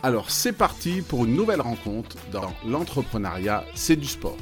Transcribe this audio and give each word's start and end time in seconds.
Alors 0.00 0.30
c'est 0.30 0.52
parti 0.52 1.02
pour 1.02 1.24
une 1.24 1.34
nouvelle 1.34 1.60
rencontre 1.60 2.16
dans 2.30 2.54
l'entrepreneuriat, 2.64 3.64
c'est 3.74 3.96
du 3.96 4.06
sport. 4.06 4.36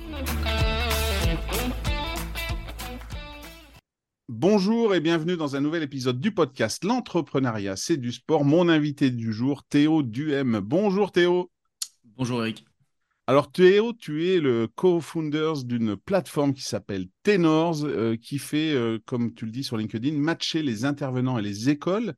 Bonjour 4.29 4.95
et 4.95 5.01
bienvenue 5.01 5.39
dans 5.39 5.57
un 5.57 5.61
nouvel 5.63 5.83
épisode 5.83 6.21
du 6.21 6.31
podcast 6.31 6.85
L'entrepreneuriat, 6.85 7.77
c'est 7.77 7.97
du 7.97 8.13
sport. 8.13 8.45
Mon 8.45 8.69
invité 8.69 9.11
du 9.11 9.33
jour, 9.33 9.65
Théo 9.65 10.03
Duhem. 10.03 10.61
Bonjour 10.61 11.11
Théo. 11.11 11.51
Bonjour 12.05 12.43
Eric. 12.43 12.67
Alors 13.27 13.51
Théo, 13.51 13.95
tu 13.95 14.29
es 14.29 14.41
le 14.41 14.69
co-founder 14.69 15.55
d'une 15.65 15.97
plateforme 15.97 16.53
qui 16.53 16.63
s'appelle 16.63 17.07
Tenors, 17.23 17.85
euh, 17.85 18.17
qui 18.17 18.39
fait, 18.39 18.75
euh, 18.75 18.99
comme 19.07 19.33
tu 19.33 19.47
le 19.47 19.51
dis 19.51 19.65
sur 19.65 19.79
LinkedIn, 19.79 20.13
matcher 20.13 20.63
les 20.63 20.85
intervenants 20.85 21.39
et 21.39 21.43
les 21.43 21.71
écoles. 21.71 22.15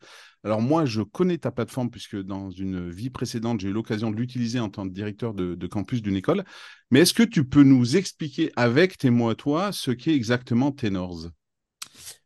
Alors 0.49 0.63
moi, 0.63 0.87
je 0.87 1.03
connais 1.03 1.37
ta 1.37 1.51
plateforme 1.51 1.91
puisque 1.91 2.17
dans 2.17 2.51
une 2.51 2.91
vie 2.91 3.11
précédente, 3.11 3.61
j'ai 3.61 3.69
eu 3.69 3.73
l'occasion 3.73 4.11
de 4.11 4.17
l'utiliser 4.17 4.59
en 4.59 4.71
tant 4.71 4.89
que 4.89 4.93
directeur 4.93 5.35
de, 5.35 5.67
campus 5.67 6.01
d'une 6.01 6.17
école. 6.17 6.43
Mais 6.91 7.01
est-ce 7.01 7.13
que 7.13 7.23
tu 7.23 7.45
peux 7.45 7.63
nous 7.63 7.97
expliquer 7.97 8.51
avec 8.57 8.97
tes 8.97 9.11
mots 9.11 9.29
à 9.29 9.35
toi 9.35 9.73
ce 9.73 9.91
qu'est 9.91 10.15
exactement 10.15 10.73
Tenors 10.73 11.29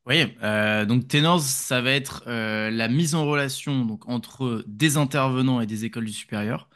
oui, 0.05 0.25
euh, 0.43 0.85
donc 0.85 1.07
Tenors, 1.07 1.41
ça 1.41 1.81
va 1.81 1.93
être 1.93 2.25
la 2.27 2.89
mise 2.89 3.15
en 3.15 3.25
relation 3.25 3.99
entre 4.07 4.65
des 4.67 4.97
intervenants 4.97 5.61
et 5.61 5.67
des 5.67 5.85
écoles 5.85 6.07
du 6.07 6.13
supérieur. 6.13 6.69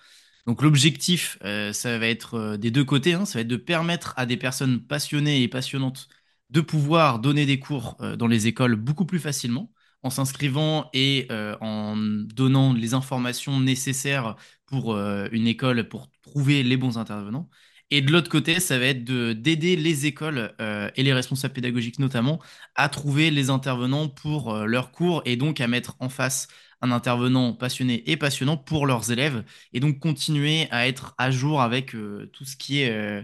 Donc 0.47 0.63
l'objectif, 0.63 1.39
euh, 1.45 1.73
ça 1.73 1.99
va 1.99 2.07
être 2.07 2.35
euh, 2.35 2.57
des 2.57 2.71
deux 2.71 2.85
côtés, 2.85 3.15
hein. 3.15 3.25
ça 3.25 3.39
va 3.39 3.41
être 3.43 3.49
de 3.49 3.57
permettre 3.57 4.15
à 4.17 4.27
des 4.27 4.37
personnes 4.37 4.81
passionnées 4.81 5.43
et 5.43 5.49
passionnantes 5.49 6.09
de 6.51 6.61
pouvoir 6.61 7.19
donner 7.19 7.47
des 7.47 7.59
cours 7.59 7.97
euh, 8.01 8.15
dans 8.15 8.29
les 8.29 8.47
écoles 8.47 8.77
beaucoup 8.77 9.07
plus 9.07 9.19
facilement 9.19 9.73
en 10.07 10.11
s'inscrivant 10.11 10.89
et 10.95 11.29
en 11.61 11.97
donnant 11.97 12.73
les 12.73 12.95
informations 12.95 13.61
nécessaires 13.61 14.37
pour 14.67 14.97
une 14.97 15.47
école 15.47 15.89
pour 15.89 16.11
trouver 16.23 16.63
les 16.63 16.77
bons 16.77 16.99
intervenants. 16.99 17.49
Et 17.91 18.01
de 18.01 18.11
l'autre 18.11 18.31
côté, 18.31 18.59
ça 18.61 18.79
va 18.79 18.87
être 18.87 19.05
d'aider 19.05 19.77
les 19.77 20.07
écoles 20.07 20.55
et 20.97 21.03
les 21.03 21.13
responsables 21.13 21.55
pédagogiques 21.55 21.99
notamment 21.99 22.41
à 22.75 22.89
trouver 22.89 23.31
les 23.31 23.51
intervenants 23.51 24.09
pour 24.09 24.55
leurs 24.55 24.91
cours 24.93 25.23
et 25.25 25.37
donc 25.37 25.61
à 25.61 25.69
mettre 25.69 25.97
en 26.01 26.09
face 26.09 26.49
un 26.83 26.91
intervenant 26.93 27.53
passionné 27.55 28.09
et 28.11 28.17
passionnant 28.17 28.57
pour 28.57 28.87
leurs 28.87 29.11
élèves 29.11 29.45
et 29.73 29.81
donc 29.81 29.99
continuer 29.99 30.69
à 30.71 30.89
être 30.89 31.15
à 31.19 31.31
jour 31.31 31.63
avec 31.63 31.95
euh, 31.95 32.27
tout 32.33 32.45
ce 32.45 32.57
qui 32.57 32.81
est, 32.81 32.91
euh, 32.91 33.23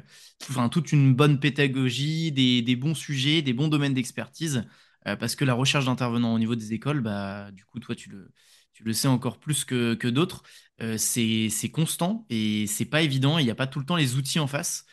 enfin, 0.48 0.68
toute 0.68 0.92
une 0.92 1.14
bonne 1.14 1.38
pédagogie, 1.40 2.32
des, 2.32 2.76
bons 2.76 2.94
sujets, 2.94 3.42
des 3.42 3.52
bons 3.52 3.68
domaines 3.68 3.94
d'expertise, 3.94 4.64
euh, 5.06 5.16
parce 5.16 5.36
que 5.36 5.44
la 5.44 5.54
recherche 5.54 5.86
d'intervenants 5.86 6.34
au 6.34 6.38
niveau 6.38 6.54
des 6.54 6.72
écoles, 6.72 7.00
bah, 7.00 7.50
du 7.52 7.64
coup, 7.64 7.80
toi, 7.80 7.94
tu 7.94 8.10
le, 8.10 8.32
tu 8.72 8.84
le 8.84 8.92
sais 8.92 9.08
encore 9.08 9.38
plus 9.38 9.64
que, 9.64 9.94
que 9.94 10.08
d'autres, 10.08 10.42
c'est 10.96 11.70
constant 11.72 12.26
et 12.28 12.66
c'est 12.66 12.84
pas 12.86 13.02
évident, 13.02 13.38
il 13.38 13.44
n'y 13.44 13.50
a 13.50 13.54
pas 13.54 13.68
tout 13.68 13.78
le 13.78 13.84
temps 13.86 13.96
les 13.96 14.16
outils 14.16 14.40
en 14.40 14.46
face. 14.48 14.84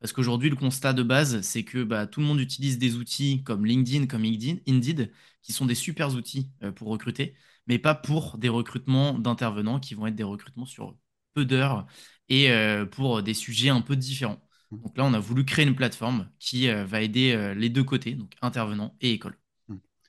Parce 0.00 0.12
qu'aujourd'hui, 0.12 0.50
le 0.50 0.56
constat 0.56 0.92
de 0.92 1.02
base, 1.02 1.40
c'est 1.40 1.64
que 1.64 1.82
bah, 1.82 2.06
tout 2.06 2.20
le 2.20 2.26
monde 2.26 2.40
utilise 2.40 2.78
des 2.78 2.96
outils 2.96 3.42
comme 3.44 3.64
LinkedIn, 3.66 4.06
comme 4.06 4.24
Indeed, 4.24 5.12
qui 5.42 5.52
sont 5.52 5.66
des 5.66 5.74
super 5.74 6.14
outils 6.14 6.50
pour 6.76 6.88
recruter 6.88 7.34
mais 7.68 7.78
pas 7.78 7.94
pour 7.94 8.38
des 8.38 8.48
recrutements 8.48 9.18
d'intervenants 9.18 9.80
qui 9.80 9.94
vont 9.94 10.06
être 10.06 10.16
des 10.16 10.24
recrutements 10.24 10.66
sur 10.66 10.96
peu 11.34 11.44
d'heures 11.44 11.86
et 12.28 12.50
euh, 12.50 12.86
pour 12.86 13.22
des 13.22 13.34
sujets 13.34 13.68
un 13.70 13.82
peu 13.82 13.96
différents. 13.96 14.42
Mmh. 14.70 14.80
Donc 14.82 14.96
là, 14.98 15.04
on 15.04 15.14
a 15.14 15.20
voulu 15.20 15.44
créer 15.44 15.66
une 15.66 15.76
plateforme 15.76 16.30
qui 16.38 16.68
euh, 16.68 16.84
va 16.84 17.02
aider 17.02 17.32
euh, 17.32 17.54
les 17.54 17.68
deux 17.70 17.84
côtés, 17.84 18.14
donc 18.14 18.32
intervenants 18.42 18.96
et 19.00 19.12
école. 19.12 19.38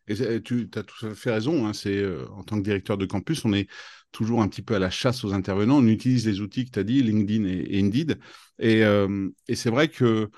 Et 0.09 0.42
tu 0.42 0.70
as 0.75 0.84
tout 0.84 1.06
à 1.06 1.14
fait 1.14 1.31
raison, 1.31 1.68
hein, 1.68 1.74
c'est 1.74 2.03
en 2.31 2.44
tant 2.44 2.58
que 2.58 2.64
directeur 2.64 2.97
de 2.97 3.06
campus, 3.06 3.46
on 3.46 3.53
est 3.53 3.68
toujours 4.12 4.42
un 4.42 4.47
petit 4.47 4.64
peu 4.64 4.75
à 4.75 4.80
la 4.80 4.90
chasse 4.90 5.24
aux 5.24 5.34
intervenants. 5.34 5.78
On 5.78 5.88
utilise 5.88 6.25
les 6.25 6.42
outils 6.42 6.66
que 6.66 6.72
tu 6.72 6.80
as 6.80 6.84
dit, 6.84 7.03
LinkedIn 7.03 7.46
et, 7.46 7.80
Indeed. 7.80 8.20
Et, 8.58 8.81
et 9.47 9.56
c'est 9.56 9.70
vrai 9.70 9.88
que 9.88 10.30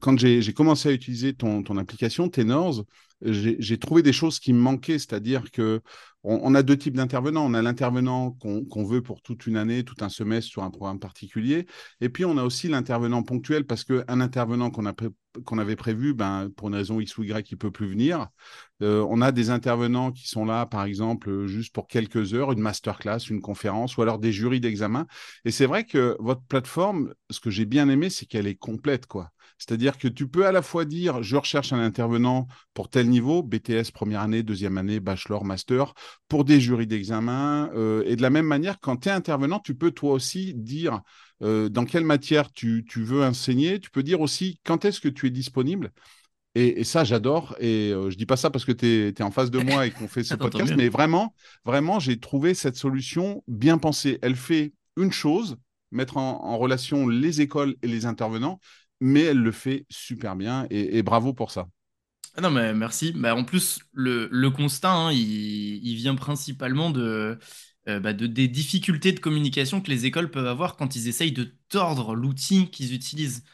quand 0.00 0.18
j'ai 0.18 0.52
commencé 0.52 0.88
à 0.88 0.92
utiliser 0.92 1.34
ton, 1.34 1.62
application, 1.78 2.28
Tenors, 2.28 2.84
j'ai 3.22 3.78
trouvé 3.78 4.02
des 4.02 4.12
choses 4.12 4.38
qui 4.38 4.52
me 4.52 4.58
manquaient, 4.60 4.98
c'est-à-dire 4.98 5.50
que 5.50 5.80
on, 6.24 6.54
a 6.54 6.62
deux 6.62 6.78
types 6.78 6.96
d'intervenants. 6.96 7.44
On 7.44 7.54
a 7.54 7.60
l'intervenant 7.60 8.30
qu'on 8.32 8.84
veut 8.84 9.02
pour 9.02 9.20
toute 9.20 9.46
une 9.46 9.56
année, 9.56 9.84
tout 9.84 9.96
un 10.00 10.08
semestre 10.08 10.50
sur 10.50 10.62
un 10.62 10.70
programme 10.70 10.98
particulier, 10.98 11.66
et 12.00 12.08
puis 12.08 12.24
on 12.24 12.38
a 12.38 12.44
aussi 12.44 12.68
l'intervenant 12.68 13.22
ponctuel 13.22 13.66
parce 13.66 13.84
qu'un 13.84 14.20
intervenant 14.20 14.70
qu'on 14.70 14.86
qu'on 15.44 15.58
avait 15.58 15.74
prévu, 15.74 16.14
ben, 16.14 16.48
pour 16.56 16.68
une 16.68 16.76
raison 16.76 17.00
X 17.00 17.18
ou 17.18 17.24
Y, 17.24 17.50
il 17.50 17.56
peut 17.56 17.72
plus 17.72 17.88
venir. 17.88 18.28
Euh, 18.82 19.04
on 19.10 19.20
a 19.20 19.32
des 19.32 19.50
intervenants 19.50 20.12
qui 20.12 20.28
sont 20.28 20.44
là, 20.44 20.64
par 20.64 20.84
exemple, 20.84 21.46
juste 21.46 21.74
pour 21.74 21.88
quelques 21.88 22.34
heures, 22.34 22.52
une 22.52 22.60
masterclass, 22.60 23.18
une 23.28 23.40
conférence, 23.40 23.96
ou 23.96 24.02
alors 24.02 24.20
des 24.20 24.32
jurys 24.32 24.60
d'examen. 24.60 25.06
Et 25.44 25.50
c'est 25.50 25.66
vrai 25.66 25.84
que 25.84 26.16
votre 26.20 26.42
plateforme, 26.42 27.12
ce 27.30 27.40
que 27.40 27.50
j'ai 27.50 27.64
bien 27.64 27.88
aimé, 27.88 28.10
c'est 28.10 28.26
qu'elle 28.26 28.46
est 28.46 28.54
complète, 28.54 29.06
quoi. 29.06 29.30
C'est-à-dire 29.66 29.96
que 29.96 30.08
tu 30.08 30.28
peux 30.28 30.46
à 30.46 30.52
la 30.52 30.60
fois 30.60 30.84
dire 30.84 31.22
je 31.22 31.36
recherche 31.36 31.72
un 31.72 31.78
intervenant 31.78 32.46
pour 32.74 32.90
tel 32.90 33.08
niveau, 33.08 33.42
BTS 33.42 33.92
première 33.94 34.20
année, 34.20 34.42
deuxième 34.42 34.76
année, 34.76 35.00
bachelor, 35.00 35.44
master, 35.44 35.94
pour 36.28 36.44
des 36.44 36.60
jurys 36.60 36.86
d'examen. 36.86 37.70
Euh, 37.74 38.02
et 38.06 38.16
de 38.16 38.22
la 38.22 38.30
même 38.30 38.46
manière, 38.46 38.78
quand 38.80 38.96
tu 38.98 39.08
es 39.08 39.12
intervenant, 39.12 39.60
tu 39.60 39.74
peux 39.74 39.90
toi 39.90 40.12
aussi 40.12 40.52
dire 40.54 41.00
euh, 41.42 41.70
dans 41.70 41.86
quelle 41.86 42.04
matière 42.04 42.52
tu, 42.52 42.84
veux 42.94 43.24
enseigner. 43.24 43.80
Tu 43.80 43.90
peux 43.90 44.02
dire 44.02 44.20
aussi 44.20 44.60
quand 44.64 44.84
est-ce 44.84 45.00
que 45.00 45.08
tu 45.08 45.28
es 45.28 45.30
disponible? 45.30 45.92
Et, 46.56 46.84
ça, 46.84 47.02
j'adore. 47.02 47.56
Et 47.58 47.90
je 47.90 47.96
euh, 47.96 48.10
je 48.10 48.16
dis 48.16 48.26
pas 48.26 48.36
ça 48.36 48.50
parce 48.50 48.64
que 48.64 48.70
tu 48.70 48.86
es, 48.86 49.22
en 49.22 49.30
face 49.30 49.50
de 49.50 49.58
moi 49.58 49.86
et 49.86 49.90
qu'on 49.90 50.08
fait 50.08 50.24
ce 50.24 50.34
podcast, 50.34 50.74
mais 50.76 50.88
vraiment, 50.88 51.34
vraiment, 51.64 51.98
j'ai 51.98 52.20
trouvé 52.20 52.52
cette 52.52 52.76
solution 52.76 53.42
bien 53.48 53.78
pensée. 53.78 54.18
Elle 54.22 54.36
fait 54.36 54.74
une 54.96 55.10
chose, 55.10 55.56
mettre 55.90 56.18
en 56.18 56.58
relation 56.58 57.08
les 57.08 57.40
écoles 57.40 57.74
et 57.82 57.88
les 57.88 58.06
intervenants, 58.06 58.60
mais 59.04 59.20
elle 59.20 59.38
le 59.38 59.52
fait 59.52 59.84
super 59.90 60.34
bien 60.34 60.66
et, 60.70 61.02
bravo 61.02 61.34
pour 61.34 61.50
ça. 61.50 61.68
Ah 62.36 62.40
non, 62.40 62.50
mais 62.50 62.72
merci. 62.72 63.12
Bah, 63.12 63.36
en 63.36 63.44
plus, 63.44 63.80
le, 63.92 64.48
constat, 64.48 64.92
hein, 64.92 65.12
il, 65.12 65.94
vient 65.96 66.14
principalement 66.14 66.90
de, 66.90 67.38
euh, 67.86 68.00
bah, 68.00 68.14
de, 68.14 68.26
des 68.26 68.48
difficultés 68.48 69.12
de 69.12 69.20
communication 69.20 69.82
que 69.82 69.90
les 69.90 70.06
écoles 70.06 70.30
peuvent 70.30 70.46
avoir 70.46 70.76
quand 70.76 70.96
ils 70.96 71.06
essayent 71.06 71.32
de 71.32 71.54
tordre 71.68 72.14
l'outil 72.14 72.70
qu'ils 72.70 72.94
utilisent. 72.94 73.44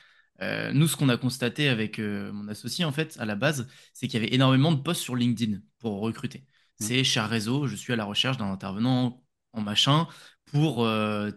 Euh, 0.41 0.73
nous, 0.73 0.87
ce 0.87 0.97
qu'on 0.97 1.09
a 1.09 1.17
constaté 1.17 1.69
avec 1.69 1.99
euh, 1.99 2.33
mon 2.33 2.47
associé, 2.47 2.85
en 2.85 2.93
fait, 2.93 3.17
à 3.19 3.25
la 3.25 3.35
base, 3.35 3.67
c'est 3.93 4.07
qu'il 4.07 4.21
y 4.21 4.25
avait 4.25 4.35
énormément 4.35 4.71
de 4.71 4.81
posts 4.81 5.03
sur 5.03 5.17
LinkedIn 5.17 5.59
pour 5.81 6.01
recruter. 6.01 6.47
Mmh. 6.79 6.85
C'est 6.85 7.05
cher 7.05 7.29
réseau, 7.29 7.67
je 7.67 7.75
suis 7.75 7.93
à 7.93 7.97
la 7.97 8.05
recherche 8.05 8.37
d'un 8.37 8.53
intervenant 8.53 9.21
en 9.53 9.61
machin 9.63 10.07
pour 10.47 10.89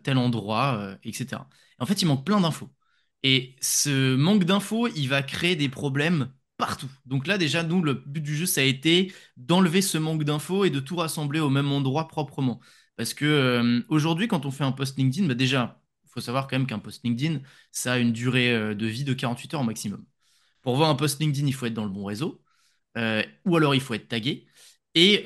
tel 0.03 0.17
endroit, 0.17 0.97
etc. 1.03 1.41
en 1.79 1.85
fait, 1.85 2.01
il 2.01 2.05
manque 2.05 2.25
plein 2.25 2.41
d'infos. 2.41 2.69
Et 3.23 3.55
ce 3.61 4.15
manque 4.15 4.43
d'infos, 4.43 4.87
il 4.89 5.07
va 5.07 5.23
créer 5.23 5.55
des 5.55 5.69
problèmes 5.69 6.31
partout. 6.57 6.89
Donc 7.05 7.27
là, 7.27 7.37
déjà, 7.37 7.63
nous, 7.63 7.81
le 7.81 7.93
but 7.93 8.21
du 8.21 8.35
jeu, 8.35 8.45
ça 8.45 8.61
a 8.61 8.63
été 8.63 9.13
d'enlever 9.37 9.81
ce 9.81 9.97
manque 9.97 10.23
d'infos 10.23 10.65
et 10.65 10.69
de 10.69 10.79
tout 10.79 10.95
rassembler 10.97 11.39
au 11.39 11.49
même 11.49 11.71
endroit 11.71 12.07
proprement. 12.07 12.59
Parce 12.95 13.13
que 13.13 13.25
euh, 13.25 13.81
aujourd'hui, 13.89 14.27
quand 14.27 14.45
on 14.45 14.51
fait 14.51 14.63
un 14.63 14.71
post 14.71 14.97
LinkedIn, 14.97 15.27
bah 15.27 15.33
déjà, 15.35 15.81
il 16.05 16.09
faut 16.09 16.21
savoir 16.21 16.47
quand 16.47 16.57
même 16.57 16.67
qu'un 16.67 16.79
post 16.79 17.03
LinkedIn, 17.03 17.41
ça 17.71 17.93
a 17.93 17.97
une 17.97 18.11
durée 18.13 18.53
euh, 18.53 18.75
de 18.75 18.85
vie 18.85 19.03
de 19.03 19.13
48 19.13 19.53
heures 19.55 19.61
au 19.61 19.63
maximum. 19.63 20.05
Pour 20.61 20.75
voir 20.77 20.89
un 20.89 20.95
post 20.95 21.19
LinkedIn, 21.21 21.47
il 21.47 21.53
faut 21.53 21.65
être 21.67 21.73
dans 21.73 21.85
le 21.85 21.91
bon 21.91 22.05
réseau, 22.05 22.41
euh, 22.97 23.23
ou 23.45 23.57
alors 23.57 23.75
il 23.75 23.81
faut 23.81 23.93
être 23.95 24.07
tagué. 24.09 24.47
Et 24.95 25.23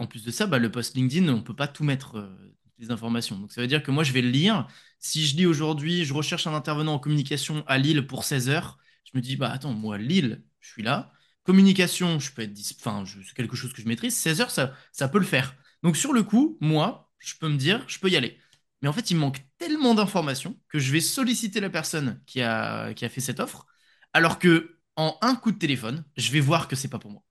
en 0.00 0.06
plus 0.06 0.24
de 0.24 0.30
ça, 0.30 0.46
bah, 0.46 0.58
le 0.58 0.70
post 0.70 0.96
LinkedIn, 0.96 1.28
on 1.32 1.38
ne 1.38 1.42
peut 1.42 1.56
pas 1.56 1.68
tout 1.68 1.84
mettre 1.84 2.30
les 2.78 2.90
informations. 2.90 3.38
Donc 3.38 3.52
ça 3.52 3.60
veut 3.60 3.66
dire 3.66 3.82
que 3.82 3.90
moi, 3.90 4.04
je 4.04 4.12
vais 4.12 4.22
le 4.22 4.30
lire. 4.30 4.68
Si 4.98 5.26
je 5.26 5.36
lis 5.36 5.46
aujourd'hui, 5.46 6.04
je 6.04 6.14
recherche 6.14 6.46
un 6.46 6.54
intervenant 6.54 6.94
en 6.94 6.98
communication 6.98 7.64
à 7.66 7.78
Lille 7.78 8.06
pour 8.06 8.24
16 8.24 8.48
heures, 8.48 8.78
je 9.04 9.16
me 9.16 9.22
dis, 9.22 9.36
bah 9.36 9.50
attends, 9.50 9.72
moi, 9.72 9.98
Lille, 9.98 10.42
je 10.60 10.70
suis 10.70 10.82
là. 10.82 11.12
Communication, 11.44 12.18
je 12.20 12.32
peux 12.32 12.42
être 12.42 12.58
enfin, 12.78 13.04
c'est 13.06 13.34
quelque 13.34 13.56
chose 13.56 13.72
que 13.72 13.80
je 13.82 13.88
maîtrise. 13.88 14.14
16 14.16 14.40
heures, 14.40 14.50
ça, 14.50 15.08
peut 15.08 15.18
le 15.18 15.24
faire. 15.24 15.54
Donc 15.82 15.96
sur 15.96 16.12
le 16.12 16.22
coup, 16.22 16.58
moi, 16.60 17.10
je 17.18 17.34
peux 17.40 17.48
me 17.48 17.56
dire, 17.56 17.84
je 17.88 17.98
peux 17.98 18.10
y 18.10 18.16
aller. 18.16 18.38
Mais 18.82 18.88
en 18.88 18.92
fait, 18.92 19.10
il 19.10 19.16
manque 19.16 19.40
tellement 19.58 19.94
d'informations 19.94 20.58
que 20.68 20.78
je 20.78 20.92
vais 20.92 21.00
solliciter 21.00 21.60
la 21.60 21.70
personne 21.70 22.22
qui 22.26 22.42
a, 22.42 22.94
qui 22.94 23.04
a 23.04 23.08
fait 23.08 23.20
cette 23.20 23.40
offre, 23.40 23.66
alors 24.12 24.38
que 24.38 24.78
en 24.96 25.16
un 25.22 25.36
coup 25.36 25.52
de 25.52 25.58
téléphone, 25.58 26.04
je 26.16 26.30
vais 26.32 26.40
voir 26.40 26.68
que 26.68 26.76
c'est 26.76 26.88
pas 26.88 26.98
pour 26.98 27.10
moi. 27.10 27.22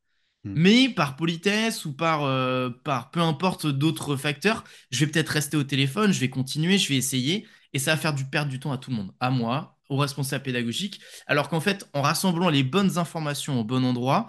Hmm. 0.47 0.53
Mais 0.55 0.89
par 0.89 1.15
politesse 1.15 1.85
ou 1.85 1.93
par, 1.93 2.23
euh, 2.23 2.69
par 2.69 3.11
peu 3.11 3.21
importe 3.21 3.67
d'autres 3.67 4.15
facteurs, 4.15 4.63
je 4.91 5.05
vais 5.05 5.11
peut-être 5.11 5.29
rester 5.29 5.57
au 5.57 5.63
téléphone, 5.63 6.11
je 6.11 6.19
vais 6.19 6.29
continuer, 6.29 6.77
je 6.77 6.89
vais 6.89 6.95
essayer, 6.95 7.47
et 7.73 7.79
ça 7.79 7.91
va 7.91 7.97
faire 7.97 8.13
du 8.13 8.25
perdre 8.25 8.49
du 8.49 8.59
temps 8.59 8.71
à 8.71 8.77
tout 8.77 8.91
le 8.91 8.97
monde, 8.97 9.13
à 9.19 9.29
moi, 9.29 9.77
aux 9.89 9.97
responsables 9.97 10.43
pédagogiques. 10.43 11.01
Alors 11.27 11.49
qu'en 11.49 11.59
fait, 11.59 11.89
en 11.93 12.01
rassemblant 12.01 12.49
les 12.49 12.63
bonnes 12.63 12.97
informations 12.97 13.59
au 13.59 13.63
bon 13.63 13.83
endroit, 13.85 14.27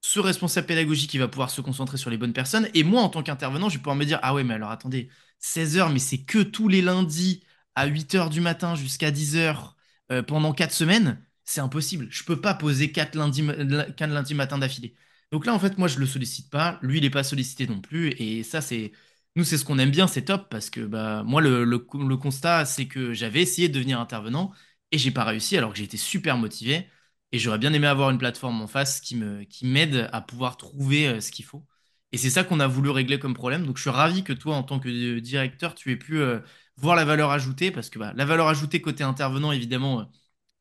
ce 0.00 0.20
responsable 0.20 0.66
pédagogique, 0.66 1.12
il 1.14 1.18
va 1.18 1.28
pouvoir 1.28 1.50
se 1.50 1.60
concentrer 1.60 1.96
sur 1.98 2.10
les 2.10 2.18
bonnes 2.18 2.32
personnes. 2.32 2.68
Et 2.74 2.84
moi, 2.84 3.02
en 3.02 3.08
tant 3.08 3.22
qu'intervenant, 3.22 3.68
je 3.68 3.74
vais 3.74 3.82
pouvoir 3.82 3.96
me 3.96 4.04
dire, 4.04 4.20
ah 4.22 4.34
ouais, 4.34 4.44
mais 4.44 4.54
alors 4.54 4.70
attendez, 4.70 5.08
16 5.40 5.78
heures, 5.78 5.90
mais 5.90 5.98
c'est 5.98 6.18
que 6.24 6.38
tous 6.38 6.68
les 6.68 6.82
lundis 6.82 7.42
à 7.74 7.86
8 7.86 8.14
heures 8.14 8.30
du 8.30 8.40
matin 8.40 8.74
jusqu'à 8.74 9.10
10 9.10 9.36
heures 9.36 9.76
euh, 10.12 10.22
pendant 10.22 10.52
4 10.52 10.72
semaines. 10.72 11.24
C'est 11.44 11.60
impossible. 11.60 12.08
Je 12.10 12.24
peux 12.24 12.40
pas 12.40 12.54
poser 12.54 12.92
4 12.92 13.14
lundis, 13.16 13.42
lundis 13.42 14.34
matin 14.34 14.58
d'affilée. 14.58 14.94
Donc 15.30 15.44
là, 15.46 15.54
en 15.54 15.58
fait, 15.58 15.76
moi, 15.78 15.88
je 15.88 15.98
le 15.98 16.06
sollicite 16.06 16.50
pas. 16.50 16.78
Lui, 16.82 16.98
il 16.98 17.02
n'est 17.02 17.10
pas 17.10 17.22
sollicité 17.22 17.66
non 17.66 17.80
plus. 17.80 18.10
Et 18.18 18.42
ça, 18.42 18.60
c'est. 18.60 18.92
Nous, 19.36 19.44
c'est 19.44 19.58
ce 19.58 19.64
qu'on 19.64 19.78
aime 19.78 19.90
bien, 19.90 20.06
c'est 20.06 20.22
top 20.24 20.48
parce 20.50 20.70
que 20.70 20.80
bah, 20.80 21.22
moi, 21.24 21.40
le, 21.40 21.78
constat, 22.16 22.64
c'est 22.64 22.86
que 22.88 23.12
j'avais 23.14 23.42
essayé 23.42 23.68
de 23.68 23.74
devenir 23.74 24.00
intervenant 24.00 24.52
et 24.90 24.98
j'ai 24.98 25.10
pas 25.10 25.24
réussi 25.24 25.56
alors 25.56 25.72
que 25.72 25.80
été 25.80 25.96
super 25.96 26.36
motivé. 26.38 26.88
Et 27.30 27.38
j'aurais 27.38 27.58
bien 27.58 27.72
aimé 27.74 27.86
avoir 27.86 28.10
une 28.10 28.18
plateforme 28.18 28.60
en 28.62 28.66
face 28.66 29.00
qui 29.00 29.16
m'aide 29.64 30.08
à 30.12 30.20
pouvoir 30.22 30.56
trouver 30.56 31.08
euh, 31.08 31.20
ce 31.20 31.30
qu'il 31.30 31.44
faut. 31.44 31.66
Et 32.12 32.16
c'est 32.18 32.30
ça 32.30 32.42
qu'on 32.44 32.60
a 32.60 32.66
voulu 32.66 32.90
régler 32.90 33.18
comme 33.18 33.34
problème. 33.34 33.66
Donc 33.66 33.76
je 33.76 33.82
suis 33.82 33.90
ravi 33.90 34.24
que 34.24 34.32
toi, 34.32 34.56
en 34.56 34.62
tant 34.62 34.80
que 34.80 35.18
directeur, 35.18 35.74
tu 35.74 35.92
aies 35.92 35.96
pu 35.96 36.18
euh, 36.18 36.40
voir 36.76 36.96
la 36.96 37.04
valeur 37.04 37.30
ajoutée, 37.30 37.70
parce 37.70 37.90
que 37.90 37.98
bah, 37.98 38.12
la 38.16 38.24
valeur 38.24 38.48
ajoutée 38.48 38.80
côté 38.80 39.04
intervenant, 39.04 39.52
évidemment, 39.52 40.00
euh, 40.00 40.04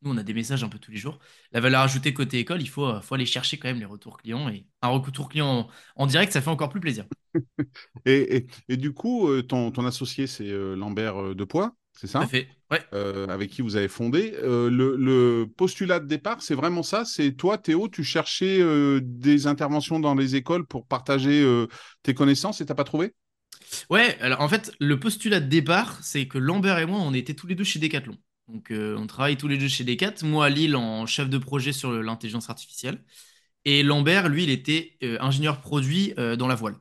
nous, 0.07 0.13
on 0.13 0.17
a 0.17 0.23
des 0.23 0.33
messages 0.33 0.63
un 0.63 0.69
peu 0.69 0.79
tous 0.79 0.91
les 0.91 0.97
jours. 0.97 1.19
La 1.51 1.59
valeur 1.59 1.81
ajoutée 1.81 2.13
côté 2.13 2.39
école, 2.39 2.61
il 2.61 2.69
faut, 2.69 3.01
faut 3.01 3.15
aller 3.15 3.25
chercher 3.25 3.57
quand 3.57 3.67
même 3.67 3.79
les 3.79 3.85
retours 3.85 4.17
clients. 4.17 4.49
Et 4.49 4.65
un 4.81 4.89
retour 4.89 5.29
client 5.29 5.67
en, 5.95 6.05
direct, 6.07 6.31
ça 6.33 6.41
fait 6.41 6.49
encore 6.49 6.69
plus 6.69 6.79
plaisir. 6.79 7.05
et, 8.05 8.47
et, 8.69 8.77
du 8.77 8.93
coup, 8.93 9.29
ton, 9.43 9.71
ton 9.71 9.85
associé, 9.85 10.27
c'est 10.27 10.49
Lambert 10.75 11.35
Depoix 11.35 11.75
c'est 11.99 12.07
ça? 12.07 12.27
Fait. 12.27 12.47
Euh, 12.93 13.27
avec 13.27 13.49
qui 13.49 13.63
vous 13.63 13.75
avez 13.75 13.87
fondé. 13.87 14.35
Euh, 14.43 14.69
le, 14.69 15.45
postulat 15.45 15.99
de 15.99 16.05
départ, 16.05 16.43
c'est 16.43 16.53
vraiment 16.53 16.83
ça? 16.83 17.05
C'est 17.05 17.31
toi, 17.31 17.57
Théo, 17.57 17.87
tu 17.87 18.03
cherchais 18.03 18.61
euh, 18.61 18.99
des 19.03 19.47
interventions 19.47 19.99
dans 19.99 20.13
les 20.13 20.35
écoles 20.35 20.65
pour 20.67 20.85
partager 20.85 21.43
tes 22.03 22.13
connaissances 22.13 22.61
et 22.61 22.65
t'as 22.65 22.75
pas 22.75 22.83
trouvé? 22.83 23.13
Ouais, 23.89 24.17
alors 24.21 24.41
en 24.41 24.47
fait, 24.47 24.71
le 24.79 24.99
postulat 24.99 25.39
de 25.39 25.47
départ, 25.47 25.97
c'est 26.03 26.27
que 26.27 26.37
Lambert 26.37 26.77
et 26.77 26.85
moi, 26.85 26.99
on 27.01 27.13
était 27.13 27.33
tous 27.33 27.47
les 27.47 27.55
deux 27.55 27.63
chez 27.63 27.79
Decathlon. 27.79 28.17
Donc, 28.47 28.71
on 28.71 29.07
travaille 29.07 29.37
tous 29.37 29.47
les 29.47 29.57
deux 29.57 29.67
chez 29.67 29.83
Decathlon. 29.83 30.29
Moi, 30.29 30.45
à 30.45 30.49
Lille, 30.49 30.75
en 30.75 31.05
chef 31.05 31.29
de 31.29 31.37
projet 31.37 31.73
sur 31.73 31.91
l'intelligence 31.91 32.49
artificielle. 32.49 33.03
Et 33.65 33.83
Lambert, 33.83 34.29
lui, 34.29 34.43
il 34.43 34.49
était 34.49 34.97
ingénieur 35.19 35.59
produit 35.59 36.13
dans 36.15 36.47
la 36.47 36.55
voile. 36.55 36.75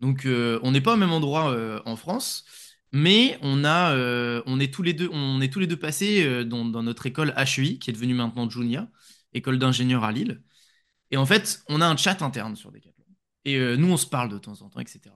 Donc, 0.00 0.26
on 0.26 0.70
n'est 0.72 0.80
pas 0.80 0.94
au 0.94 0.96
même 0.96 1.12
endroit 1.12 1.82
en 1.84 1.96
France. 1.96 2.44
Mais 2.92 3.38
on, 3.42 3.64
euh, 3.64 4.58
est 4.58 4.72
tous 4.72 4.82
les 4.82 4.94
deux, 4.94 5.76
passés 5.76 6.24
euh, 6.24 6.44
dans, 6.44 6.64
notre 6.82 7.06
école 7.06 7.34
HEI, 7.36 7.78
qui 7.78 7.90
est 7.90 7.92
devenue 7.92 8.14
maintenant 8.14 8.48
Junia, 8.48 8.88
école 9.34 9.58
d'ingénieurs 9.58 10.04
à 10.04 10.12
Lille. 10.12 10.42
Et 11.10 11.16
en 11.16 11.26
fait, 11.26 11.62
on 11.68 11.80
a 11.80 11.86
un 11.86 11.96
chat 11.96 12.22
interne 12.22 12.56
sur 12.56 12.72
Decathlon. 12.72 13.04
Et 13.44 13.56
euh, 13.56 13.76
nous, 13.76 13.92
on 13.92 13.96
se 13.96 14.06
parle 14.06 14.30
de 14.30 14.38
temps 14.38 14.62
en 14.62 14.70
temps, 14.70 14.80
etc. 14.80 15.14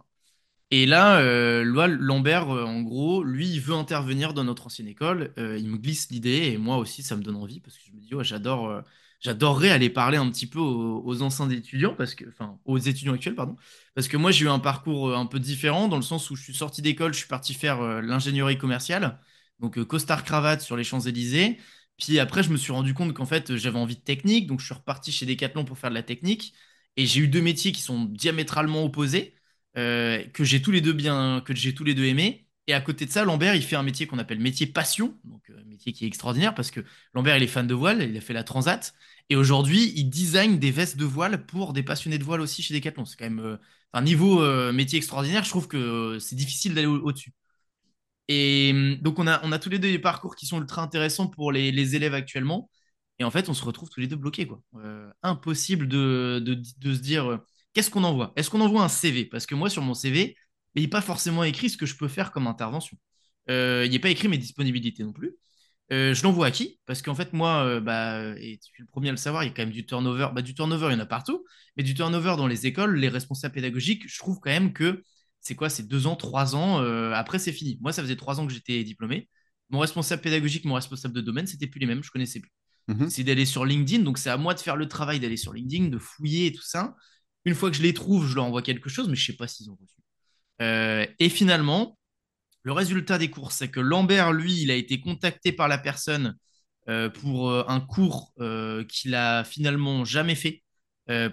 Et 0.70 0.86
là, 0.86 1.20
Lambert, 1.62 2.48
en 2.48 2.82
gros, 2.82 3.24
lui, 3.24 3.48
il 3.48 3.60
veut 3.60 3.74
intervenir 3.74 4.34
dans 4.34 4.44
notre 4.44 4.66
ancienne 4.66 4.86
école. 4.86 5.32
il 5.36 5.68
me 5.68 5.76
glisse 5.76 6.10
l'idée, 6.10 6.52
et 6.52 6.58
moi 6.58 6.76
aussi, 6.76 7.02
ça 7.02 7.16
me 7.16 7.22
donne 7.22 7.36
envie, 7.36 7.60
parce 7.60 7.76
que 7.76 7.82
je 7.86 7.92
me 7.92 8.00
dis, 8.00 8.10
j'adore 8.22 8.82
j'adorerais 9.20 9.70
aller 9.70 9.90
parler 9.90 10.16
un 10.16 10.28
petit 10.30 10.46
peu 10.46 10.58
aux, 10.58 11.22
anciens 11.22 11.48
étudiants, 11.50 11.94
parce 11.94 12.14
que, 12.14 12.24
enfin, 12.28 12.58
aux 12.64 12.78
étudiants 12.78 13.14
actuels, 13.14 13.34
pardon, 13.34 13.56
parce 13.94 14.08
que 14.08 14.16
moi 14.16 14.30
j'ai 14.30 14.46
eu 14.46 14.48
un 14.48 14.58
parcours 14.58 15.10
euh, 15.10 15.16
un 15.16 15.26
peu 15.26 15.38
différent 15.38 15.88
dans 15.88 15.96
le 15.96 16.02
sens 16.02 16.30
où 16.30 16.36
je 16.36 16.42
suis 16.42 16.54
sorti 16.54 16.82
d'école, 16.82 17.12
je 17.12 17.18
suis 17.18 17.28
parti 17.28 17.54
faire 17.54 17.80
euh, 17.80 18.00
l'ingénierie 18.00 18.58
commerciale, 18.58 19.20
donc 19.60 19.78
euh, 19.78 19.84
costard 19.84 20.24
cravate 20.24 20.62
sur 20.62 20.76
les 20.76 20.84
Champs-Élysées. 20.84 21.58
Puis 21.98 22.18
après, 22.18 22.42
je 22.42 22.50
me 22.50 22.56
suis 22.56 22.72
rendu 22.72 22.94
compte 22.94 23.12
qu'en 23.12 23.26
fait, 23.26 23.56
j'avais 23.56 23.78
envie 23.78 23.96
de 23.96 24.00
technique, 24.00 24.46
donc 24.46 24.60
je 24.60 24.64
suis 24.66 24.74
reparti 24.74 25.12
chez 25.12 25.26
Decathlon 25.26 25.64
pour 25.66 25.78
faire 25.78 25.90
de 25.90 25.94
la 25.94 26.02
technique. 26.02 26.54
Et 26.96 27.06
j'ai 27.06 27.20
eu 27.20 27.28
deux 27.28 27.42
métiers 27.42 27.72
qui 27.72 27.82
sont 27.82 28.04
diamétralement 28.04 28.84
opposés, 28.84 29.34
que 29.74 30.44
j'ai 30.44 30.62
tous 30.62 30.70
les 30.72 30.80
deux 30.80 30.92
bien, 30.92 31.42
que 31.44 31.54
j'ai 31.54 31.74
tous 31.74 31.84
les 31.84 31.94
deux 31.94 32.04
aimés. 32.04 32.46
Et 32.66 32.72
à 32.72 32.80
côté 32.80 33.04
de 33.04 33.10
ça, 33.10 33.24
Lambert, 33.24 33.56
il 33.56 33.62
fait 33.62 33.76
un 33.76 33.82
métier 33.82 34.06
qu'on 34.06 34.18
appelle 34.18 34.38
métier 34.38 34.66
passion, 34.66 35.18
donc 35.24 35.42
un 35.50 35.64
métier 35.64 35.92
qui 35.92 36.04
est 36.04 36.06
extraordinaire 36.06 36.54
parce 36.54 36.70
que 36.70 36.84
Lambert, 37.14 37.36
il 37.36 37.42
est 37.42 37.48
fan 37.48 37.66
de 37.66 37.74
voile, 37.74 38.02
il 38.02 38.16
a 38.16 38.20
fait 38.20 38.32
la 38.32 38.44
transat. 38.44 38.94
Et 39.28 39.36
aujourd'hui, 39.36 39.92
il 39.96 40.10
design 40.10 40.58
des 40.58 40.70
vestes 40.70 40.96
de 40.96 41.04
voile 41.04 41.46
pour 41.46 41.72
des 41.72 41.82
passionnés 41.82 42.18
de 42.18 42.24
voile 42.24 42.40
aussi 42.40 42.62
chez 42.62 42.74
Decathlon. 42.74 43.04
C'est 43.04 43.16
quand 43.16 43.24
même 43.24 43.40
euh, 43.40 43.56
un 43.92 44.02
niveau 44.02 44.42
euh, 44.42 44.72
métier 44.72 44.98
extraordinaire. 44.98 45.44
Je 45.44 45.50
trouve 45.50 45.68
que 45.68 46.18
c'est 46.20 46.36
difficile 46.36 46.74
d'aller 46.74 46.86
au-dessus. 46.86 47.32
et 48.28 48.70
hum, 48.72 48.96
donc, 49.02 49.18
on 49.18 49.26
a, 49.26 49.40
on 49.44 49.52
a 49.52 49.58
tous 49.58 49.70
les 49.70 49.78
deux 49.78 49.90
des 49.90 49.98
parcours 49.98 50.36
qui 50.36 50.46
sont 50.46 50.60
ultra 50.60 50.82
intéressants 50.82 51.28
pour 51.28 51.52
les, 51.52 51.96
élèves 51.96 52.14
actuellement. 52.14 52.70
Et 53.18 53.24
en 53.24 53.30
fait, 53.30 53.48
on 53.48 53.54
se 53.54 53.64
retrouve 53.64 53.90
tous 53.90 54.00
les 54.00 54.06
deux 54.06 54.16
bloqués. 54.16 54.46
Quoi. 54.46 54.62
Euh, 54.76 55.10
impossible 55.22 55.88
de, 55.88 56.40
de, 56.44 56.94
se 56.94 57.00
dire 57.00 57.40
qu'est-ce 57.72 57.90
qu'on 57.90 58.04
envoie? 58.04 58.32
Est-ce 58.36 58.50
qu'on 58.50 58.60
envoie 58.60 58.82
un 58.82 58.88
CV 58.88 59.24
Parce 59.24 59.46
que 59.46 59.54
moi, 59.54 59.70
sur 59.70 59.82
mon 59.82 59.94
CV, 59.94 60.36
il 60.74 60.82
n'est 60.82 60.88
pas 60.88 61.00
forcément 61.00 61.44
écrit 61.44 61.70
ce 61.70 61.76
que 61.76 61.86
je 61.86 61.96
peux 61.96 62.08
faire 62.08 62.32
comme 62.32 62.46
intervention. 62.46 62.96
il 63.48 63.90
n'est 63.90 63.98
pas 63.98 64.10
écrit 64.10 64.28
mes 64.28 64.38
disponibilités 64.38 65.02
non 65.04 65.12
plus. 65.12 65.36
Euh, 65.92 66.14
je 66.14 66.22
l'envoie 66.22 66.46
à 66.46 66.50
qui? 66.50 66.78
Parce 66.86 67.02
qu'en 67.02 67.14
fait, 67.14 67.32
moi, 67.32 67.64
euh, 67.64 67.80
bah, 67.80 68.22
et 68.38 68.58
tu 68.58 68.70
es 68.80 68.82
le 68.82 68.86
premier 68.86 69.08
à 69.08 69.12
le 69.12 69.16
savoir, 69.16 69.42
il 69.42 69.48
y 69.48 69.50
a 69.50 69.52
quand 69.52 69.62
même 69.62 69.72
du 69.72 69.84
turnover. 69.84 70.28
Bah, 70.32 70.42
du 70.42 70.54
turnover, 70.54 70.86
il 70.90 70.92
y 70.92 70.96
en 70.96 71.00
a 71.00 71.06
partout. 71.06 71.44
Mais 71.76 71.82
du 71.82 71.94
turnover 71.94 72.34
dans 72.36 72.46
les 72.46 72.66
écoles, 72.66 72.96
les 72.96 73.08
responsables 73.08 73.54
pédagogiques, 73.54 74.04
je 74.06 74.18
trouve 74.18 74.38
quand 74.40 74.50
même 74.50 74.72
que 74.72 75.02
c'est 75.40 75.56
quoi? 75.56 75.68
C'est 75.68 75.88
deux 75.88 76.06
ans, 76.06 76.16
trois 76.16 76.54
ans. 76.54 76.80
Euh, 76.80 77.12
après, 77.12 77.38
c'est 77.38 77.52
fini. 77.52 77.78
Moi, 77.80 77.92
ça 77.92 78.02
faisait 78.02 78.16
trois 78.16 78.38
ans 78.38 78.46
que 78.46 78.52
j'étais 78.52 78.84
diplômé. 78.84 79.28
Mon 79.70 79.80
responsable 79.80 80.22
pédagogique, 80.22 80.64
mon 80.64 80.74
responsable 80.74 81.14
de 81.14 81.20
domaine, 81.20 81.46
c'était 81.46 81.66
plus 81.66 81.80
les 81.80 81.86
mêmes. 81.86 82.04
Je 82.04 82.10
connaissais 82.10 82.40
plus. 82.40 82.52
Mhm. 82.86 83.08
C'est 83.10 83.24
d'aller 83.24 83.46
sur 83.46 83.64
LinkedIn. 83.64 84.04
Donc, 84.04 84.18
c'est 84.18 84.30
à 84.30 84.36
moi 84.36 84.54
de 84.54 84.60
faire 84.60 84.76
le 84.76 84.86
travail 84.86 85.18
d'aller 85.18 85.36
sur 85.36 85.52
LinkedIn, 85.52 85.88
de 85.88 85.98
fouiller 85.98 86.46
et 86.46 86.52
tout 86.52 86.62
ça. 86.62 86.94
Une 87.44 87.54
fois 87.54 87.70
que 87.70 87.76
je 87.76 87.82
les 87.82 87.94
trouve, 87.94 88.26
je 88.26 88.34
leur 88.34 88.44
envoie 88.44 88.62
quelque 88.62 88.90
chose, 88.90 89.08
mais 89.08 89.16
je 89.16 89.26
sais 89.26 89.36
pas 89.36 89.48
s'ils 89.48 89.70
ont 89.70 89.78
reçu. 89.80 89.96
et 91.18 91.28
finalement, 91.28 91.98
le 92.62 92.72
résultat 92.72 93.18
des 93.18 93.30
cours, 93.30 93.52
c'est 93.52 93.70
que 93.70 93.80
Lambert, 93.80 94.32
lui, 94.32 94.62
il 94.62 94.70
a 94.70 94.74
été 94.74 95.00
contacté 95.00 95.52
par 95.52 95.68
la 95.68 95.78
personne 95.78 96.36
euh, 96.88 97.08
pour 97.08 97.50
euh, 97.50 97.64
un 97.68 97.80
cours 97.80 98.32
euh, 98.40 98.84
qu'il 98.84 99.14
a 99.14 99.44
finalement 99.44 100.04
jamais 100.04 100.34
fait 100.34 100.62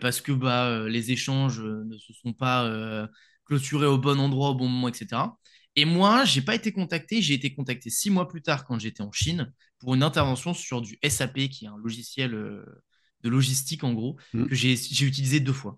parce 0.01 0.21
que 0.21 0.31
bah, 0.31 0.89
les 0.89 1.11
échanges 1.11 1.61
ne 1.61 1.95
se 1.99 2.11
sont 2.11 2.33
pas 2.33 2.67
clôturés 3.45 3.85
au 3.85 3.99
bon 3.99 4.19
endroit, 4.19 4.49
au 4.49 4.55
bon 4.55 4.67
moment, 4.67 4.87
etc. 4.87 5.21
Et 5.75 5.85
moi, 5.85 6.25
j'ai 6.25 6.41
pas 6.41 6.55
été 6.55 6.71
contacté. 6.71 7.21
J'ai 7.21 7.35
été 7.35 7.53
contacté 7.53 7.91
six 7.91 8.09
mois 8.09 8.27
plus 8.27 8.41
tard 8.41 8.65
quand 8.65 8.79
j'étais 8.79 9.03
en 9.03 9.11
Chine 9.11 9.53
pour 9.77 9.93
une 9.93 10.01
intervention 10.01 10.55
sur 10.55 10.81
du 10.81 10.97
SAP, 11.07 11.49
qui 11.49 11.65
est 11.65 11.67
un 11.67 11.77
logiciel 11.77 12.31
de 12.31 13.29
logistique 13.29 13.83
en 13.83 13.93
gros, 13.93 14.17
mmh. 14.33 14.47
que 14.47 14.55
j'ai 14.55 14.73
utilisé 15.05 15.39
deux 15.39 15.53
fois. 15.53 15.77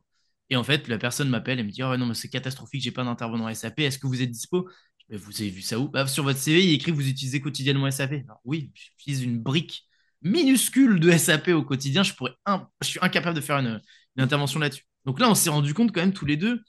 Et 0.50 0.56
en 0.56 0.64
fait, 0.64 0.88
la 0.88 0.98
personne 0.98 1.30
m'appelle 1.30 1.60
et 1.60 1.64
me 1.64 1.72
dit 1.72 1.84
oh, 1.84 1.96
non, 1.98 2.06
mais 2.08 2.14
c'est 2.14 2.30
catastrophique, 2.30 2.82
j'ai 2.82 2.92
pas 2.92 3.04
d'intervenant 3.04 3.54
SAP, 3.54 3.80
est-ce 3.82 4.00
que 4.00 4.08
vous 4.08 4.22
êtes 4.22 4.32
dispo? 4.32 4.70
Vous 5.10 5.42
avez 5.42 5.50
vu 5.50 5.62
ça 5.62 5.80
où? 5.80 5.90
Bah, 5.90 6.08
Sur 6.08 6.24
votre 6.24 6.40
CV, 6.40 6.64
il 6.64 6.74
écrit 6.74 6.92
vous 6.92 7.08
utilisez 7.08 7.42
quotidiennement 7.42 7.90
SAP. 7.90 8.24
oui, 8.46 8.72
j'utilise 8.76 9.24
une 9.24 9.40
brique 9.40 9.86
minuscule 10.22 11.00
de 11.00 11.12
SAP 11.12 11.50
au 11.50 11.64
quotidien. 11.64 12.04
Je, 12.04 12.14
pourrais 12.14 12.34
je 12.82 12.88
suis 12.88 13.00
incapable 13.02 13.36
de 13.36 13.42
faire 13.42 13.58
une, 13.58 13.82
intervention 14.18 14.60
là-dessus. 14.60 14.84
Donc 15.06 15.20
là, 15.20 15.30
on 15.30 15.36
s'est 15.36 15.50
rendu 15.50 15.74
compte 15.74 15.92
quand 15.94 16.02
même 16.02 16.14
tous 16.14 16.26
les 16.26 16.38
deux, 16.38 16.62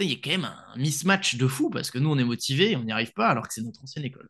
il 0.00 0.10
y 0.10 0.12
a 0.12 0.16
quand 0.22 0.30
même 0.30 0.44
un 0.44 0.76
mismatch 0.76 1.36
de 1.36 1.46
fou 1.48 1.70
parce 1.70 1.90
que 1.90 1.98
nous, 1.98 2.10
on 2.10 2.18
est 2.18 2.24
motivés, 2.24 2.76
on 2.76 2.84
n'y 2.84 2.92
arrive 2.92 3.12
pas 3.12 3.28
alors 3.28 3.48
que 3.48 3.54
c'est 3.54 3.62
notre 3.62 3.82
ancienne 3.82 4.04
école. 4.04 4.28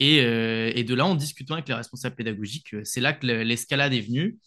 Et, 0.00 0.20
euh, 0.20 0.72
et, 0.74 0.84
de 0.84 0.94
là, 0.94 1.06
en 1.06 1.14
discutant 1.14 1.54
avec 1.54 1.68
les 1.68 1.74
responsables 1.74 2.16
pédagogiques, 2.16 2.74
euh, 2.74 2.82
c'est 2.84 3.00
là 3.00 3.12
que 3.12 3.26
l'escalade 3.26 3.92
est 3.94 4.00
venue. 4.00 4.38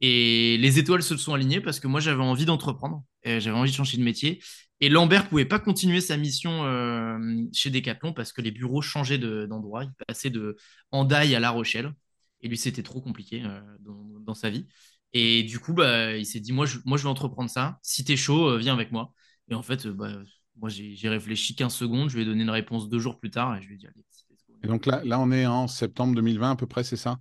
Et 0.00 0.58
les 0.58 0.78
étoiles 0.78 1.02
se 1.02 1.16
sont 1.16 1.34
alignées 1.34 1.60
parce 1.60 1.80
que 1.80 1.88
moi, 1.88 2.00
j'avais 2.00 2.22
envie 2.22 2.44
d'entreprendre, 2.44 3.04
j'avais 3.40 3.56
envie 3.56 3.70
de 3.70 3.76
changer 3.76 3.98
de 3.98 4.02
métier. 4.02 4.40
Et 4.80 4.88
Lambert 4.88 5.28
pouvait 5.28 5.44
pas 5.44 5.58
continuer 5.58 6.00
sa 6.00 6.16
mission 6.16 6.64
euh, 6.64 7.18
chez 7.52 7.70
Decathlon 7.70 8.12
parce 8.12 8.32
que 8.32 8.40
les 8.40 8.52
bureaux 8.52 8.80
changeaient 8.80 9.18
d'endroit. 9.18 9.84
il 9.84 9.92
passait 10.06 10.30
de 10.30 10.56
Hendaye 10.92 11.34
à 11.34 11.40
La 11.40 11.50
Rochelle. 11.50 11.92
Et 12.40 12.48
lui, 12.48 12.56
c'était 12.56 12.84
trop 12.84 13.00
compliqué 13.00 13.42
euh, 13.44 13.60
dans, 13.80 14.34
sa 14.34 14.50
vie. 14.50 14.68
Et 15.12 15.42
du 15.42 15.58
coup, 15.58 15.72
bah, 15.72 16.16
il 16.16 16.26
s'est 16.26 16.38
dit, 16.38 16.52
moi 16.52 16.66
je, 16.66 16.78
moi, 16.84 16.96
je 16.96 17.02
vais 17.02 17.08
entreprendre 17.08 17.50
ça. 17.50 17.78
Si 17.82 18.04
tu 18.04 18.12
es 18.12 18.16
chaud, 18.16 18.50
euh, 18.50 18.58
viens 18.58 18.74
avec 18.74 18.92
moi. 18.92 19.12
Et 19.50 19.54
en 19.54 19.62
fait, 19.62 19.88
bah, 19.88 20.12
Moi, 20.56 20.68
j'ai 20.68 21.08
réfléchi 21.08 21.56
15 21.56 21.74
secondes, 21.74 22.08
je 22.08 22.16
lui 22.16 22.22
ai 22.22 22.26
donné 22.26 22.44
une 22.44 22.50
réponse 22.50 22.88
deux 22.88 23.00
jours 23.00 23.18
plus 23.18 23.30
tard 23.30 23.56
et 23.56 23.62
je 23.62 23.68
lui 23.68 23.74
ai 23.74 23.78
dit, 23.78 23.86
allez, 23.86 24.04
Et 24.62 24.68
donc 24.68 24.86
là, 24.86 25.02
là, 25.04 25.18
on 25.18 25.32
est 25.32 25.46
en 25.46 25.66
septembre 25.66 26.14
2020 26.14 26.52
à 26.52 26.56
peu 26.56 26.66
près, 26.66 26.84
c'est 26.84 26.96
ça? 26.96 27.18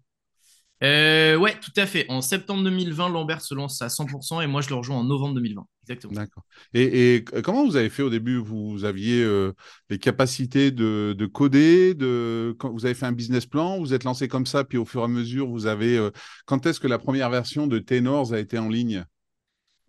Euh, 0.84 1.36
ouais, 1.38 1.56
tout 1.60 1.72
à 1.76 1.86
fait. 1.86 2.06
En 2.10 2.22
septembre 2.22 2.64
2020, 2.64 3.10
Lambert 3.10 3.42
se 3.42 3.56
lance 3.56 3.82
à 3.82 3.88
100% 3.88 4.42
et 4.42 4.48
moi 4.48 4.62
je 4.62 4.70
le 4.70 4.76
rejoins 4.76 4.98
en 4.98 5.04
novembre 5.04 5.36
2020. 5.36 5.66
Exactement. 5.84 6.14
D'accord. 6.14 6.44
Et, 6.74 7.24
comment 7.44 7.66
vous 7.66 7.78
avez 7.78 7.90
fait 7.90 8.04
au 8.04 8.10
début? 8.10 8.38
Vous 8.38 8.84
aviez 8.84 9.24
euh, 9.24 9.54
les 9.90 9.98
capacités 9.98 10.70
de, 10.70 11.30
coder 11.34 11.94
de, 11.94 12.56
quand 12.60 12.72
Vous 12.72 12.86
avez 12.86 12.94
fait 12.94 13.06
un 13.06 13.12
business 13.12 13.46
plan 13.46 13.80
Vous 13.80 13.94
êtes 13.94 14.04
lancé 14.04 14.28
comme 14.28 14.46
ça, 14.46 14.64
puis 14.64 14.78
au 14.78 14.86
fur 14.86 15.02
et 15.02 15.06
à 15.06 15.08
mesure, 15.08 15.48
vous 15.48 15.66
avez. 15.66 15.98
Euh, 15.98 16.12
quand 16.46 16.66
est-ce 16.66 16.80
que 16.80 16.88
la 16.88 17.00
première 17.00 17.30
version 17.30 17.66
de 17.66 17.80
Tenors 17.80 18.34
a 18.34 18.40
été 18.40 18.60
en 18.60 18.70
ligne? 18.70 19.04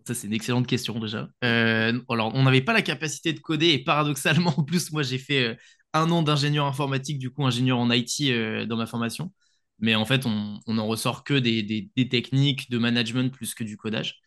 Ça, 0.07 0.15
c'est 0.15 0.25
une 0.25 0.33
excellente 0.33 0.65
question 0.65 0.99
déjà. 0.99 1.27
Euh, 1.43 1.99
alors, 2.09 2.31
on 2.33 2.43
n'avait 2.43 2.61
pas 2.61 2.73
la 2.73 2.81
capacité 2.81 3.33
de 3.33 3.39
coder 3.39 3.67
et 3.67 3.83
paradoxalement, 3.83 4.53
en 4.57 4.63
plus, 4.63 4.91
moi, 4.91 5.03
j'ai 5.03 5.19
fait 5.19 5.55
un 5.93 6.09
an 6.09 6.23
d'ingénieur 6.23 6.65
informatique, 6.65 7.19
du 7.19 7.29
coup, 7.29 7.45
ingénieur 7.45 7.77
en 7.77 7.91
IT 7.91 8.67
dans 8.67 8.77
ma 8.77 8.87
formation 8.87 9.31
mais 9.79 9.95
en 9.95 10.05
fait, 10.05 10.25
on, 10.25 10.59
on 10.67 10.77
en 10.77 10.87
ressort 10.87 11.23
que 11.23 11.33
des, 11.33 11.91
techniques 12.09 12.69
de 12.69 12.77
management 12.77 13.31
plus 13.31 13.53
que 13.53 13.63
du 13.63 13.77
codage. 13.77 14.19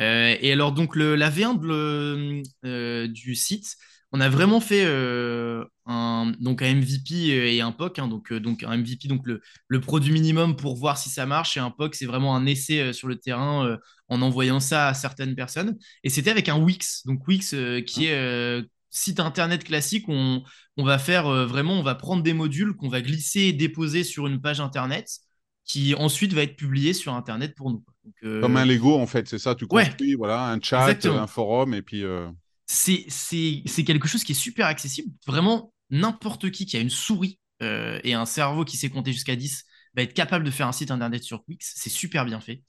Euh, 0.00 0.36
et 0.40 0.52
alors, 0.52 0.72
donc, 0.72 0.96
le, 0.96 1.14
la 1.16 1.30
V1 1.30 2.42
euh, 2.64 3.08
du 3.08 3.34
site, 3.34 3.76
on 4.12 4.20
a 4.20 4.28
vraiment 4.28 4.60
fait 4.60 4.84
euh, 4.84 5.64
un, 5.86 6.32
donc 6.38 6.62
un 6.62 6.74
MVP 6.74 7.14
et 7.56 7.60
un 7.60 7.72
POC. 7.72 7.98
Hein, 7.98 8.08
donc, 8.08 8.32
donc, 8.32 8.62
un 8.62 8.76
MVP, 8.76 9.08
donc 9.08 9.22
le, 9.26 9.40
le, 9.68 9.80
produit 9.80 10.12
minimum 10.12 10.56
pour 10.56 10.76
voir 10.76 10.98
si 10.98 11.10
ça 11.10 11.26
marche, 11.26 11.56
et 11.56 11.60
un 11.60 11.70
POC, 11.70 11.94
c'est 11.94 12.06
vraiment 12.06 12.36
un 12.36 12.46
essai 12.46 12.92
sur 12.92 13.08
le 13.08 13.16
terrain 13.16 13.78
en 14.08 14.22
envoyant 14.22 14.60
ça 14.60 14.88
à 14.88 14.94
certaines 14.94 15.34
personnes. 15.34 15.76
Et 16.04 16.10
c'était 16.10 16.30
avec 16.30 16.48
un 16.48 16.58
Wix. 16.58 17.02
Donc, 17.06 17.26
Wix, 17.26 17.54
qui 17.86 18.06
est 18.06 18.62
site 18.96 19.20
internet 19.20 19.62
classique, 19.62 20.06
on, 20.08 20.42
va 20.78 20.98
faire 20.98 21.26
euh, 21.26 21.46
vraiment, 21.46 21.74
on 21.78 21.82
va 21.82 21.94
prendre 21.94 22.22
des 22.22 22.32
modules 22.32 22.74
qu'on 22.74 22.88
va 22.88 23.02
glisser 23.02 23.40
et 23.40 23.52
déposer 23.52 24.04
sur 24.04 24.26
une 24.26 24.40
page 24.40 24.60
internet 24.60 25.08
qui 25.64 25.94
ensuite 25.94 26.32
va 26.32 26.42
être 26.42 26.56
publié 26.56 26.92
sur 26.92 27.12
internet 27.12 27.54
pour 27.54 27.70
nous. 27.70 27.84
Euh, 28.22 28.40
Comme 28.40 28.56
un 28.56 28.64
Lego 28.64 28.96
en 28.96 29.06
fait, 29.06 29.28
c'est 29.28 29.38
ça, 29.38 29.54
tu 29.54 29.66
construis 29.66 30.14
voilà, 30.14 30.48
un 30.48 30.60
chat, 30.60 31.04
un 31.04 31.26
forum 31.26 31.74
et 31.74 31.82
puis. 31.82 32.04
Euh, 32.04 32.28
c'est 32.66 33.84
quelque 33.84 34.08
chose 34.08 34.24
qui 34.24 34.32
est 34.32 34.36
super 34.36 34.66
accessible. 34.66 35.10
Vraiment, 35.26 35.72
n'importe 35.90 36.50
qui 36.50 36.66
qui 36.66 36.76
a 36.76 36.80
une 36.80 36.90
souris 36.90 37.38
et 37.60 38.12
un 38.12 38.26
cerveau 38.26 38.64
qui 38.64 38.76
sait 38.76 38.90
compter 38.90 39.12
jusqu'à 39.12 39.36
10 39.36 39.64
va 39.94 40.02
être 40.02 40.14
capable 40.14 40.44
de 40.44 40.50
faire 40.50 40.66
un 40.66 40.72
site 40.72 40.90
internet 40.90 41.22
sur 41.22 41.42
Wix. 41.48 41.72
C'est 41.76 41.90
super 41.90 42.24
bien 42.24 42.40
fait. 42.40 42.62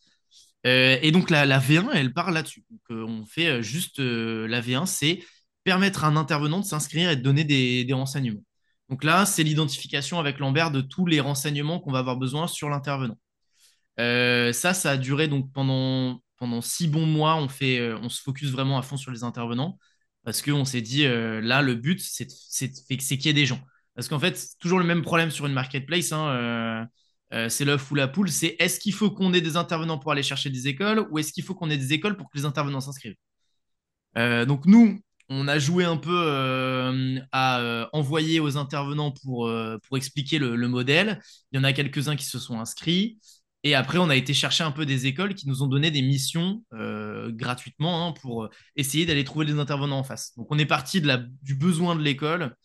et 0.65 1.11
donc 1.11 1.29
la, 1.29 1.45
la 1.45 1.59
V1, 1.59 1.89
elle 1.93 2.13
part 2.13 2.31
là-dessus. 2.31 2.63
on 2.89 3.25
fait 3.25 3.63
juste 3.63 3.99
la 3.99 4.61
V1, 4.61 4.85
c'est 4.85 5.19
permettre 5.67 6.05
à 6.05 6.07
un 6.07 6.15
intervenant 6.15 6.61
de 6.61 6.65
s'inscrire 6.65 7.09
et 7.09 7.17
de 7.17 7.21
donner 7.21 7.43
des, 7.43 7.85
renseignements. 7.91 8.39
Donc 8.87 9.03
là, 9.03 9.25
c'est 9.25 9.43
l'identification 9.43 10.17
avec 10.17 10.39
Lambert 10.39 10.71
de 10.71 10.79
tous 10.79 11.05
les 11.05 11.19
renseignements 11.19 11.81
qu'on 11.81 11.91
va 11.91 11.99
avoir 11.99 12.15
besoin 12.15 12.47
sur 12.47 12.69
l'intervenant. 12.69 13.17
Euh, 13.99 14.53
ça, 14.53 14.73
ça 14.73 14.91
a 14.91 14.97
duré 14.97 15.27
donc 15.27 15.51
pendant, 15.51 16.21
pendant 16.37 16.61
six 16.61 16.87
bons 16.87 17.05
mois. 17.05 17.35
On, 17.35 17.49
fait, 17.49 17.79
euh, 17.79 17.99
on 18.01 18.07
se 18.07 18.21
focus 18.21 18.49
vraiment 18.49 18.77
à 18.77 18.81
fond 18.81 18.95
sur 18.95 19.11
les 19.11 19.25
intervenants 19.25 19.77
parce 20.23 20.41
qu'on 20.41 20.63
s'est 20.63 20.79
dit, 20.79 21.05
euh, 21.05 21.41
là, 21.41 21.61
le 21.61 21.75
but, 21.75 21.99
c'est 21.99 22.27
qu'il 22.87 23.25
y 23.25 23.29
ait 23.29 23.33
des 23.33 23.45
gens. 23.45 23.59
Parce 23.93 24.07
qu'en 24.07 24.19
fait, 24.19 24.41
toujours 24.61 24.79
le 24.79 24.85
même 24.85 25.01
problème 25.01 25.31
sur 25.31 25.47
une 25.47 25.53
marketplace. 25.53 26.13
Hein, 26.13 26.87
c'est 27.49 27.65
l'œuf 27.65 27.91
ou 27.91 27.95
la 27.95 28.07
poule. 28.07 28.29
C'est 28.29 28.55
est-ce 28.59 28.79
qu'il 28.79 28.93
faut 28.93 29.11
qu'on 29.11 29.33
ait 29.33 29.41
des 29.41 29.57
intervenants 29.57 29.99
pour 29.99 30.13
aller 30.13 30.23
chercher 30.23 30.49
des 30.49 30.69
écoles 30.69 31.05
ou 31.11 31.19
est-ce 31.19 31.33
qu'il 31.33 31.43
faut 31.43 31.55
qu'on 31.55 31.69
ait 31.69 31.77
des 31.77 31.91
écoles 31.91 32.15
pour 32.15 32.29
que 32.29 32.37
les 32.37 32.45
intervenants 32.45 32.79
s'inscrivent? 32.79 33.17
Donc 34.15 34.65
nous, 34.65 35.01
on 35.29 35.47
a 35.47 35.59
joué 35.59 35.83
un 35.83 35.97
peu 35.97 36.23
euh, 36.25 37.19
à 37.31 37.59
euh, 37.59 37.85
envoyer 37.93 38.39
aux 38.39 38.57
intervenants 38.57 39.11
pour, 39.11 39.47
euh, 39.47 39.77
expliquer 39.95 40.39
le, 40.39 40.67
modèle. 40.67 41.21
Il 41.51 41.57
y 41.57 41.59
en 41.59 41.63
a 41.63 41.73
quelques-uns 41.73 42.15
qui 42.15 42.25
se 42.25 42.39
sont 42.39 42.59
inscrits. 42.59 43.19
Et 43.63 43.75
après, 43.75 43.97
on 43.97 44.09
a 44.09 44.15
été 44.15 44.33
chercher 44.33 44.63
un 44.63 44.71
peu 44.71 44.85
des 44.85 45.07
écoles 45.07 45.33
qui 45.35 45.47
nous 45.47 45.63
ont 45.63 45.67
donné 45.67 45.91
des 45.91 46.01
missions 46.01 46.63
gratuitement 46.71 48.07
hein, 48.07 48.13
pour 48.13 48.49
essayer 48.75 49.05
d'aller 49.05 49.23
trouver 49.23 49.45
des 49.45 49.59
intervenants 49.59 49.99
en 49.99 50.03
face. 50.03 50.33
Donc, 50.37 50.47
on 50.51 50.57
est 50.59 50.65
parti 50.65 51.01
du 51.41 51.55
besoin 51.55 51.95
de 51.95 52.01
l'école 52.01 52.55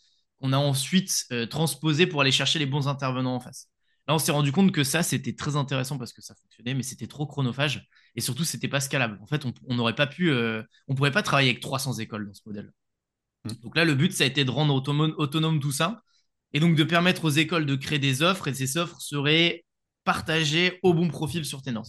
qu'on 0.40 0.52
a 0.52 0.58
ensuite 0.58 1.26
transposé 1.50 2.06
pour 2.06 2.20
aller 2.20 2.32
chercher 2.32 2.58
les 2.58 2.66
bons 2.66 2.88
intervenants 2.88 3.36
en 3.36 3.40
face. 3.40 3.71
Là, 4.08 4.14
on 4.14 4.18
s'est 4.18 4.32
rendu 4.32 4.50
compte 4.52 4.72
que 4.72 4.84
ça, 4.84 5.02
c'était 5.02 5.34
très 5.34 5.56
intéressant 5.56 5.96
parce 5.96 6.12
que 6.12 6.22
ça 6.22 6.34
fonctionnait, 6.34 6.74
mais 6.74 6.82
c'était 6.82 7.06
trop 7.06 7.26
chronophage 7.26 7.86
et 8.16 8.20
surtout, 8.20 8.44
c'était 8.44 8.68
pas 8.68 8.80
scalable. 8.80 9.18
En 9.22 9.26
fait, 9.26 9.44
on 9.44 9.74
n'aurait 9.74 9.94
pas 9.94 10.06
pu, 10.06 10.30
euh, 10.30 10.62
on 10.88 10.94
pourrait 10.94 11.12
pas 11.12 11.22
travailler 11.22 11.50
avec 11.50 11.62
300 11.62 11.94
écoles 11.98 12.26
dans 12.26 12.34
ce 12.34 12.42
modèle. 12.46 12.72
Hmm. 13.44 13.52
Donc 13.62 13.76
là, 13.76 13.84
le 13.84 13.94
but, 13.94 14.12
ça 14.12 14.24
a 14.24 14.26
été 14.26 14.44
de 14.44 14.50
rendre 14.50 14.74
autonome, 14.74 15.60
tout 15.60 15.72
ça 15.72 16.02
et 16.52 16.60
donc 16.60 16.76
de 16.76 16.84
permettre 16.84 17.24
aux 17.24 17.30
écoles 17.30 17.66
de 17.66 17.76
créer 17.76 17.98
des 17.98 18.22
offres 18.22 18.48
et 18.48 18.54
ces 18.54 18.76
offres 18.76 19.00
seraient 19.00 19.64
partagées 20.04 20.78
au 20.82 20.94
bon 20.94 21.08
profil 21.08 21.44
sur 21.44 21.62
Tenors. 21.62 21.88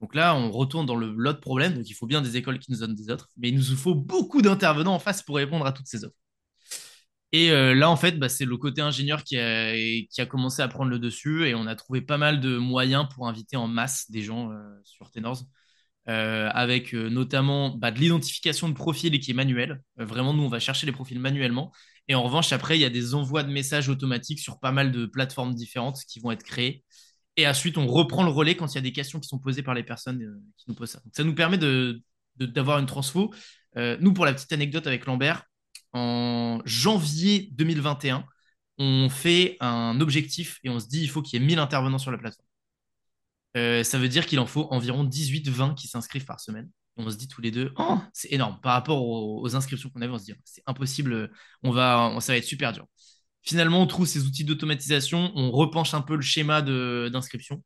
Donc 0.00 0.14
là, 0.14 0.34
on 0.34 0.50
retourne 0.50 0.84
dans 0.84 0.96
l'autre 0.96 1.40
problème. 1.40 1.74
Donc 1.74 1.88
il 1.88 1.94
faut 1.94 2.06
bien 2.06 2.20
des 2.22 2.36
écoles 2.36 2.58
qui 2.58 2.72
nous 2.72 2.78
donnent 2.78 2.94
des 2.94 3.08
offres, 3.10 3.28
mais 3.36 3.48
il 3.48 3.56
nous 3.56 3.76
faut 3.76 3.94
beaucoup 3.94 4.42
d'intervenants 4.42 4.94
en 4.94 4.98
face 4.98 5.22
pour 5.22 5.36
répondre 5.36 5.64
à 5.64 5.72
toutes 5.72 5.86
ces 5.86 6.04
offres. 6.04 6.16
Et 7.32 7.50
euh, 7.50 7.74
là, 7.74 7.88
en 7.90 7.96
fait, 7.96 8.18
bah, 8.18 8.28
c'est 8.28 8.44
le 8.44 8.56
côté 8.58 8.82
ingénieur 8.82 9.24
qui 9.24 9.38
a, 9.38 10.26
commencé 10.26 10.60
à 10.60 10.68
prendre 10.68 10.90
le 10.90 10.98
dessus 10.98 11.46
et 11.48 11.54
on 11.54 11.66
a 11.66 11.74
trouvé 11.74 12.02
pas 12.02 12.18
mal 12.18 12.40
de 12.40 12.58
moyens 12.58 13.06
pour 13.14 13.26
inviter 13.26 13.56
en 13.56 13.68
masse 13.68 14.10
des 14.10 14.22
gens 14.22 14.50
euh, 14.52 14.58
sur 14.84 15.10
Tenors, 15.10 15.44
euh, 16.08 16.50
avec 16.52 16.92
notamment 16.92 17.70
bah, 17.70 17.90
de 17.90 17.98
l'identification 17.98 18.68
de 18.68 18.74
profils 18.74 19.18
qui 19.18 19.30
est 19.30 19.34
manuel. 19.34 19.82
vraiment, 19.96 20.34
nous, 20.34 20.42
on 20.42 20.48
va 20.48 20.60
chercher 20.60 20.84
les 20.84 20.92
profils 20.92 21.18
manuellement. 21.18 21.72
Et 22.08 22.14
en 22.14 22.22
revanche, 22.22 22.52
après, 22.52 22.76
il 22.76 22.82
y 22.82 22.84
a 22.84 22.90
des 22.90 23.14
envois 23.14 23.44
de 23.44 23.50
messages 23.52 23.88
automatiques 23.88 24.40
sur 24.40 24.60
pas 24.60 24.72
mal 24.72 24.92
de 24.92 25.06
plateformes 25.06 25.54
différentes 25.54 26.00
qui 26.06 26.20
vont 26.20 26.32
être 26.32 26.42
créées. 26.42 26.84
Et 27.38 27.48
ensuite, 27.48 27.78
on 27.78 27.86
reprend 27.86 28.24
le 28.24 28.30
relais 28.30 28.56
quand 28.56 28.66
il 28.72 28.74
y 28.74 28.78
a 28.78 28.82
des 28.82 28.92
questions 28.92 29.20
qui 29.20 29.28
sont 29.28 29.38
posées 29.38 29.62
par 29.62 29.72
les 29.72 29.84
personnes 29.84 30.18
qui 30.58 30.64
nous 30.68 30.74
posent 30.74 30.90
ça. 30.90 31.00
Donc, 31.04 31.14
ça 31.16 31.24
nous 31.24 31.34
permet 31.34 31.56
d'avoir 31.56 32.76
de, 32.76 32.82
une 32.82 32.86
transfo. 32.86 33.32
nous, 33.76 34.12
pour 34.12 34.26
la 34.26 34.34
petite 34.34 34.52
anecdote 34.52 34.86
avec 34.86 35.06
Lambert, 35.06 35.46
en 35.92 36.60
janvier 36.64 37.48
2021, 37.52 38.24
on 38.78 39.08
fait 39.08 39.56
un 39.60 40.00
objectif 40.00 40.58
et 40.64 40.70
on 40.70 40.80
se 40.80 40.86
dit 40.88 41.02
il 41.02 41.08
faut 41.08 41.22
qu'il 41.22 41.40
y 41.40 41.44
ait 41.44 41.46
1000 41.46 41.58
intervenants 41.58 41.98
sur 41.98 42.10
la 42.10 42.18
plateforme. 42.18 42.46
Euh, 43.56 43.84
ça 43.84 43.98
veut 43.98 44.08
dire 44.08 44.26
qu'il 44.26 44.40
en 44.40 44.46
faut 44.46 44.66
environ 44.70 45.04
18-20 45.04 45.74
qui 45.74 45.88
s'inscrivent 45.88 46.24
par 46.24 46.40
semaine. 46.40 46.70
On 46.96 47.10
se 47.10 47.16
dit 47.16 47.28
tous 47.28 47.40
les 47.40 47.50
deux, 47.50 47.72
oh, 47.76 47.98
c'est 48.12 48.32
énorme 48.32 48.58
par 48.62 48.72
rapport 48.74 49.02
aux, 49.02 49.54
inscriptions 49.56 49.88
qu'on 49.90 50.02
avait. 50.02 50.12
On 50.12 50.18
se 50.18 50.24
dit, 50.24 50.34
c'est 50.44 50.62
impossible, 50.66 51.30
on 51.62 51.70
va, 51.70 52.14
ça 52.20 52.32
va 52.32 52.36
être 52.38 52.44
super 52.44 52.72
dur. 52.72 52.86
Finalement, 53.42 53.80
on 53.82 53.86
trouve 53.86 54.06
ces 54.06 54.24
outils 54.24 54.44
d'automatisation, 54.44 55.32
on 55.34 55.50
repenche 55.50 55.94
un 55.94 56.02
peu 56.02 56.16
le 56.16 56.22
schéma 56.22 56.62
d'inscription. 56.62 57.62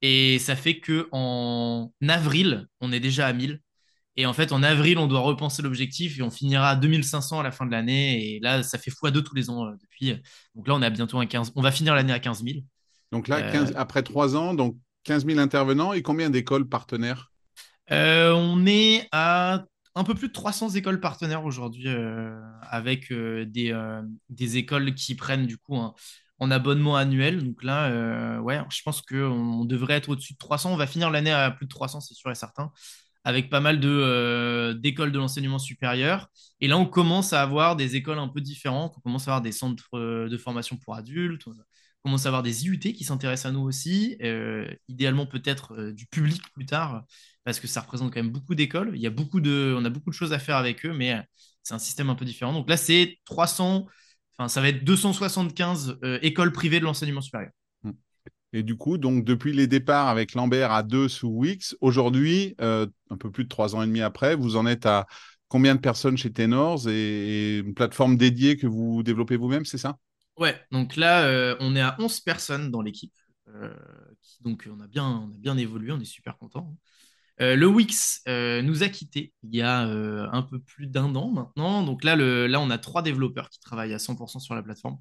Et 0.00 0.38
ça 0.38 0.56
fait 0.56 0.80
que 0.80 1.08
en 1.12 1.92
avril, 2.08 2.66
on 2.80 2.92
est 2.92 3.00
déjà 3.00 3.26
à 3.26 3.32
1000. 3.32 3.60
Et 4.16 4.26
en 4.26 4.32
fait, 4.32 4.52
en 4.52 4.62
avril, 4.62 4.98
on 4.98 5.06
doit 5.06 5.20
repenser 5.20 5.62
l'objectif 5.62 6.18
et 6.18 6.22
on 6.22 6.30
finira 6.30 6.70
à 6.70 6.76
2500 6.76 7.40
à 7.40 7.42
la 7.42 7.50
fin 7.50 7.64
de 7.64 7.70
l'année. 7.70 8.34
Et 8.34 8.40
là, 8.40 8.62
ça 8.62 8.76
fait 8.76 8.90
x2 8.90 9.22
tous 9.22 9.34
les 9.34 9.48
ans 9.48 9.66
euh, 9.66 9.72
depuis. 9.80 10.14
Donc 10.54 10.68
là, 10.68 10.74
on 10.74 10.82
est 10.82 10.86
à 10.86 10.90
bientôt 10.90 11.18
à 11.18 11.24
15. 11.24 11.52
On 11.56 11.62
va 11.62 11.72
finir 11.72 11.94
l'année 11.94 12.12
à 12.12 12.18
15 12.18 12.44
000. 12.44 12.58
Donc 13.10 13.28
là, 13.28 13.38
euh, 13.38 13.66
après 13.74 14.02
trois 14.02 14.36
ans, 14.36 14.54
donc 14.54 14.76
15 15.04 15.26
000 15.26 15.38
intervenants 15.38 15.92
et 15.92 16.02
combien 16.02 16.28
d'écoles 16.28 16.68
partenaires? 16.68 17.32
Euh, 17.90 18.32
On 18.32 18.66
est 18.66 19.08
à 19.12 19.64
un 19.94 20.04
peu 20.04 20.14
plus 20.14 20.28
de 20.28 20.32
300 20.32 20.70
écoles 20.70 21.00
partenaires 21.00 21.44
aujourd'hui 21.44 21.88
avec 22.62 23.12
des, 23.12 24.00
des, 24.30 24.56
écoles 24.56 24.94
qui 24.94 25.14
prennent 25.14 25.44
du 25.44 25.58
coup 25.58 25.76
en 26.38 26.50
abonnement 26.50 26.96
annuel. 26.96 27.44
Donc 27.44 27.62
là, 27.62 28.40
ouais, 28.40 28.58
je 28.70 28.80
pense 28.82 29.02
qu'on 29.02 29.66
devrait 29.66 29.94
être 29.94 30.08
au-dessus 30.08 30.32
de 30.32 30.38
300. 30.38 30.72
On 30.72 30.76
va 30.76 30.86
finir 30.86 31.10
l'année 31.10 31.30
à 31.30 31.50
plus 31.50 31.66
de 31.66 31.70
300, 31.70 32.00
c'est 32.00 32.14
sûr 32.14 32.30
et 32.30 32.34
certain 32.34 32.72
avec 33.24 33.50
pas 33.50 33.60
mal 33.60 33.80
de, 33.80 33.88
euh, 33.88 34.74
d'écoles 34.74 35.12
de 35.12 35.18
l'enseignement 35.18 35.58
supérieur. 35.58 36.28
Et 36.60 36.68
là, 36.68 36.76
on 36.78 36.86
commence 36.86 37.32
à 37.32 37.42
avoir 37.42 37.76
des 37.76 37.96
écoles 37.96 38.18
un 38.18 38.28
peu 38.28 38.40
différentes. 38.40 38.94
On 38.96 39.00
commence 39.00 39.28
à 39.28 39.32
avoir 39.32 39.42
des 39.42 39.52
centres 39.52 39.88
euh, 39.94 40.28
de 40.28 40.36
formation 40.36 40.76
pour 40.76 40.94
adultes. 40.94 41.46
On 41.46 41.54
commence 42.04 42.26
à 42.26 42.30
avoir 42.30 42.42
des 42.42 42.66
IUT 42.66 42.78
qui 42.80 43.04
s'intéressent 43.04 43.50
à 43.50 43.52
nous 43.52 43.62
aussi. 43.62 44.16
Euh, 44.22 44.66
idéalement, 44.88 45.26
peut-être 45.26 45.92
du 45.92 46.06
public 46.06 46.42
plus 46.52 46.66
tard, 46.66 47.04
parce 47.44 47.60
que 47.60 47.68
ça 47.68 47.80
représente 47.80 48.12
quand 48.12 48.20
même 48.22 48.32
beaucoup 48.32 48.54
d'écoles. 48.56 48.92
Il 48.94 49.00
y 49.00 49.06
a 49.06 49.10
beaucoup 49.10 49.40
de, 49.40 49.74
on 49.78 49.84
a 49.84 49.90
beaucoup 49.90 50.10
de 50.10 50.14
choses 50.14 50.32
à 50.32 50.38
faire 50.40 50.56
avec 50.56 50.84
eux, 50.84 50.92
mais 50.92 51.22
c'est 51.62 51.74
un 51.74 51.78
système 51.78 52.10
un 52.10 52.16
peu 52.16 52.24
différent. 52.24 52.52
Donc 52.52 52.68
là, 52.68 52.76
c'est 52.76 53.18
300, 53.24 53.86
enfin, 54.36 54.48
ça 54.48 54.60
va 54.60 54.68
être 54.68 54.84
275 54.84 55.98
écoles 56.22 56.52
privées 56.52 56.80
de 56.80 56.84
l'enseignement 56.84 57.20
supérieur. 57.20 57.52
Et 58.52 58.62
du 58.62 58.76
coup, 58.76 58.98
donc 58.98 59.24
depuis 59.24 59.52
les 59.52 59.66
départs 59.66 60.08
avec 60.08 60.34
Lambert 60.34 60.72
à 60.72 60.82
deux 60.82 61.08
sous 61.08 61.28
Wix, 61.28 61.74
aujourd'hui, 61.80 62.54
euh, 62.60 62.86
un 63.08 63.16
peu 63.16 63.30
plus 63.30 63.44
de 63.44 63.48
trois 63.48 63.74
ans 63.74 63.82
et 63.82 63.86
demi 63.86 64.02
après, 64.02 64.36
vous 64.36 64.56
en 64.56 64.66
êtes 64.66 64.84
à 64.84 65.06
combien 65.48 65.74
de 65.74 65.80
personnes 65.80 66.18
chez 66.18 66.32
Tenors 66.32 66.88
et, 66.88 67.58
une 67.58 67.74
plateforme 67.74 68.16
dédiée 68.16 68.56
que 68.56 68.66
vous 68.66 69.02
développez 69.02 69.36
vous-même, 69.36 69.64
c'est 69.64 69.78
ça? 69.78 69.96
Ouais, 70.36 70.58
donc 70.70 70.96
là, 70.96 71.24
euh, 71.24 71.56
on 71.60 71.76
est 71.76 71.80
à 71.80 71.96
11 71.98 72.20
personnes 72.20 72.70
dans 72.70 72.82
l'équipe. 72.82 73.14
Euh, 73.48 73.74
donc 74.40 74.68
on 74.70 74.80
a, 74.80 74.86
bien, 74.86 75.04
on 75.04 75.34
a 75.34 75.38
bien 75.38 75.56
évolué, 75.56 75.92
on 75.92 76.00
est 76.00 76.04
super 76.04 76.36
content. 76.36 76.76
le 77.38 77.66
Wix 77.66 78.22
nous 78.26 78.82
a 78.82 78.88
quittés 78.88 79.32
il 79.42 79.54
y 79.54 79.62
a 79.62 79.80
un 79.80 80.42
peu 80.42 80.58
plus 80.58 80.86
d'un 80.86 81.14
an 81.14 81.30
maintenant. 81.30 81.82
Donc 81.82 82.04
là, 82.04 82.16
là, 82.16 82.60
on 82.60 82.70
a 82.70 82.78
trois 82.78 83.02
développeurs 83.02 83.48
qui 83.48 83.60
travaillent 83.60 83.94
à 83.94 83.98
100% 83.98 84.40
sur 84.40 84.54
la 84.54 84.62
plateforme. 84.62 84.98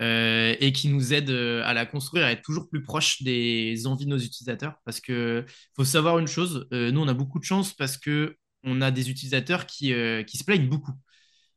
Euh, 0.00 0.56
et 0.58 0.72
qui 0.72 0.88
nous 0.88 1.14
aide 1.14 1.30
euh, 1.30 1.62
à 1.64 1.72
la 1.72 1.86
construire, 1.86 2.24
à 2.24 2.32
être 2.32 2.42
toujours 2.42 2.68
plus 2.68 2.82
proche 2.82 3.22
des 3.22 3.86
envies 3.86 4.06
de 4.06 4.10
nos 4.10 4.18
utilisateurs. 4.18 4.74
Parce 4.84 5.00
que 5.00 5.44
faut 5.76 5.84
savoir 5.84 6.18
une 6.18 6.26
chose, 6.26 6.66
euh, 6.72 6.90
nous 6.90 7.00
on 7.00 7.08
a 7.08 7.14
beaucoup 7.14 7.38
de 7.38 7.44
chance 7.44 7.72
parce 7.74 7.96
que 7.96 8.36
on 8.64 8.80
a 8.80 8.90
des 8.90 9.10
utilisateurs 9.10 9.66
qui, 9.66 9.92
qui 10.26 10.38
se 10.38 10.44
plaignent 10.44 10.68
beaucoup. 10.68 10.92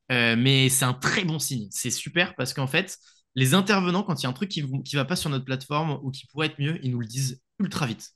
mais 0.09 0.69
c'est 0.69 0.85
un 0.85 0.93
très 0.93 1.23
bon 1.25 1.39
signe. 1.39 1.67
C'est 1.71 1.91
super 1.91 2.35
parce 2.35 2.53
qu'en 2.53 2.67
fait, 2.67 2.97
les 3.35 3.53
intervenants, 3.53 4.03
quand 4.03 4.21
il 4.21 4.23
y 4.23 4.27
a 4.27 4.29
un 4.29 4.33
truc 4.33 4.49
qui 4.49 4.63
ne 4.63 4.97
va 4.97 5.05
pas 5.05 5.15
sur 5.15 5.29
notre 5.29 5.45
plateforme 5.45 5.99
ou 6.03 6.11
qui 6.11 6.27
pourrait 6.27 6.47
être 6.47 6.59
mieux, 6.59 6.79
ils 6.83 6.91
nous 6.91 6.99
le 6.99 7.07
disent 7.07 7.41
ultra 7.59 7.85
vite. 7.85 8.09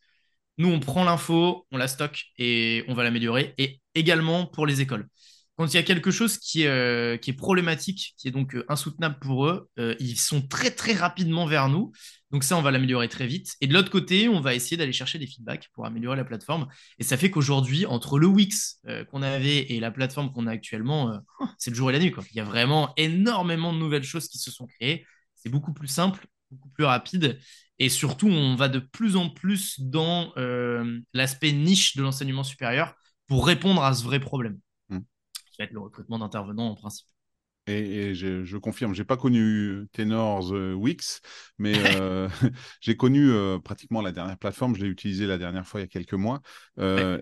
Nous, 0.58 0.70
on 0.70 0.80
prend 0.80 1.04
l'info, 1.06 1.68
on 1.72 1.78
la 1.78 1.88
stocke 1.88 2.26
et 2.38 2.84
on 2.88 2.94
va 2.94 3.04
l'améliorer. 3.04 3.54
Et 3.58 3.82
également 3.96 4.46
pour 4.46 4.66
les 4.68 4.82
écoles 4.82 5.08
quand 5.62 5.72
il 5.72 5.76
y 5.76 5.80
a 5.80 5.84
quelque 5.84 6.10
chose 6.10 6.40
qui 6.40 6.64
est, 6.64 6.68
euh, 6.68 7.18
problématique, 7.38 8.16
qui 8.18 8.28
est 8.28 8.32
donc 8.32 8.56
euh, 8.56 8.66
insoutenable 8.68 9.20
pour 9.22 9.46
eux, 9.46 9.70
euh, 9.78 9.94
ils 10.00 10.20
sont 10.20 10.42
très 10.42 10.72
très 10.72 10.94
rapidement 10.94 11.46
vers 11.46 11.70
nous. 11.70 11.92
Donc 12.32 12.44
ça, 12.44 12.58
on 12.58 12.64
va 12.64 12.72
l'améliorer 12.72 13.08
très 13.08 13.28
vite. 13.28 13.54
Et 13.62 13.68
de 13.68 13.74
l'autre 13.76 13.92
côté, 13.92 14.28
on 14.28 14.42
va 14.42 14.56
essayer 14.56 14.76
d'aller 14.76 14.92
chercher 14.92 15.20
des 15.20 15.28
feedbacks 15.28 15.70
pour 15.74 15.86
améliorer 15.86 16.18
la 16.18 16.24
plateforme. 16.24 16.68
Et 16.98 17.04
ça 17.04 17.16
fait 17.16 17.30
qu'aujourd'hui, 17.30 17.86
entre 17.86 18.18
le 18.18 18.26
Wix 18.26 18.82
qu'on 19.12 19.22
avait 19.22 19.72
et 19.72 19.80
la 19.80 19.92
plateforme 19.92 20.32
qu'on 20.32 20.48
a 20.48 20.52
actuellement, 20.52 21.22
c'est 21.60 21.70
le 21.70 21.76
jour 21.76 21.92
et 21.92 21.94
la 21.94 22.00
nuit. 22.00 22.12
Il 22.32 22.38
y 22.38 22.40
a 22.40 22.44
vraiment 22.44 22.92
énormément 22.98 23.72
de 23.72 23.78
nouvelles 23.78 24.04
choses 24.04 24.30
qui 24.30 24.40
se 24.40 24.50
sont 24.50 24.66
créées. 24.66 25.06
C'est 25.36 25.50
beaucoup 25.50 25.74
plus 25.74 25.90
simple, 25.90 26.26
beaucoup 26.50 26.70
plus 26.70 26.86
rapide. 26.86 27.38
Et 27.78 27.90
surtout, 27.90 28.30
on 28.30 28.56
va 28.56 28.68
de 28.68 28.80
plus 28.80 29.16
en 29.16 29.30
plus 29.30 29.80
dans 29.80 30.34
l'aspect 31.14 31.52
niche 31.52 31.98
de 31.98 32.02
l'enseignement 32.02 32.44
supérieur 32.44 32.96
pour 33.28 33.46
répondre 33.46 33.84
à 33.84 33.94
ce 33.94 34.04
vrai 34.04 34.20
problème 34.20 34.58
le 35.72 35.80
recrutement 35.80 36.20
d'intervenants 36.20 36.70
en 36.70 36.76
principe. 36.76 37.08
Et, 37.68 38.16
je, 38.16 38.44
je, 38.44 38.58
confirme, 38.58 38.96
j'ai 38.96 39.04
pas 39.04 39.18
connu 39.18 39.88
Tenors 39.92 40.52
euh, 40.54 40.74
Wix, 40.74 41.22
mais 41.60 41.76
euh, 41.78 42.28
j'ai 42.82 42.98
connu 42.98 43.30
euh, 43.30 43.60
pratiquement 43.60 44.02
la 44.02 44.12
dernière 44.12 44.38
plateforme. 44.38 44.76
Je 44.76 44.82
l'ai 44.82 44.90
utilisée 44.90 45.28
la 45.28 45.38
dernière 45.38 45.68
fois 45.68 45.80
il 45.80 45.84
y 45.84 45.86
a 45.86 45.88
quelques 45.88 46.14
mois. 46.14 46.42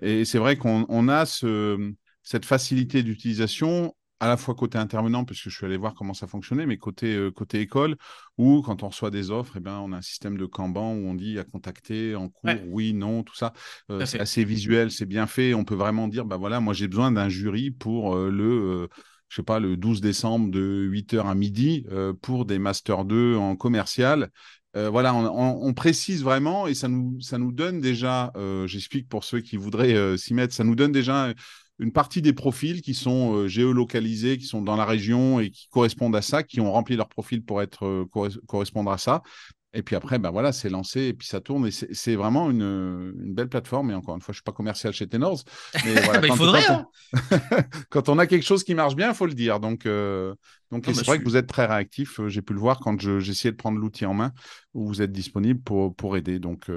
Et 0.02 0.24
c'est 0.24 0.38
vrai 0.38 0.56
qu'on 0.56 1.08
a 1.10 1.26
ce, 1.26 1.94
cette 2.24 2.46
facilité 2.46 3.04
d'utilisation 3.04 3.96
à 4.20 4.28
la 4.28 4.38
fois 4.38 4.54
côté 4.54 4.78
intervenant, 4.78 5.24
puisque 5.24 5.50
je 5.50 5.56
suis 5.56 5.66
allé 5.66 5.78
voir 5.78 5.96
comment 5.96 6.14
ça 6.14 6.28
fonctionnait, 6.28 6.66
mais 6.66 6.78
côté, 6.78 7.16
euh, 7.16 7.32
côté 7.32 7.62
école, 7.62 7.96
où 8.38 8.62
quand 8.62 8.84
on 8.84 8.90
reçoit 8.90 9.12
des 9.12 9.32
offres, 9.32 9.54
eh 9.58 9.60
ben, 9.62 9.80
on 9.80 9.94
a 9.94 9.98
un 9.98 10.02
système 10.02 10.38
de 10.38 10.46
Kanban 10.46 10.94
où 10.94 11.08
on 11.08 11.14
dit 11.14 11.40
à 11.40 11.44
contacter 11.44 12.16
en 12.16 12.28
cours, 12.28 12.52
oui, 12.68 12.94
non, 12.94 13.24
tout 13.24 13.36
ça. 13.36 13.54
Euh, 13.90 14.06
c'est 14.06 14.20
assez 14.20 14.44
visuel, 14.44 14.92
c'est 14.92 15.06
bien 15.06 15.26
fait. 15.26 15.54
On 15.54 15.64
peut 15.64 15.76
vraiment 15.76 16.08
dire, 16.08 16.26
bah 16.26 16.38
voilà, 16.38 16.60
moi 16.60 16.74
j'ai 16.74 16.88
besoin 16.88 17.12
d'un 17.12 17.30
jury 17.30 17.72
pour 17.72 18.16
euh, 18.16 18.30
le, 18.30 18.90
je 19.30 19.36
sais 19.38 19.44
pas, 19.44 19.60
le 19.60 19.78
12 19.78 20.02
décembre 20.02 20.52
de 20.52 20.90
8h 20.92 21.26
à 21.26 21.36
midi 21.36 21.86
pour 22.22 22.46
des 22.46 22.60
Master 22.60 23.06
2 23.06 23.36
en 23.36 23.56
commercial. 23.56 24.32
voilà, 24.74 25.14
on, 25.16 25.68
on, 25.68 25.74
précise 25.74 26.24
vraiment 26.24 26.68
et 26.68 26.74
ça 26.74 26.88
nous, 26.88 27.22
ça 27.22 27.38
nous 27.38 27.52
donne 27.52 27.80
déjà, 27.80 28.34
j'explique 28.66 29.08
pour 29.08 29.24
ceux 29.24 29.40
qui 29.40 29.56
voudraient 29.56 30.18
s'y 30.18 30.34
mettre, 30.34 30.54
ça 30.54 30.64
nous 30.64 30.76
donne 30.76 30.92
déjà 30.92 31.34
une 31.80 31.92
partie 31.92 32.22
des 32.22 32.34
profils 32.34 32.82
qui 32.82 32.94
sont 32.94 33.34
euh, 33.34 33.48
géolocalisés, 33.48 34.38
qui 34.38 34.46
sont 34.46 34.62
dans 34.62 34.76
la 34.76 34.86
région 34.86 35.40
et 35.40 35.50
qui 35.50 35.68
correspondent 35.70 36.16
à 36.16 36.22
ça, 36.22 36.44
qui 36.44 36.60
ont 36.60 36.72
rempli 36.72 36.96
leur 36.96 37.10
profil 37.10 37.44
pour 37.44 37.62
être 37.62 37.86
euh, 37.86 38.06
correspondre 38.48 38.92
à 38.92 38.98
ça. 38.98 39.24
Et 39.72 39.84
puis 39.84 39.96
après, 39.96 40.18
ben 40.18 40.32
voilà, 40.32 40.52
c'est 40.52 40.70
lancé 40.70 41.02
et 41.02 41.14
puis 41.14 41.28
ça 41.28 41.42
tourne. 41.42 41.68
Et 41.68 41.72
c'est 41.72 42.16
vraiment 42.16 42.50
une, 42.50 43.14
une, 43.24 43.36
belle 43.36 43.50
plateforme. 43.50 43.92
Et 43.92 43.94
encore 43.94 44.16
une 44.16 44.22
fois, 44.22 44.32
je 44.32 44.38
ne 44.38 44.40
suis 44.40 44.44
pas 44.44 44.52
commercial 44.52 44.92
chez 44.94 45.08
Tenors. 45.08 45.44
Mais 45.86 45.94
bah, 46.08 46.22
il 46.24 46.34
faudrait. 46.34 46.64
Quand, 46.66 46.88
on... 47.14 47.36
Hein. 47.36 47.64
quand, 47.92 48.10
on 48.10 48.18
a 48.18 48.26
quelque 48.26 48.46
chose 48.46 48.64
qui 48.64 48.74
marche 48.74 48.96
bien, 48.96 49.10
il 49.10 49.16
faut 49.16 49.28
le 49.28 49.36
dire. 49.36 49.60
Donc, 49.60 49.86
euh, 49.86 50.34
donc 50.72 50.86
c'est 50.88 51.06
vrai 51.06 51.20
que 51.20 51.24
vous 51.24 51.38
êtes 51.38 51.46
très 51.46 51.68
réactif. 51.68 52.20
J'ai 52.28 52.42
pu 52.42 52.54
le 52.54 52.60
voir 52.60 52.80
quand 52.80 53.00
j'essayais 53.20 53.52
de 53.52 53.58
prendre 53.58 53.78
l'outil 53.78 54.08
en 54.08 54.16
main, 54.16 54.32
où 54.74 54.88
vous 54.88 55.04
êtes 55.04 55.12
disponible 55.12 55.62
pour, 55.62 55.96
pour 55.96 56.18
aider. 56.18 56.40
Donc, 56.40 56.68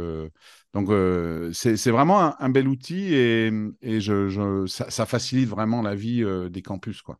donc, 0.74 0.88
euh, 0.88 1.52
c'est 1.52 1.90
vraiment 1.90 2.40
un, 2.40 2.48
bel 2.48 2.66
outil 2.66 3.12
et, 3.14 3.50
je, 3.82 4.64
ça, 4.66 5.06
facilite 5.06 5.48
vraiment 5.48 5.82
la 5.82 5.94
vie 5.94 6.24
euh, 6.24 6.48
des 6.48 6.62
campus. 6.62 7.02
Quoi. 7.02 7.18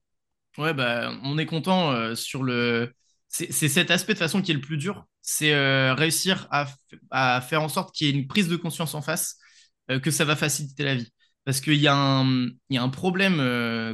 Ouais, 0.56 0.72
bah, 0.72 1.12
on 1.22 1.36
est 1.36 1.46
content 1.46 1.90
euh, 1.92 2.14
sur 2.14 2.42
le. 2.42 2.94
C'est 3.28 3.68
cet 3.68 3.90
aspect 3.90 4.12
de 4.12 4.18
façon 4.18 4.42
qui 4.42 4.50
est 4.50 4.54
le 4.54 4.60
plus 4.60 4.76
dur. 4.76 5.06
C'est 5.22 5.54
réussir 5.92 6.48
à, 6.50 7.40
faire 7.40 7.62
en 7.62 7.68
sorte 7.70 7.94
qu'il 7.94 8.06
y 8.06 8.10
ait 8.10 8.12
une 8.12 8.26
prise 8.26 8.46
de 8.46 8.56
conscience 8.56 8.94
en 8.94 9.00
face, 9.00 9.38
que 10.02 10.10
ça 10.10 10.26
va 10.26 10.36
faciliter 10.36 10.84
la 10.84 10.96
vie. 10.96 11.10
Parce 11.46 11.62
qu'il 11.62 11.80
y, 11.80 11.88
a 11.88 11.94
un, 11.94 12.88
problème 12.90 13.38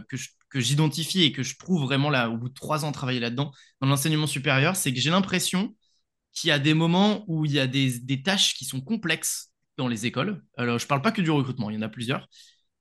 que 0.08 0.60
j'identifie 0.60 1.22
et 1.22 1.30
que 1.30 1.44
je 1.44 1.56
trouve 1.56 1.84
vraiment 1.84 2.10
là, 2.10 2.30
au 2.30 2.36
bout 2.36 2.48
de 2.48 2.54
trois 2.54 2.84
ans 2.84 2.88
de 2.88 2.94
travailler 2.94 3.20
là-dedans, 3.20 3.52
dans 3.80 3.86
l'enseignement 3.86 4.26
supérieur, 4.26 4.74
c'est 4.74 4.92
que 4.92 4.98
j'ai 4.98 5.10
l'impression 5.10 5.72
qu'il 6.32 6.48
y 6.48 6.52
a 6.52 6.58
des 6.58 6.74
moments 6.74 7.24
où 7.26 7.44
il 7.44 7.52
y 7.52 7.60
a 7.60 7.66
des, 7.66 8.22
tâches 8.22 8.54
qui 8.54 8.64
sont 8.64 8.80
complexes 8.80 9.47
dans 9.78 9.88
les 9.88 10.04
écoles. 10.04 10.42
Alors, 10.58 10.78
je 10.78 10.86
parle 10.86 11.00
pas 11.00 11.12
que 11.12 11.22
du 11.22 11.30
recrutement, 11.30 11.70
il 11.70 11.76
y 11.76 11.78
en 11.78 11.82
a 11.82 11.88
plusieurs. 11.88 12.28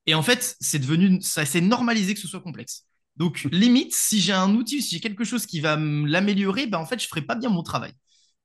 Et 0.06 0.14
en 0.14 0.24
fait, 0.24 0.58
c'est 0.60 0.80
devenu, 0.80 1.22
ça 1.22 1.46
s'est 1.46 1.62
normalisé 1.62 2.14
que 2.14 2.20
ce 2.20 2.28
soit 2.28 2.42
complexe. 2.42 2.86
Donc, 3.16 3.48
limite, 3.52 3.94
si 3.96 4.20
j'ai 4.20 4.34
un 4.34 4.54
outil, 4.56 4.82
si 4.82 4.96
j'ai 4.96 5.02
quelque 5.02 5.24
chose 5.24 5.46
qui 5.46 5.60
va 5.60 5.78
l'améliorer, 5.78 6.68
ben, 6.68 6.80
en 6.80 6.86
fait, 6.86 7.02
je 7.02 7.08
ferai 7.08 7.22
pas 7.22 7.36
bien 7.36 7.50
mon 7.50 7.64
travail. 7.64 7.94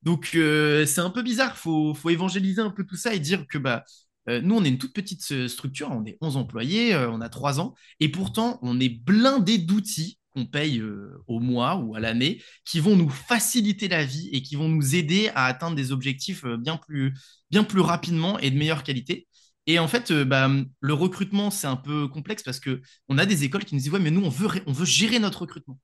Donc, 0.03 0.31
euh, 0.35 0.87
c'est 0.87 1.01
un 1.01 1.11
peu 1.11 1.23
bizarre. 1.23 1.57
Faut, 1.57 1.95
faut 1.95 2.11
évangéliser 2.11 2.61
un 2.63 2.71
peu 2.71 2.85
tout 2.85 2.97
ça 2.97 3.15
et 3.15 3.21
dire 3.21 3.47
que 3.49 3.59
bah, 3.59 3.85
euh, 4.29 4.41
nous, 4.41 4.57
on 4.57 4.65
est 4.65 4.69
une 4.69 4.79
toute 4.79 4.95
petite 4.95 5.31
euh, 5.33 5.49
structure, 5.49 5.91
on 5.91 6.05
est 6.05 6.19
11 6.21 6.37
employés, 6.37 6.97
on 6.97 7.21
a 7.21 7.29
3 7.29 7.61
ans, 7.61 7.75
et 8.01 8.09
pourtant, 8.11 8.59
on 8.63 8.81
est 8.81 8.89
blindé 8.89 9.59
d'outils 9.59 10.19
qu'on 10.35 10.47
paye 10.47 10.79
euh, 10.79 11.23
au 11.27 11.41
mois 11.41 11.77
ou 11.77 11.95
à 11.95 12.01
l'année, 12.01 12.43
qui 12.65 12.81
vont 12.81 12.97
nous 12.97 13.11
faciliter 13.11 13.89
la 13.89 14.05
vie 14.05 14.29
et 14.33 14.43
qui 14.43 14.57
vont 14.57 14.69
nous 14.69 14.95
aider 14.95 15.31
à 15.35 15.47
atteindre 15.47 15.77
des 15.77 15.93
objectifs 15.93 16.45
euh, 16.45 16.57
bien 16.57 16.77
plus, 16.77 17.15
bien 17.51 17.65
plus 17.65 17.81
rapidement 17.81 18.39
et 18.39 18.51
de 18.51 18.59
meilleure 18.59 18.83
qualité. 18.83 19.29
Et 19.67 19.79
en 19.79 19.89
fait, 19.89 20.11
euh, 20.11 20.25
bah, 20.25 20.51
le 20.81 20.95
recrutement, 20.95 21.51
c'est 21.51 21.67
un 21.67 21.77
peu 21.77 22.09
complexe 22.09 22.43
parce 22.43 22.61
que 22.61 22.81
on 23.09 23.19
a 23.19 23.27
des 23.27 23.45
écoles 23.45 23.65
qui 23.65 23.75
nous 23.75 23.81
disent 23.81 23.93
ouais, 23.93 24.01
mais 24.01 24.11
nous, 24.11 24.25
on 24.25 24.29
veut, 24.29 24.49
on 24.67 24.73
veut 24.73 24.87
gérer 24.87 25.19
notre 25.19 25.43
recrutement. 25.43 25.79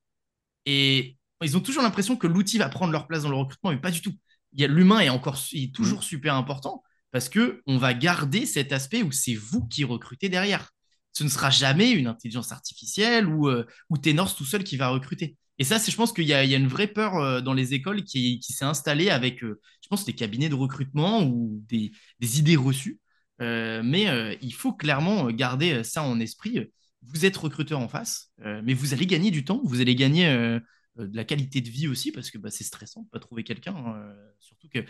Et 0.67 1.17
ils 1.43 1.57
ont 1.57 1.61
toujours 1.61 1.83
l'impression 1.83 2.17
que 2.17 2.27
l'outil 2.27 2.59
va 2.59 2.69
prendre 2.69 2.93
leur 2.93 3.07
place 3.07 3.23
dans 3.23 3.31
le 3.31 3.37
recrutement, 3.37 3.71
mais 3.71 3.79
pas 3.81 3.91
du 3.91 4.03
tout. 4.03 4.13
L'humain 4.57 5.01
est 5.01 5.09
encore 5.11 5.39
est 5.53 5.75
toujours 5.75 6.01
mmh. 6.01 6.03
super 6.03 6.35
important 6.35 6.83
parce 7.11 7.29
que 7.29 7.63
on 7.67 7.79
va 7.79 7.95
garder 7.95 8.47
cet 8.47 8.73
aspect 8.73 9.03
où 9.03 9.13
c'est 9.13 9.35
vous 9.35 9.67
qui 9.67 9.85
recrutez 9.85 10.29
derrière 10.29 10.71
ce 11.19 11.25
ne 11.25 11.29
sera 11.29 11.51
jamais 11.51 11.91
une 11.91 12.07
intelligence 12.07 12.53
artificielle 12.53 13.27
ou, 13.27 13.49
euh, 13.49 13.67
ou 13.91 13.99
Tenors 13.99 14.37
tout 14.37 14.45
seul 14.45 14.63
qui 14.63 14.77
va 14.77 14.89
recruter. 14.89 15.37
Et 15.59 15.65
ça, 15.65 15.79
je 15.79 15.97
pense 15.97 16.13
qu'il 16.13 16.27
y, 16.27 16.33
a 16.33 16.45
une 16.45 16.69
vraie 16.69 16.87
peur 16.87 17.17
euh, 17.17 17.41
dans 17.41 17.55
les 17.55 17.75
écoles 17.75 18.05
qui, 18.05 18.41
s'est 18.43 18.65
installée 18.65 19.11
avec, 19.11 19.43
euh, 19.43 19.61
je 19.83 19.89
pense, 19.89 20.05
des 20.05 20.13
cabinets 20.13 20.49
de 20.49 20.55
recrutement 20.55 21.25
ou 21.25 21.61
des, 21.69 21.91
idées 22.21 22.55
reçues. 22.55 23.01
mais 23.41 24.39
il 24.43 24.55
faut 24.55 24.73
clairement 24.73 25.31
garder 25.31 25.83
ça 25.83 26.03
en 26.03 26.21
esprit. 26.21 26.71
Vous 27.03 27.25
êtes 27.25 27.37
recruteur 27.37 27.81
en 27.81 27.89
face, 27.89 28.33
mais 28.65 28.75
vous 28.75 28.93
allez 28.95 29.07
gagner 29.07 29.31
du 29.31 29.45
temps, 29.45 29.61
vous 29.65 29.81
allez 29.81 29.95
gagner 29.95 30.27
de 30.27 31.17
la 31.17 31.25
qualité 31.25 31.61
de 31.61 31.71
vie 31.71 31.89
aussi, 31.89 32.13
parce 32.13 32.31
que 32.31 32.39
bah, 32.39 32.51
c'est 32.51 32.65
stressant 32.65 33.03
de 33.03 33.09
pas 33.09 33.21
trouver 33.21 33.45
quelqu'un. 33.45 33.75
Hein, 33.75 34.15
surtout 34.41 34.69
que 34.69 34.81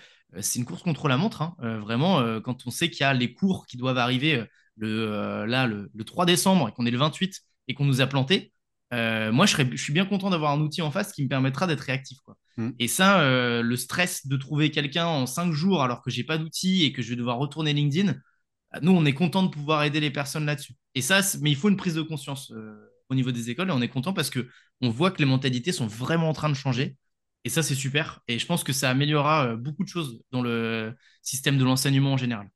c'est 0.40 0.58
une 0.58 0.64
course 0.64 0.82
contre 0.82 1.08
la 1.08 1.16
montre. 1.16 1.42
Hein. 1.42 1.56
vraiment, 1.80 2.40
quand 2.40 2.66
on 2.66 2.70
sait 2.70 2.90
qu'il 2.90 3.00
y 3.00 3.04
a 3.04 3.14
les 3.14 3.32
cours 3.34 3.66
qui 3.66 3.76
doivent 3.76 3.98
arriver 3.98 4.46
le, 4.78 5.12
euh, 5.12 5.46
là, 5.46 5.66
le, 5.66 5.90
3 6.04 6.26
décembre 6.26 6.68
et 6.68 6.72
qu'on 6.72 6.86
est 6.86 6.90
le 6.90 6.98
28 6.98 7.40
et 7.68 7.74
qu'on 7.74 7.84
nous 7.84 8.00
a 8.00 8.06
planté, 8.06 8.52
euh, 8.94 9.30
moi, 9.32 9.44
je, 9.46 9.52
serais, 9.52 9.68
je 9.70 9.82
suis 9.82 9.92
bien 9.92 10.06
content 10.06 10.30
d'avoir 10.30 10.52
un 10.52 10.60
outil 10.60 10.80
en 10.80 10.90
face 10.90 11.12
qui 11.12 11.22
me 11.22 11.28
permettra 11.28 11.66
d'être 11.66 11.80
réactif. 11.80 12.18
Quoi. 12.24 12.36
Mm. 12.56 12.70
Et 12.78 12.88
ça, 12.88 13.20
euh, 13.20 13.62
le 13.62 13.76
stress 13.76 14.26
de 14.26 14.36
trouver 14.36 14.70
quelqu'un 14.70 15.06
en 15.06 15.26
5 15.26 15.52
jours 15.52 15.82
alors 15.82 16.02
que 16.02 16.10
j'ai 16.10 16.24
pas 16.24 16.38
d'outil 16.38 16.84
et 16.84 16.92
que 16.92 17.02
je 17.02 17.10
vais 17.10 17.16
devoir 17.16 17.38
retourner 17.38 17.72
LinkedIn, 17.72 18.14
nous, 18.82 18.92
on 18.92 19.04
est 19.04 19.14
content 19.14 19.42
de 19.42 19.48
pouvoir 19.48 19.82
aider 19.82 20.00
les 20.00 20.10
personnes 20.10 20.46
là-dessus. 20.46 20.74
Et 20.94 21.02
ça, 21.02 21.20
mais 21.40 21.50
il 21.50 21.56
faut 21.56 21.70
une 21.70 21.76
prise 21.76 21.94
de 21.94 22.02
conscience 22.02 22.52
au 23.08 23.14
niveau 23.14 23.32
des 23.32 23.48
écoles 23.48 23.70
et 23.70 23.72
on 23.72 23.80
est 23.80 23.88
content 23.88 24.12
parce 24.12 24.28
que 24.28 24.46
on 24.82 24.90
voit 24.90 25.10
que 25.10 25.20
les 25.20 25.24
mentalités 25.24 25.72
sont 25.72 25.86
vraiment 25.86 26.28
en 26.28 26.34
train 26.34 26.50
de 26.50 26.54
changer. 26.54 26.96
Et 27.44 27.48
ça, 27.48 27.62
c'est 27.62 27.74
super. 27.74 28.20
Et 28.28 28.38
je 28.38 28.44
pense 28.44 28.64
que 28.64 28.74
ça 28.74 28.90
améliorera 28.90 29.56
beaucoup 29.56 29.84
de 29.84 29.88
choses 29.88 30.20
dans 30.32 30.42
le 30.42 30.94
système 31.22 31.56
de 31.56 31.64
l'enseignement 31.64 32.12
en 32.12 32.16
général. 32.18 32.50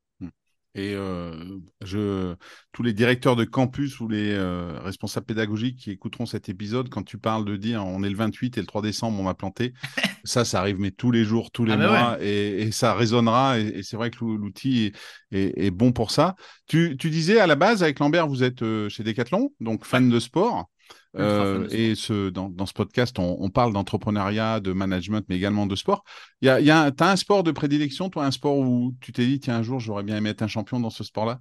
Et 0.74 0.94
euh, 0.94 1.58
je, 1.82 2.34
tous 2.72 2.82
les 2.82 2.94
directeurs 2.94 3.36
de 3.36 3.44
campus 3.44 4.00
ou 4.00 4.08
les 4.08 4.30
euh, 4.32 4.80
responsables 4.80 5.26
pédagogiques 5.26 5.78
qui 5.78 5.90
écouteront 5.90 6.24
cet 6.24 6.48
épisode, 6.48 6.88
quand 6.88 7.02
tu 7.02 7.18
parles 7.18 7.44
de 7.44 7.56
dire 7.56 7.84
on 7.84 8.02
est 8.02 8.08
le 8.08 8.16
28 8.16 8.56
et 8.56 8.60
le 8.60 8.66
3 8.66 8.80
décembre, 8.80 9.20
on 9.20 9.24
m'a 9.24 9.34
planté, 9.34 9.74
ça, 10.24 10.46
ça 10.46 10.60
arrive 10.60 10.80
mais 10.80 10.90
tous 10.90 11.10
les 11.10 11.24
jours, 11.24 11.50
tous 11.50 11.66
les 11.66 11.74
ah 11.74 11.76
bah 11.76 11.88
mois, 11.88 12.22
et, 12.22 12.72
ça 12.72 12.94
résonnera. 12.94 13.58
Et, 13.58 13.82
c'est 13.82 13.96
vrai 13.96 14.10
que 14.10 14.24
l'outil 14.24 14.92
est, 15.30 15.70
bon 15.70 15.92
pour 15.92 16.10
ça. 16.10 16.36
Tu, 16.66 16.96
tu, 16.98 17.10
disais 17.10 17.38
à 17.38 17.46
la 17.46 17.56
base, 17.56 17.82
avec 17.82 17.98
Lambert, 17.98 18.26
vous 18.26 18.42
êtes 18.42 18.62
euh, 18.62 18.88
chez 18.88 19.02
Decathlon, 19.02 19.52
donc 19.60 19.84
fan 19.84 20.08
de 20.08 20.20
sport. 20.20 20.70
Euh, 21.16 21.68
et 21.70 21.94
ce, 21.94 22.30
dans, 22.30 22.48
dans, 22.48 22.66
ce 22.66 22.72
podcast, 22.72 23.18
on, 23.18 23.36
on 23.38 23.50
parle 23.50 23.72
d'entrepreneuriat, 23.72 24.60
de 24.60 24.72
management, 24.72 25.24
mais 25.28 25.36
également 25.36 25.66
de 25.66 25.76
sport. 25.76 26.04
Y 26.40 26.48
a, 26.48 26.60
y 26.60 26.70
a 26.70 26.90
tu 26.90 27.02
as 27.04 27.10
un 27.10 27.16
sport 27.16 27.42
de 27.42 27.50
prédilection, 27.52 28.08
toi, 28.08 28.24
un 28.24 28.30
sport 28.30 28.58
où 28.58 28.94
tu 29.00 29.12
t'es 29.12 29.26
dit, 29.26 29.38
tiens, 29.40 29.56
un 29.56 29.62
jour, 29.62 29.78
j'aurais 29.78 30.02
bien 30.02 30.16
aimé 30.16 30.30
être 30.30 30.42
un 30.42 30.48
champion 30.48 30.80
dans 30.80 30.90
ce 30.90 31.04
sport-là? 31.04 31.40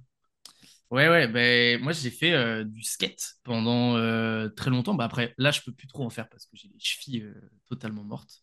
Ouais, 0.92 1.08
ouais, 1.08 1.26
ben, 1.26 1.80
moi 1.80 1.92
j'ai 1.92 2.10
fait 2.10 2.34
euh, 2.34 2.64
du 2.64 2.82
skate 2.82 3.36
pendant 3.44 3.96
euh, 3.96 4.50
très 4.50 4.68
longtemps. 4.68 4.92
Bah, 4.92 5.04
après, 5.04 5.32
là, 5.38 5.50
je 5.50 5.62
peux 5.62 5.72
plus 5.72 5.86
trop 5.86 6.04
en 6.04 6.10
faire 6.10 6.28
parce 6.28 6.44
que 6.44 6.50
j'ai 6.54 6.68
les 6.68 6.78
chevilles 6.78 7.22
euh, 7.22 7.32
totalement 7.66 8.04
mortes. 8.04 8.42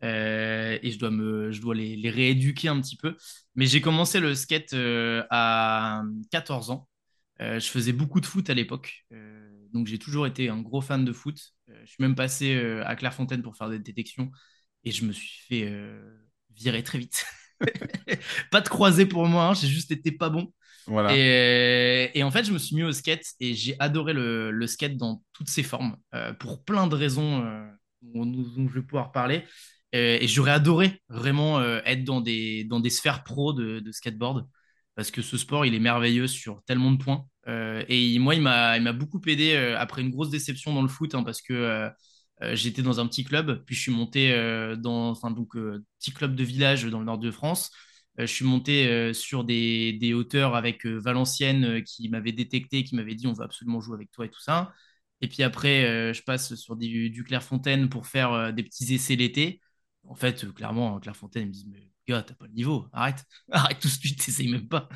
Et 0.00 0.90
je 0.90 0.98
dois, 0.98 1.10
me, 1.10 1.52
je 1.52 1.60
dois 1.60 1.74
les, 1.74 1.94
les 1.96 2.10
rééduquer 2.10 2.68
un 2.68 2.80
petit 2.80 2.96
peu. 2.96 3.14
Mais 3.54 3.66
j'ai 3.66 3.80
commencé 3.82 4.20
le 4.20 4.34
skate 4.34 4.74
à 5.30 6.02
14 6.32 6.70
ans. 6.70 6.88
Je 7.38 7.60
faisais 7.60 7.92
beaucoup 7.92 8.20
de 8.20 8.26
foot 8.26 8.50
à 8.50 8.54
l'époque. 8.54 9.06
Donc 9.72 9.86
j'ai 9.86 9.98
toujours 9.98 10.26
été 10.26 10.48
un 10.48 10.60
gros 10.60 10.80
fan 10.80 11.04
de 11.04 11.12
foot. 11.12 11.38
Euh, 11.68 11.80
je 11.84 11.90
suis 11.90 12.02
même 12.02 12.14
passé 12.14 12.54
euh, 12.54 12.86
à 12.86 12.96
Clairefontaine 12.96 13.42
pour 13.42 13.56
faire 13.56 13.70
des 13.70 13.78
détections. 13.78 14.30
Et 14.84 14.90
je 14.90 15.04
me 15.04 15.12
suis 15.12 15.46
fait 15.48 15.68
euh, 15.68 16.00
virer 16.54 16.82
très 16.82 16.98
vite. 16.98 17.24
Pas 18.50 18.60
de 18.60 18.68
croisé 18.68 19.06
pour 19.06 19.26
moi, 19.26 19.48
hein, 19.48 19.54
j'ai 19.54 19.68
juste 19.68 19.90
été 19.90 20.12
pas 20.12 20.28
bon. 20.30 20.52
Voilà. 20.86 21.16
Et, 21.16 22.10
et 22.14 22.22
en 22.24 22.30
fait, 22.30 22.44
je 22.44 22.52
me 22.52 22.58
suis 22.58 22.74
mis 22.74 22.82
au 22.82 22.92
skate 22.92 23.24
et 23.40 23.54
j'ai 23.54 23.76
adoré 23.78 24.12
le, 24.12 24.50
le 24.50 24.66
skate 24.66 24.96
dans 24.96 25.22
toutes 25.32 25.48
ses 25.48 25.62
formes, 25.62 25.96
euh, 26.14 26.32
pour 26.32 26.64
plein 26.64 26.86
de 26.88 26.96
raisons 26.96 27.44
euh, 27.44 27.64
dont, 28.02 28.26
dont 28.26 28.68
je 28.68 28.74
vais 28.74 28.82
pouvoir 28.82 29.12
parler. 29.12 29.44
Euh, 29.94 30.18
et 30.20 30.26
j'aurais 30.26 30.52
adoré 30.52 31.00
vraiment 31.08 31.62
être 31.62 32.04
dans 32.04 32.20
des, 32.20 32.64
dans 32.64 32.80
des 32.80 32.90
sphères 32.90 33.22
pro 33.22 33.52
de, 33.52 33.78
de 33.80 33.92
skateboard, 33.92 34.48
parce 34.94 35.10
que 35.10 35.22
ce 35.22 35.36
sport, 35.36 35.66
il 35.66 35.74
est 35.74 35.80
merveilleux 35.80 36.26
sur 36.26 36.62
tellement 36.64 36.90
de 36.90 37.02
points. 37.02 37.26
Euh, 37.48 37.84
et 37.88 38.18
moi, 38.18 38.34
il 38.34 38.42
m'a, 38.42 38.92
beaucoup 38.92 39.20
aidé 39.26 39.54
euh, 39.54 39.78
après 39.78 40.02
une 40.02 40.10
grosse 40.10 40.30
déception 40.30 40.72
dans 40.74 40.82
le 40.82 40.88
foot, 40.88 41.14
hein, 41.14 41.22
parce 41.22 41.42
que 41.42 41.52
euh, 41.52 41.90
j'étais 42.54 42.82
dans 42.82 43.00
un 43.00 43.06
petit 43.06 43.24
club, 43.24 43.64
puis 43.64 43.74
je 43.74 43.80
suis 43.82 43.92
monté 43.92 44.32
dans, 44.78 45.10
enfin 45.10 45.30
donc 45.30 45.56
petit 45.98 46.12
club 46.12 46.34
de 46.34 46.44
village 46.44 46.84
dans 46.86 46.98
le 46.98 47.04
nord 47.04 47.18
de 47.18 47.30
France. 47.30 47.70
Je 48.18 48.26
suis 48.26 48.44
monté 48.44 49.14
sur 49.14 49.44
des, 49.44 50.12
hauteurs 50.14 50.56
avec 50.56 50.84
Valenciennes 50.86 51.82
qui 51.84 52.08
m'avait 52.08 52.32
détecté, 52.32 52.84
qui 52.84 52.96
m'avait 52.96 53.14
dit 53.14 53.26
on 53.26 53.32
va 53.32 53.44
absolument 53.44 53.80
jouer 53.80 53.94
avec 53.94 54.10
toi 54.10 54.26
et 54.26 54.28
tout 54.30 54.40
ça. 54.40 54.72
Et 55.20 55.28
puis 55.28 55.42
après, 55.44 56.12
je 56.12 56.22
passe 56.22 56.54
sur 56.56 56.76
du, 56.76 57.24
Clairefontaine 57.24 57.88
pour 57.88 58.06
faire 58.06 58.52
des 58.52 58.62
petits 58.64 58.92
essais 58.94 59.16
l'été. 59.16 59.60
En 60.04 60.14
fait, 60.16 60.52
clairement, 60.54 60.98
Clairefontaine, 61.00 61.48
me 61.48 61.70
mais 61.72 61.91
gars, 62.08 62.22
t'as 62.22 62.34
pas 62.34 62.46
le 62.46 62.52
niveau, 62.52 62.88
arrête, 62.92 63.24
arrête 63.52 63.78
tout 63.80 63.88
de 63.88 63.92
suite, 63.92 64.24
t'essayes 64.24 64.48
même 64.48 64.68
pas. 64.68 64.88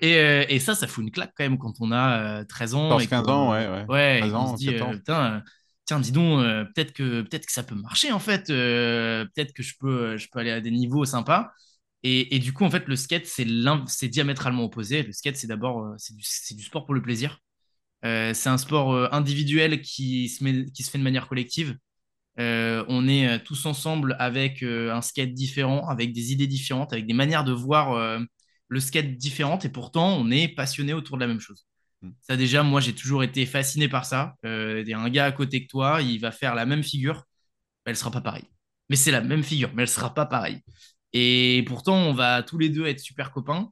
Et, 0.00 0.16
euh, 0.16 0.44
et 0.48 0.58
ça, 0.58 0.74
ça 0.74 0.86
fout 0.86 1.04
une 1.04 1.10
claque 1.10 1.32
quand 1.36 1.44
même 1.44 1.58
quand 1.58 1.74
on 1.80 1.92
a 1.92 2.40
euh, 2.40 2.44
13 2.44 2.74
ans 2.74 2.98
et 2.98 3.06
14-15 3.06 3.28
ans, 3.30 3.50
ouais, 3.52 3.68
ouais. 3.68 3.84
Ouais, 3.88 4.18
13 4.20 4.28
et 4.28 4.32
qu'on 4.32 4.46
se 4.46 4.52
ans, 4.52 4.54
dit, 4.54 4.66
14 4.66 4.94
euh, 4.94 4.98
putain, 4.98 5.42
tiens, 5.86 6.00
dis 6.00 6.12
donc, 6.12 6.40
euh, 6.40 6.64
peut-être 6.74 6.92
que, 6.92 7.22
peut-être 7.22 7.46
que 7.46 7.52
ça 7.52 7.62
peut 7.62 7.74
marcher 7.74 8.12
en 8.12 8.18
fait, 8.18 8.46
peut-être 8.48 9.52
que 9.52 9.62
je 9.62 9.74
peux, 9.78 10.16
je 10.16 10.28
peux 10.30 10.38
aller 10.38 10.50
à 10.50 10.60
des 10.60 10.70
niveaux 10.70 11.04
sympas. 11.04 11.50
Et, 12.02 12.34
et 12.34 12.38
du 12.38 12.52
coup, 12.54 12.64
en 12.64 12.70
fait, 12.70 12.86
le 12.88 12.96
skate, 12.96 13.26
c'est 13.26 14.08
diamétralement 14.08 14.64
opposé. 14.64 15.02
Le 15.02 15.12
skate, 15.12 15.36
c'est 15.36 15.46
d'abord, 15.46 15.94
c'est 15.98 16.16
du, 16.16 16.24
du 16.56 16.62
sport 16.64 16.86
pour 16.86 16.94
le 16.94 17.02
plaisir. 17.02 17.38
C'est 18.02 18.46
un 18.48 18.56
sport 18.56 19.12
individuel 19.12 19.82
qui 19.82 20.30
se 20.30 20.42
met, 20.42 20.64
qui 20.72 20.82
se 20.82 20.90
fait 20.90 20.96
de 20.98 21.02
manière 21.02 21.28
collective. 21.28 21.76
Euh, 22.38 22.84
on 22.88 23.08
est 23.08 23.28
euh, 23.28 23.38
tous 23.44 23.66
ensemble 23.66 24.16
avec 24.18 24.62
euh, 24.62 24.94
un 24.94 25.02
skate 25.02 25.34
différent, 25.34 25.88
avec 25.88 26.12
des 26.12 26.32
idées 26.32 26.46
différentes, 26.46 26.92
avec 26.92 27.06
des 27.06 27.12
manières 27.12 27.44
de 27.44 27.52
voir 27.52 27.92
euh, 27.92 28.20
le 28.68 28.80
skate 28.80 29.16
différentes, 29.16 29.64
et 29.64 29.68
pourtant 29.68 30.16
on 30.16 30.30
est 30.30 30.48
passionné 30.48 30.92
autour 30.92 31.16
de 31.16 31.22
la 31.22 31.26
même 31.26 31.40
chose. 31.40 31.66
Mm. 32.02 32.10
Ça 32.20 32.36
déjà, 32.36 32.62
moi 32.62 32.80
j'ai 32.80 32.94
toujours 32.94 33.24
été 33.24 33.46
fasciné 33.46 33.88
par 33.88 34.04
ça. 34.06 34.36
Il 34.44 34.86
y 34.86 34.92
a 34.92 34.98
un 34.98 35.10
gars 35.10 35.26
à 35.26 35.32
côté 35.32 35.62
que 35.64 35.68
toi, 35.68 36.00
il 36.02 36.18
va 36.20 36.30
faire 36.30 36.54
la 36.54 36.66
même 36.66 36.82
figure, 36.82 37.24
elle 37.84 37.96
sera 37.96 38.10
pas 38.10 38.20
pareille. 38.20 38.48
Mais 38.88 38.96
c'est 38.96 39.10
la 39.12 39.20
même 39.20 39.42
figure, 39.42 39.70
mais 39.74 39.82
elle 39.82 39.88
sera 39.88 40.14
pas 40.14 40.26
pareille. 40.26 40.60
Et 41.12 41.64
pourtant, 41.66 41.96
on 41.96 42.12
va 42.12 42.42
tous 42.42 42.58
les 42.58 42.68
deux 42.68 42.86
être 42.86 43.00
super 43.00 43.32
copains. 43.32 43.70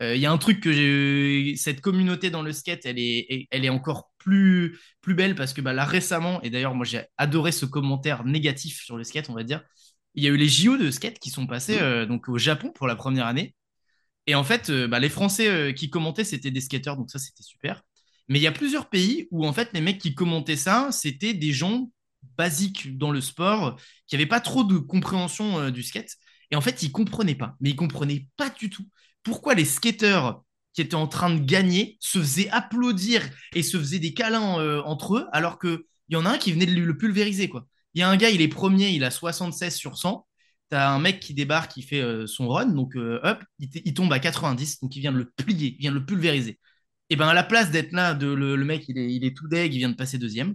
Il 0.00 0.16
y 0.16 0.26
a 0.26 0.32
un 0.32 0.38
truc 0.38 0.60
que 0.60 0.72
j'ai, 0.72 1.54
cette 1.56 1.80
communauté 1.80 2.30
dans 2.30 2.42
le 2.42 2.52
skate, 2.52 2.86
elle 2.86 2.98
est, 2.98 3.46
elle 3.50 3.64
est 3.64 3.68
encore 3.68 4.11
plus, 4.22 4.78
plus 5.00 5.14
belle 5.14 5.34
parce 5.34 5.52
que 5.52 5.60
bah, 5.60 5.72
là 5.72 5.84
récemment, 5.84 6.40
et 6.42 6.50
d'ailleurs 6.50 6.74
moi 6.74 6.84
j'ai 6.84 7.04
adoré 7.16 7.52
ce 7.52 7.66
commentaire 7.66 8.24
négatif 8.24 8.82
sur 8.82 8.96
le 8.96 9.04
skate, 9.04 9.30
on 9.30 9.34
va 9.34 9.44
dire, 9.44 9.62
il 10.14 10.24
y 10.24 10.26
a 10.26 10.30
eu 10.30 10.36
les 10.36 10.48
JO 10.48 10.76
de 10.76 10.90
skate 10.90 11.18
qui 11.18 11.30
sont 11.30 11.46
passés 11.46 11.78
euh, 11.80 12.06
donc 12.06 12.28
au 12.28 12.38
Japon 12.38 12.70
pour 12.74 12.86
la 12.86 12.96
première 12.96 13.26
année. 13.26 13.54
Et 14.26 14.34
en 14.34 14.44
fait, 14.44 14.70
euh, 14.70 14.88
bah, 14.88 15.00
les 15.00 15.08
Français 15.08 15.48
euh, 15.48 15.72
qui 15.72 15.90
commentaient, 15.90 16.24
c'était 16.24 16.50
des 16.50 16.60
skateurs, 16.60 16.96
donc 16.96 17.10
ça 17.10 17.18
c'était 17.18 17.42
super. 17.42 17.82
Mais 18.28 18.38
il 18.38 18.42
y 18.42 18.46
a 18.46 18.52
plusieurs 18.52 18.88
pays 18.88 19.28
où 19.30 19.46
en 19.46 19.52
fait 19.52 19.70
les 19.72 19.80
mecs 19.80 19.98
qui 19.98 20.14
commentaient 20.14 20.56
ça, 20.56 20.90
c'était 20.92 21.34
des 21.34 21.52
gens 21.52 21.90
basiques 22.38 22.96
dans 22.98 23.10
le 23.10 23.20
sport, 23.20 23.78
qui 24.06 24.14
n'avaient 24.14 24.26
pas 24.26 24.40
trop 24.40 24.64
de 24.64 24.78
compréhension 24.78 25.70
du 25.70 25.82
skate. 25.82 26.16
Et 26.50 26.56
en 26.56 26.60
fait, 26.60 26.82
ils 26.82 26.92
comprenaient 26.92 27.34
pas. 27.34 27.56
Mais 27.60 27.70
ils 27.70 27.76
comprenaient 27.76 28.26
pas 28.36 28.48
du 28.50 28.70
tout 28.70 28.86
pourquoi 29.22 29.54
les 29.54 29.64
skateurs 29.64 30.42
qui 30.74 30.80
étaient 30.80 30.94
en 30.94 31.08
train 31.08 31.30
de 31.30 31.44
gagner 31.44 31.96
se 32.00 32.18
faisaient 32.18 32.48
applaudir 32.50 33.22
et 33.54 33.62
se 33.62 33.78
faisaient 33.78 33.98
des 33.98 34.14
câlins 34.14 34.58
euh, 34.58 34.82
entre 34.84 35.16
eux, 35.16 35.26
alors 35.32 35.58
qu'il 35.58 35.80
y 36.08 36.16
en 36.16 36.26
a 36.26 36.30
un 36.30 36.38
qui 36.38 36.52
venait 36.52 36.66
de 36.66 36.80
le 36.80 36.96
pulvériser, 36.96 37.48
quoi. 37.48 37.66
Il 37.94 38.00
y 38.00 38.02
a 38.02 38.08
un 38.08 38.16
gars, 38.16 38.30
il 38.30 38.40
est 38.40 38.48
premier, 38.48 38.90
il 38.90 39.04
a 39.04 39.10
76 39.10 39.74
sur 39.74 39.98
100. 39.98 40.26
T'as 40.70 40.90
un 40.90 40.98
mec 40.98 41.20
qui 41.20 41.34
débarque, 41.34 41.72
qui 41.72 41.82
fait 41.82 42.00
euh, 42.00 42.26
son 42.26 42.48
run, 42.48 42.66
donc 42.66 42.96
euh, 42.96 43.20
hop, 43.22 43.44
il, 43.58 43.92
tombe 43.94 44.12
à 44.12 44.18
90, 44.18 44.80
donc 44.80 44.96
il 44.96 45.00
vient 45.00 45.12
de 45.12 45.18
le 45.18 45.30
plier, 45.30 45.74
il 45.78 45.80
vient 45.80 45.92
de 45.92 45.98
le 45.98 46.06
pulvériser. 46.06 46.58
Et 47.10 47.16
ben 47.16 47.28
à 47.28 47.34
la 47.34 47.42
place 47.42 47.70
d'être 47.70 47.92
là, 47.92 48.14
de, 48.14 48.26
le, 48.26 48.56
mec, 48.64 48.84
il 48.88 49.24
est, 49.24 49.36
tout 49.36 49.48
deg, 49.48 49.74
il 49.74 49.78
vient 49.78 49.90
de 49.90 49.94
passer 49.94 50.18
deuxième. 50.18 50.54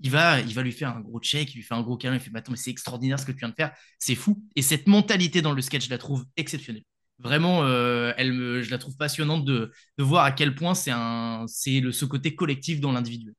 Il 0.00 0.10
va, 0.10 0.42
lui 0.42 0.72
faire 0.72 0.96
un 0.96 1.00
gros 1.00 1.20
check, 1.20 1.52
il 1.54 1.58
lui 1.58 1.62
fait 1.62 1.74
un 1.74 1.82
gros 1.82 1.96
câlin, 1.96 2.16
il 2.16 2.20
fait 2.20 2.30
Attends, 2.34 2.50
mais 2.50 2.58
c'est 2.58 2.70
extraordinaire 2.70 3.18
ce 3.20 3.26
que 3.26 3.32
tu 3.32 3.38
viens 3.38 3.48
de 3.48 3.54
faire, 3.54 3.72
c'est 4.00 4.16
fou. 4.16 4.42
Et 4.56 4.62
cette 4.62 4.88
mentalité 4.88 5.40
dans 5.40 5.52
le 5.52 5.62
sketch, 5.62 5.84
je 5.86 5.90
la 5.90 5.98
trouve 5.98 6.24
exceptionnelle. 6.36 6.82
Vraiment, 7.24 7.64
euh, 7.64 8.12
elle 8.18 8.32
me, 8.34 8.62
je 8.62 8.70
la 8.70 8.78
trouve 8.78 8.96
passionnante 8.96 9.44
de, 9.46 9.72
de 9.98 10.04
voir 10.04 10.24
à 10.24 10.32
quel 10.32 10.54
point 10.54 10.74
c'est 10.74 10.92
un, 10.92 11.46
c'est 11.48 11.80
le, 11.80 11.90
ce 11.92 12.04
côté 12.04 12.36
collectif 12.36 12.80
dans 12.80 12.92
l'individu. 12.92 13.34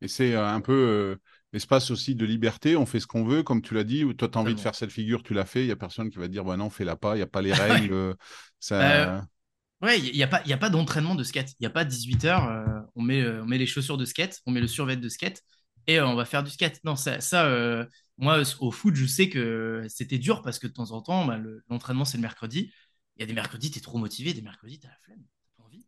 Et 0.00 0.08
c'est 0.08 0.34
euh, 0.34 0.46
un 0.46 0.60
peu 0.60 0.72
euh, 0.72 1.16
l'espace 1.52 1.90
aussi 1.90 2.14
de 2.14 2.24
liberté. 2.24 2.76
On 2.76 2.86
fait 2.86 3.00
ce 3.00 3.06
qu'on 3.06 3.24
veut, 3.24 3.42
comme 3.42 3.62
tu 3.62 3.74
l'as 3.74 3.84
dit. 3.84 4.04
Ou 4.04 4.14
toi, 4.14 4.28
tu 4.28 4.38
as 4.38 4.40
envie 4.40 4.54
de 4.54 4.60
faire 4.60 4.74
cette 4.74 4.92
figure, 4.92 5.22
tu 5.22 5.34
l'as 5.34 5.44
fait. 5.46 5.62
Il 5.62 5.66
n'y 5.66 5.72
a 5.72 5.76
personne 5.76 6.10
qui 6.10 6.18
va 6.18 6.26
te 6.26 6.32
dire 6.32 6.44
bah 6.44 6.56
non, 6.56 6.70
fais-la 6.70 6.96
pas. 6.96 7.14
Il 7.14 7.18
n'y 7.18 7.22
a 7.22 7.26
pas 7.26 7.42
les 7.42 7.52
règles. 7.54 7.92
euh, 7.92 8.14
ça... 8.60 9.26
Ouais, 9.80 10.00
il 10.00 10.12
n'y 10.16 10.22
a 10.24 10.28
a 10.54 10.56
pas 10.58 10.70
d'entraînement 10.70 11.14
de 11.14 11.22
skate. 11.22 11.50
Il 11.52 11.56
n'y 11.62 11.66
a 11.66 11.70
pas 11.70 11.84
18 11.84 12.24
heures. 12.24 12.44
euh, 12.48 12.64
on, 12.96 13.02
met, 13.02 13.24
on 13.40 13.46
met 13.46 13.58
les 13.58 13.66
chaussures 13.66 13.96
de 13.96 14.04
skate, 14.04 14.40
on 14.46 14.50
met 14.50 14.60
le 14.60 14.66
survêt 14.66 14.96
de 14.96 15.08
skate 15.08 15.42
et 15.86 16.00
on 16.00 16.16
va 16.16 16.24
faire 16.24 16.42
du 16.42 16.50
skate. 16.50 16.80
Non, 16.84 16.96
ça, 16.96 17.20
ça 17.20 17.86
moi, 18.18 18.42
au 18.60 18.70
foot, 18.72 18.96
je 18.96 19.06
sais 19.06 19.28
que 19.28 19.84
c'était 19.88 20.18
dur 20.18 20.42
parce 20.42 20.58
que 20.58 20.66
de 20.66 20.72
temps 20.72 20.90
en 20.90 21.00
temps, 21.02 21.24
bah, 21.26 21.36
le- 21.38 21.62
l'entraînement, 21.70 22.04
c'est 22.04 22.16
le 22.18 22.22
mercredi. 22.22 22.72
Il 23.18 23.22
y 23.22 23.24
a 23.24 23.26
des 23.26 23.32
mercredis, 23.34 23.70
tu 23.70 23.78
es 23.78 23.82
trop 23.82 23.98
motivé, 23.98 24.32
des 24.32 24.42
mercredis, 24.42 24.78
tu 24.78 24.86
as 24.86 24.90
la 24.90 24.96
flemme, 25.04 25.22
pas 25.56 25.64
envie. 25.64 25.84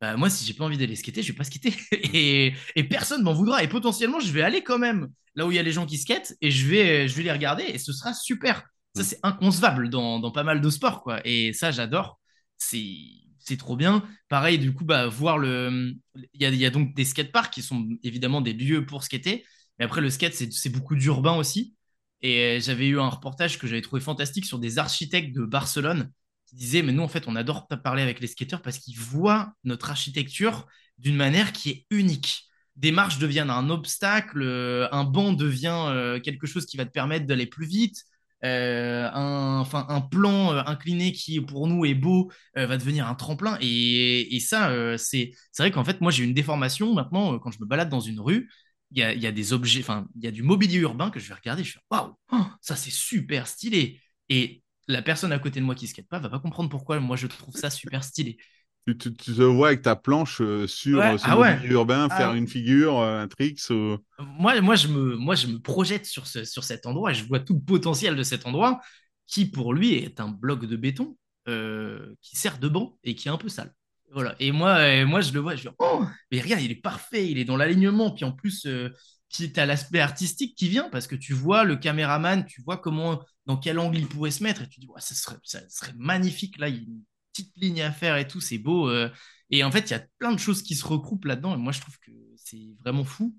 Bah, 0.00 0.16
moi, 0.16 0.28
si 0.28 0.44
j'ai 0.44 0.52
pas 0.54 0.64
envie 0.64 0.76
d'aller 0.76 0.96
skater, 0.96 1.22
je 1.22 1.32
vais 1.32 1.36
pas 1.36 1.44
skater. 1.44 1.74
et, 1.92 2.52
et 2.74 2.84
personne 2.84 3.22
m'en 3.22 3.32
voudra. 3.32 3.62
Et 3.62 3.68
potentiellement, 3.68 4.20
je 4.20 4.30
vais 4.30 4.42
aller 4.42 4.62
quand 4.62 4.78
même 4.78 5.08
là 5.34 5.46
où 5.46 5.52
il 5.52 5.54
y 5.56 5.58
a 5.58 5.62
les 5.62 5.72
gens 5.72 5.86
qui 5.86 5.98
skatent 5.98 6.34
et 6.40 6.50
je 6.50 6.66
vais, 6.66 7.08
je 7.08 7.14
vais 7.16 7.22
les 7.22 7.32
regarder 7.32 7.62
et 7.64 7.78
ce 7.78 7.92
sera 7.92 8.12
super. 8.14 8.62
Ça, 8.94 9.02
Mm. 9.02 9.04
c'est 9.04 9.18
inconcevable 9.22 9.88
dans, 9.90 10.18
dans 10.20 10.30
pas 10.32 10.42
mal 10.44 10.60
de 10.60 10.70
sports, 10.70 11.02
quoi. 11.02 11.20
Et 11.26 11.52
ça, 11.52 11.70
j'adore. 11.70 12.18
C'est, 12.58 12.94
c'est 13.38 13.56
trop 13.56 13.76
bien. 13.76 14.02
Pareil, 14.28 14.58
du 14.58 14.72
coup, 14.74 14.84
bah, 14.84 15.06
voir 15.08 15.38
le. 15.38 15.94
Il 16.14 16.42
y 16.42 16.46
a, 16.46 16.50
y 16.50 16.66
a 16.66 16.70
donc 16.70 16.94
des 16.94 17.04
skateparks 17.04 17.52
qui 17.52 17.62
sont 17.62 17.88
évidemment 18.02 18.40
des 18.40 18.52
lieux 18.52 18.86
pour 18.86 19.02
skater. 19.04 19.44
Mais 19.78 19.84
après, 19.84 20.00
le 20.00 20.10
skate, 20.10 20.34
c'est 20.34 20.52
c'est 20.52 20.70
beaucoup 20.70 20.96
d'urbain 20.96 21.36
aussi. 21.36 21.74
Et 22.22 22.58
j'avais 22.60 22.86
eu 22.88 22.98
un 22.98 23.08
reportage 23.08 23.58
que 23.58 23.66
j'avais 23.66 23.82
trouvé 23.82 24.00
fantastique 24.00 24.46
sur 24.46 24.58
des 24.58 24.78
architectes 24.78 25.34
de 25.36 25.44
Barcelone 25.44 26.10
qui 26.56 26.64
disaient, 26.64 26.82
mais 26.82 26.92
nous, 26.92 27.02
en 27.02 27.08
fait, 27.08 27.28
on 27.28 27.36
adore 27.36 27.66
parler 27.68 28.02
avec 28.02 28.20
les 28.20 28.26
skateurs 28.26 28.62
parce 28.62 28.78
qu'ils 28.78 28.98
voient 28.98 29.52
notre 29.64 29.90
architecture 29.90 30.66
d'une 30.98 31.16
manière 31.16 31.52
qui 31.52 31.70
est 31.70 31.86
unique. 31.90 32.44
Des 32.76 32.92
marches 32.92 33.18
deviennent 33.18 33.50
un 33.50 33.70
obstacle, 33.70 34.42
euh, 34.42 34.88
un 34.92 35.04
banc 35.04 35.32
devient 35.32 35.86
euh, 35.88 36.20
quelque 36.20 36.46
chose 36.46 36.66
qui 36.66 36.76
va 36.76 36.84
te 36.84 36.90
permettre 36.90 37.26
d'aller 37.26 37.46
plus 37.46 37.66
vite. 37.66 38.04
Euh, 38.44 39.08
un, 39.12 39.60
enfin, 39.60 39.86
un 39.88 40.02
plan 40.02 40.50
incliné 40.66 41.12
qui 41.12 41.40
pour 41.40 41.66
nous 41.66 41.86
est 41.86 41.94
beau 41.94 42.30
va 42.54 42.76
devenir 42.76 43.08
un 43.08 43.14
tremplin 43.14 43.56
et, 43.62 44.38
ça 44.40 44.70
c'est 44.98 45.32
vrai 45.58 45.70
qu'en 45.70 45.84
fait 45.84 46.02
moi 46.02 46.12
j'ai 46.12 46.22
une 46.22 46.34
déformation 46.34 46.92
maintenant 46.92 47.38
quand 47.38 47.50
je 47.50 47.58
me 47.60 47.64
balade 47.66 47.88
dans 47.88 47.98
une 47.98 48.20
rue 48.20 48.50
il 48.90 48.98
y 48.98 49.02
a, 49.02 49.14
y 49.14 49.26
a 49.26 49.32
des 49.32 49.54
objets 49.54 49.80
enfin 49.80 50.06
il 50.16 50.24
y 50.24 50.28
a 50.28 50.30
du 50.30 50.42
mobilier 50.42 50.76
urbain 50.80 51.10
que 51.10 51.18
je 51.18 51.28
vais 51.28 51.34
regarder 51.34 51.64
je 51.64 51.72
fais 51.72 51.80
waouh 51.90 52.12
oh, 52.30 52.44
ça 52.60 52.76
c'est 52.76 52.92
super 52.92 53.46
stylé 53.46 54.02
et 54.28 54.62
la 54.88 55.02
personne 55.02 55.32
à 55.32 55.38
côté 55.38 55.60
de 55.60 55.64
moi 55.64 55.74
qui 55.74 55.86
skate 55.88 56.08
pas 56.08 56.18
va 56.18 56.28
pas 56.30 56.40
comprendre 56.40 56.70
pourquoi 56.70 57.00
moi 57.00 57.16
je 57.16 57.26
trouve 57.26 57.56
ça 57.56 57.70
super 57.70 58.04
stylé 58.04 58.38
Tu, 58.86 58.96
tu- 58.98 59.14
tu 59.14 59.34
te 59.34 59.42
vois 59.42 59.68
avec 59.68 59.82
ta 59.82 59.96
planche 59.96 60.40
euh, 60.40 60.66
sur 60.68 61.06
Ouais, 61.06 61.14
euh, 61.14 61.18
ce 61.18 61.28
ah 61.28 61.38
ouais. 61.38 61.58
mobilier 61.58 61.68
urbain, 61.70 62.08
Ah 62.08 62.10
faire 62.10 62.34
une 62.34 62.46
figure, 62.46 62.98
euh, 63.00 63.20
un 63.22 63.28
tricks. 63.28 63.68
ou- 63.70 63.96
moi, 64.18 64.60
moi, 64.60 64.76
je 64.76 64.88
me, 64.88 65.16
moi, 65.16 65.34
je 65.34 65.46
me 65.46 65.58
projette 65.58 66.06
sur, 66.06 66.26
ce, 66.26 66.44
sur 66.44 66.64
cet 66.64 66.86
endroit 66.86 67.10
et 67.10 67.14
je 67.14 67.24
vois 67.24 67.40
tout 67.40 67.54
le 67.54 67.60
potentiel 67.60 68.16
de 68.16 68.22
cet 68.22 68.46
endroit 68.46 68.80
qui, 69.26 69.46
pour 69.46 69.74
lui, 69.74 69.94
est 69.94 70.20
un 70.20 70.28
bloc 70.28 70.64
de 70.66 70.76
béton 70.76 71.16
euh, 71.48 72.14
qui 72.22 72.36
sert 72.36 72.58
de 72.58 72.68
banc 72.68 72.98
et 73.04 73.14
qui 73.14 73.28
est 73.28 73.30
un 73.30 73.36
peu 73.36 73.48
sale. 73.48 73.74
Voilà. 74.12 74.34
Et 74.40 74.52
moi, 74.52 74.76
euh, 74.78 75.06
moi 75.06 75.20
je 75.20 75.32
le 75.32 75.40
vois, 75.40 75.56
je 75.56 75.62
dis, 75.68 75.74
oh, 75.78 76.04
mais 76.30 76.40
regarde, 76.40 76.62
il 76.62 76.70
est 76.70 76.74
parfait, 76.80 77.28
il 77.30 77.38
est 77.38 77.44
dans 77.44 77.56
l'alignement. 77.56 78.10
Puis 78.12 78.24
en 78.24 78.32
plus, 78.32 78.64
euh, 78.66 78.88
puis 79.28 79.52
tu 79.52 79.60
as 79.60 79.66
l'aspect 79.66 80.00
artistique 80.00 80.56
qui 80.56 80.68
vient 80.68 80.88
parce 80.90 81.06
que 81.06 81.16
tu 81.16 81.32
vois 81.34 81.64
le 81.64 81.76
caméraman, 81.76 82.44
tu 82.46 82.62
vois 82.62 82.78
comment, 82.78 83.22
dans 83.46 83.56
quel 83.56 83.78
angle 83.78 83.98
il 83.98 84.08
pourrait 84.08 84.30
se 84.30 84.42
mettre 84.42 84.62
et 84.62 84.68
tu 84.68 84.80
dis, 84.80 84.88
ouais, 84.88 85.00
ça 85.00 85.14
serait, 85.14 85.36
ça 85.44 85.60
serait 85.68 85.94
magnifique. 85.96 86.58
Là, 86.58 86.68
il 86.68 86.74
y 86.74 86.78
a 86.78 86.82
une 86.82 87.02
petite 87.32 87.52
ligne 87.56 87.82
à 87.82 87.92
faire 87.92 88.16
et 88.16 88.26
tout, 88.26 88.40
c'est 88.40 88.58
beau. 88.58 88.88
euh. 88.90 89.08
Et 89.50 89.62
en 89.62 89.70
fait, 89.70 89.88
il 89.88 89.90
y 89.92 89.94
a 89.94 90.04
plein 90.18 90.32
de 90.32 90.38
choses 90.38 90.62
qui 90.62 90.74
se 90.74 90.84
regroupent 90.84 91.26
là-dedans. 91.26 91.54
Et 91.54 91.58
moi, 91.58 91.72
je 91.72 91.80
trouve 91.80 91.96
que 91.98 92.10
c'est 92.36 92.74
vraiment 92.80 93.04
fou. 93.04 93.36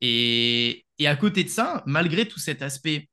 Et, 0.00 0.84
à 1.04 1.16
côté 1.16 1.44
de 1.44 1.48
ça, 1.48 1.82
malgré 1.86 2.28
tout 2.28 2.38
cet 2.38 2.62
aspect 2.62 3.08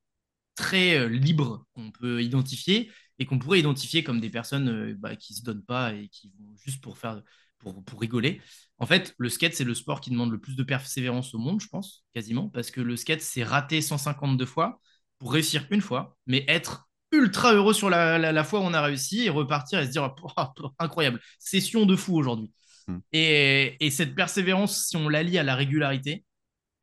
très 0.55 0.97
euh, 0.97 1.07
libre 1.09 1.65
qu'on 1.73 1.91
peut 1.91 2.23
identifier 2.23 2.91
et 3.19 3.25
qu'on 3.25 3.39
pourrait 3.39 3.59
identifier 3.59 4.03
comme 4.03 4.19
des 4.21 4.29
personnes 4.29 4.69
euh, 4.69 4.95
bah, 4.97 5.15
qui 5.15 5.33
se 5.33 5.43
donnent 5.43 5.63
pas 5.63 5.93
et 5.93 6.09
qui 6.09 6.31
vont 6.39 6.55
juste 6.57 6.81
pour 6.81 6.97
faire 6.97 7.21
pour, 7.59 7.83
pour 7.83 8.01
rigoler. 8.01 8.41
En 8.77 8.85
fait, 8.85 9.15
le 9.17 9.29
skate, 9.29 9.53
c'est 9.53 9.63
le 9.63 9.73
sport 9.73 10.01
qui 10.01 10.09
demande 10.11 10.31
le 10.31 10.39
plus 10.39 10.55
de 10.55 10.63
persévérance 10.63 11.33
au 11.33 11.37
monde, 11.37 11.61
je 11.61 11.67
pense, 11.67 12.05
quasiment, 12.13 12.49
parce 12.49 12.71
que 12.71 12.81
le 12.81 12.95
skate, 12.97 13.21
c'est 13.21 13.43
rater 13.43 13.81
152 13.81 14.45
fois 14.45 14.81
pour 15.25 15.33
réussir 15.33 15.65
une 15.71 15.81
fois, 15.81 16.15
mais 16.27 16.45
être 16.47 16.87
ultra 17.11 17.51
heureux 17.51 17.73
sur 17.73 17.89
la, 17.89 18.43
fois 18.43 18.59
où 18.59 18.63
on 18.63 18.75
a 18.75 18.81
réussi 18.83 19.25
et 19.25 19.31
repartir 19.31 19.79
et 19.79 19.87
se 19.87 19.89
dire 19.89 20.13
oh, 20.21 20.43
incroyable, 20.77 21.19
session 21.39 21.87
de 21.87 21.95
fou 21.95 22.15
aujourd'hui. 22.15 22.51
Hmm. 22.87 22.99
Et, 23.11 23.75
et, 23.83 23.89
cette 23.89 24.13
persévérance, 24.13 24.85
si 24.85 24.97
on 24.97 25.09
la 25.09 25.23
lie 25.23 25.39
à 25.39 25.43
la 25.43 25.55
régularité, 25.55 26.23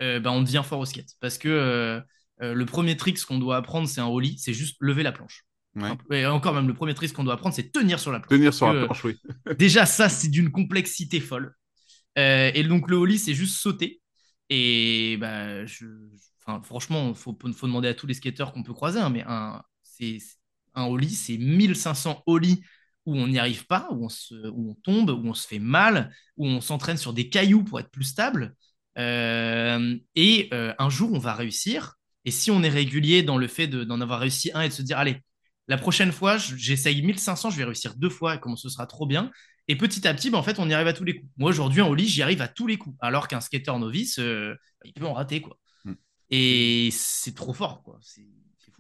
euh, 0.02 0.18
ben, 0.18 0.32
on 0.32 0.42
devient 0.42 0.62
fort 0.64 0.80
au 0.80 0.84
skate. 0.84 1.10
Parce 1.20 1.38
que 1.38 1.48
euh, 1.48 2.00
euh, 2.42 2.52
le 2.52 2.66
premier 2.66 2.96
trick 2.96 3.24
qu'on 3.24 3.38
doit 3.38 3.58
apprendre, 3.58 3.86
c'est 3.86 4.00
un 4.00 4.08
holly, 4.08 4.36
c'est 4.40 4.54
juste 4.54 4.76
lever 4.80 5.04
la 5.04 5.12
planche. 5.12 5.44
Et 6.10 6.26
encore 6.26 6.52
même, 6.52 6.66
le 6.66 6.74
premier 6.74 6.94
trick 6.94 7.12
qu'on 7.12 7.22
doit 7.22 7.34
apprendre, 7.34 7.54
c'est 7.54 7.70
tenir 7.70 8.00
sur 8.00 8.10
la 8.10 8.18
planche. 8.18 8.36
Tenir 8.36 8.52
sur 8.52 8.72
la 8.72 8.86
planche, 8.86 9.04
oui. 9.04 9.20
déjà, 9.56 9.86
ça, 9.86 10.08
c'est 10.08 10.30
d'une 10.30 10.50
complexité 10.50 11.20
folle. 11.20 11.54
et 12.16 12.64
donc, 12.64 12.90
le 12.90 12.96
holly, 12.96 13.18
c'est 13.20 13.34
juste 13.34 13.60
sauter. 13.60 14.01
Et 14.54 15.16
bah, 15.16 15.64
franchement, 16.62 17.08
il 17.08 17.14
faut, 17.14 17.32
demander 17.62 17.88
à 17.88 17.94
tous 17.94 18.06
les 18.06 18.12
skateurs 18.12 18.52
qu'on 18.52 18.62
peut 18.62 18.74
croiser, 18.74 19.00
hein, 19.00 19.08
mais 19.08 19.24
un, 19.26 19.62
un 20.74 20.84
holly, 20.84 21.08
c'est 21.08 21.38
1500 21.38 22.22
holly 22.26 22.62
où 23.06 23.16
on 23.16 23.28
n'y 23.28 23.38
arrive 23.38 23.66
pas, 23.66 23.88
où 23.92 24.04
on, 24.04 24.10
se, 24.10 24.34
où 24.50 24.72
on 24.72 24.74
tombe, 24.74 25.08
où 25.08 25.26
on 25.26 25.32
se 25.32 25.48
fait 25.48 25.58
mal, 25.58 26.14
où 26.36 26.46
on 26.46 26.60
s'entraîne 26.60 26.98
sur 26.98 27.14
des 27.14 27.30
cailloux 27.30 27.64
pour 27.64 27.80
être 27.80 27.90
plus 27.90 28.04
stable. 28.04 28.54
Euh, 28.98 29.96
et 30.16 30.50
euh, 30.52 30.74
un 30.78 30.90
jour, 30.90 31.10
on 31.14 31.18
va 31.18 31.32
réussir. 31.32 31.94
Et 32.26 32.30
si 32.30 32.50
on 32.50 32.62
est 32.62 32.68
régulier 32.68 33.22
dans 33.22 33.38
le 33.38 33.48
fait 33.48 33.68
d'en 33.68 34.02
avoir 34.02 34.20
réussi 34.20 34.50
un 34.52 34.60
et 34.60 34.68
de 34.68 34.74
se 34.74 34.82
dire, 34.82 34.98
allez, 34.98 35.16
la 35.66 35.78
prochaine 35.78 36.12
fois, 36.12 36.36
j'essaye 36.36 37.00
1500, 37.00 37.48
je 37.48 37.56
vais 37.56 37.64
réussir 37.64 37.94
deux 37.96 38.10
fois, 38.10 38.34
et 38.34 38.38
comment 38.38 38.56
ce 38.56 38.68
sera 38.68 38.86
trop 38.86 39.06
bien. 39.06 39.30
Et 39.68 39.76
petit 39.76 40.06
à 40.06 40.14
petit, 40.14 40.30
bah, 40.30 40.38
en 40.38 40.42
fait, 40.42 40.58
on 40.58 40.68
y 40.68 40.74
arrive 40.74 40.88
à 40.88 40.92
tous 40.92 41.04
les 41.04 41.16
coups. 41.16 41.30
Moi, 41.36 41.50
aujourd'hui, 41.50 41.80
en 41.80 41.88
holly, 41.88 42.06
j'y 42.06 42.22
arrive 42.22 42.42
à 42.42 42.48
tous 42.48 42.66
les 42.66 42.76
coups. 42.76 42.96
Alors 43.00 43.28
qu'un 43.28 43.40
skater 43.40 43.78
novice, 43.78 44.18
euh, 44.18 44.54
il 44.84 44.92
peut 44.92 45.06
en 45.06 45.12
rater, 45.12 45.40
quoi. 45.40 45.58
Mm. 45.84 45.92
Et 46.30 46.88
c'est 46.92 47.34
trop 47.34 47.52
fort, 47.52 47.82
quoi. 47.82 47.98
C'est 48.02 48.26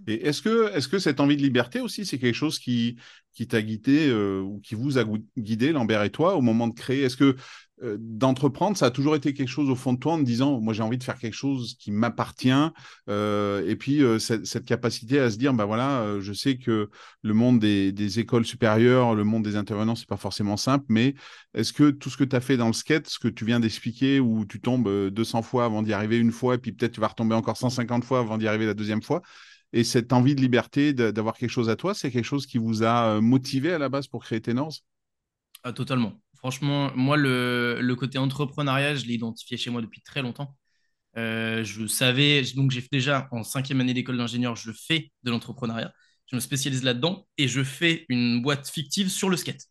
et 0.06 0.26
est-ce 0.26 0.42
que, 0.42 0.74
est 0.76 0.90
que 0.90 0.98
cette 0.98 1.20
envie 1.20 1.36
de 1.36 1.42
liberté 1.42 1.80
aussi, 1.80 2.04
c'est 2.04 2.18
quelque 2.18 2.34
chose 2.34 2.58
qui, 2.58 2.96
qui 3.34 3.46
t'a 3.46 3.62
guidé 3.62 4.08
euh, 4.08 4.40
ou 4.40 4.60
qui 4.60 4.74
vous 4.74 4.98
a 4.98 5.04
guidé, 5.38 5.72
Lambert 5.72 6.02
et 6.02 6.10
toi, 6.10 6.34
au 6.34 6.40
moment 6.40 6.66
de 6.66 6.74
créer? 6.74 7.02
Est-ce 7.02 7.16
que 7.16 7.36
euh, 7.82 7.96
d'entreprendre, 7.98 8.76
ça 8.76 8.86
a 8.86 8.90
toujours 8.90 9.16
été 9.16 9.34
quelque 9.34 9.48
chose 9.48 9.70
au 9.70 9.74
fond 9.74 9.92
de 9.92 9.98
toi 9.98 10.12
en 10.12 10.18
te 10.18 10.24
disant, 10.24 10.60
moi 10.60 10.74
j'ai 10.74 10.82
envie 10.82 10.98
de 10.98 11.04
faire 11.04 11.18
quelque 11.18 11.34
chose 11.34 11.74
qui 11.78 11.90
m'appartient, 11.90 12.52
euh, 13.08 13.66
et 13.66 13.76
puis 13.76 14.02
cette, 14.18 14.64
capacité 14.64 15.18
à 15.18 15.30
se 15.30 15.38
dire, 15.38 15.54
bah 15.54 15.64
voilà, 15.64 16.18
je 16.20 16.32
sais 16.32 16.58
que 16.58 16.90
le 17.22 17.34
monde 17.34 17.58
des, 17.58 18.18
écoles 18.18 18.44
supérieures, 18.44 19.14
le 19.14 19.24
monde 19.24 19.42
des 19.42 19.56
intervenants, 19.56 19.94
c'est 19.94 20.08
pas 20.08 20.16
forcément 20.16 20.56
simple, 20.56 20.84
mais 20.88 21.14
est-ce 21.54 21.72
que 21.72 21.90
tout 21.90 22.10
ce 22.10 22.16
que 22.16 22.24
tu 22.24 22.36
as 22.36 22.40
fait 22.40 22.56
dans 22.56 22.66
le 22.66 22.72
skate, 22.72 23.08
ce 23.08 23.18
que 23.18 23.28
tu 23.28 23.44
viens 23.44 23.60
d'expliquer, 23.60 24.20
où 24.20 24.44
tu 24.44 24.60
tombes 24.60 25.08
200 25.10 25.42
fois 25.42 25.64
avant 25.64 25.82
d'y 25.82 25.92
arriver 25.92 26.18
une 26.18 26.32
fois, 26.32 26.54
et 26.54 26.58
puis 26.58 26.72
peut-être 26.72 26.92
tu 26.92 27.00
vas 27.00 27.08
retomber 27.08 27.34
encore 27.34 27.56
150 27.56 28.04
fois 28.04 28.20
avant 28.20 28.38
d'y 28.38 28.46
arriver 28.46 28.66
la 28.66 28.74
deuxième 28.74 29.02
fois, 29.02 29.22
et 29.72 29.84
cette 29.84 30.12
envie 30.12 30.34
de 30.34 30.40
liberté, 30.40 30.92
d'avoir 30.92 31.36
quelque 31.36 31.50
chose 31.50 31.70
à 31.70 31.76
toi, 31.76 31.94
c'est 31.94 32.10
quelque 32.10 32.24
chose 32.24 32.46
qui 32.46 32.58
vous 32.58 32.82
a 32.82 33.16
euh, 33.16 33.20
motivé 33.20 33.72
à 33.72 33.78
la 33.78 33.88
base 33.88 34.06
pour 34.06 34.22
créer 34.22 34.40
Tenors 34.40 34.74
ah, 35.62 35.72
Totalement. 35.72 36.20
Franchement, 36.42 36.90
moi, 36.96 37.16
le, 37.16 37.94
côté 37.96 38.18
entrepreneuriat, 38.18 38.96
je 38.96 39.06
l'ai 39.06 39.14
identifié 39.14 39.56
chez 39.56 39.70
moi 39.70 39.80
depuis 39.80 40.02
très 40.02 40.22
longtemps. 40.22 40.56
Euh, 41.16 41.62
je 41.64 41.86
savais, 41.86 42.42
donc 42.56 42.70
j'ai 42.72 42.84
déjà 42.90 43.28
en 43.32 43.44
cinquième 43.44 43.80
année 43.80 43.94
d'école 43.94 44.16
d'ingénieur, 44.16 44.56
je 44.56 44.72
fais 44.72 45.12
de 45.22 45.30
l'entrepreneuriat. 45.30 45.92
Je 46.26 46.36
me 46.36 46.40
spécialise 46.40 46.82
là-dedans 46.84 47.26
et 47.38 47.48
je 47.48 47.62
fais 47.62 48.06
une 48.08 48.42
boîte 48.42 48.68
fictive 48.68 49.08
sur 49.10 49.28
le 49.30 49.36
skate 49.36 49.68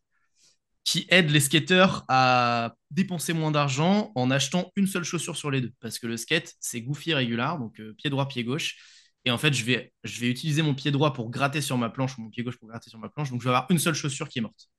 qui 0.84 1.06
aide 1.10 1.30
les 1.30 1.40
skateurs 1.40 2.04
à 2.08 2.74
dépenser 2.90 3.32
moins 3.32 3.50
d'argent 3.50 4.10
en 4.14 4.30
achetant 4.30 4.72
une 4.76 4.86
seule 4.86 5.04
chaussure 5.04 5.36
sur 5.36 5.50
les 5.50 5.60
deux. 5.60 5.72
Parce 5.80 5.98
que 5.98 6.06
le 6.06 6.16
skate, 6.16 6.54
c'est 6.60 6.80
goofy 6.80 7.14
régular, 7.14 7.58
donc 7.58 7.78
euh, 7.80 7.94
pied 7.94 8.10
droit, 8.10 8.26
pied 8.28 8.44
gauche. 8.44 8.76
Et 9.24 9.30
en 9.30 9.38
fait, 9.38 9.52
je 9.52 9.64
vais, 9.64 9.92
je 10.04 10.20
vais 10.20 10.28
utiliser 10.28 10.62
mon 10.62 10.74
pied 10.74 10.90
droit 10.90 11.12
pour 11.12 11.30
gratter 11.30 11.60
sur 11.60 11.78
ma 11.78 11.90
planche 11.90 12.18
ou 12.18 12.22
mon 12.22 12.30
pied 12.30 12.42
gauche 12.42 12.58
pour 12.58 12.68
gratter 12.68 12.90
sur 12.90 12.98
ma 12.98 13.08
planche. 13.08 13.30
Donc, 13.30 13.40
je 13.40 13.44
vais 13.44 13.54
avoir 13.54 13.70
une 13.70 13.78
seule 13.78 13.94
chaussure 13.94 14.28
qui 14.28 14.40
est 14.40 14.42
morte. 14.42 14.71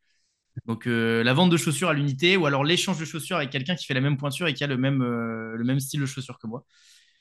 Donc, 0.66 0.88
euh, 0.88 1.24
la 1.24 1.34
vente 1.34 1.50
de 1.50 1.58
chaussures 1.58 1.90
à 1.90 1.94
l'unité 1.94 2.38
ou 2.38 2.46
alors 2.46 2.64
l'échange 2.64 3.00
de 3.00 3.06
chaussures 3.06 3.38
avec 3.38 3.50
quelqu'un 3.50 3.76
qui 3.76 3.86
fait 3.86 3.94
la 3.94 4.02
même 4.02 4.18
pointure 4.18 4.48
et 4.48 4.54
qui 4.54 4.64
a 4.64 4.68
le 4.68 4.78
même, 4.78 5.02
euh, 5.02 5.56
le 5.56 5.64
même 5.64 5.80
style 5.80 6.02
de 6.02 6.06
chaussures 6.06 6.38
que 6.40 6.48
moi. 6.48 6.66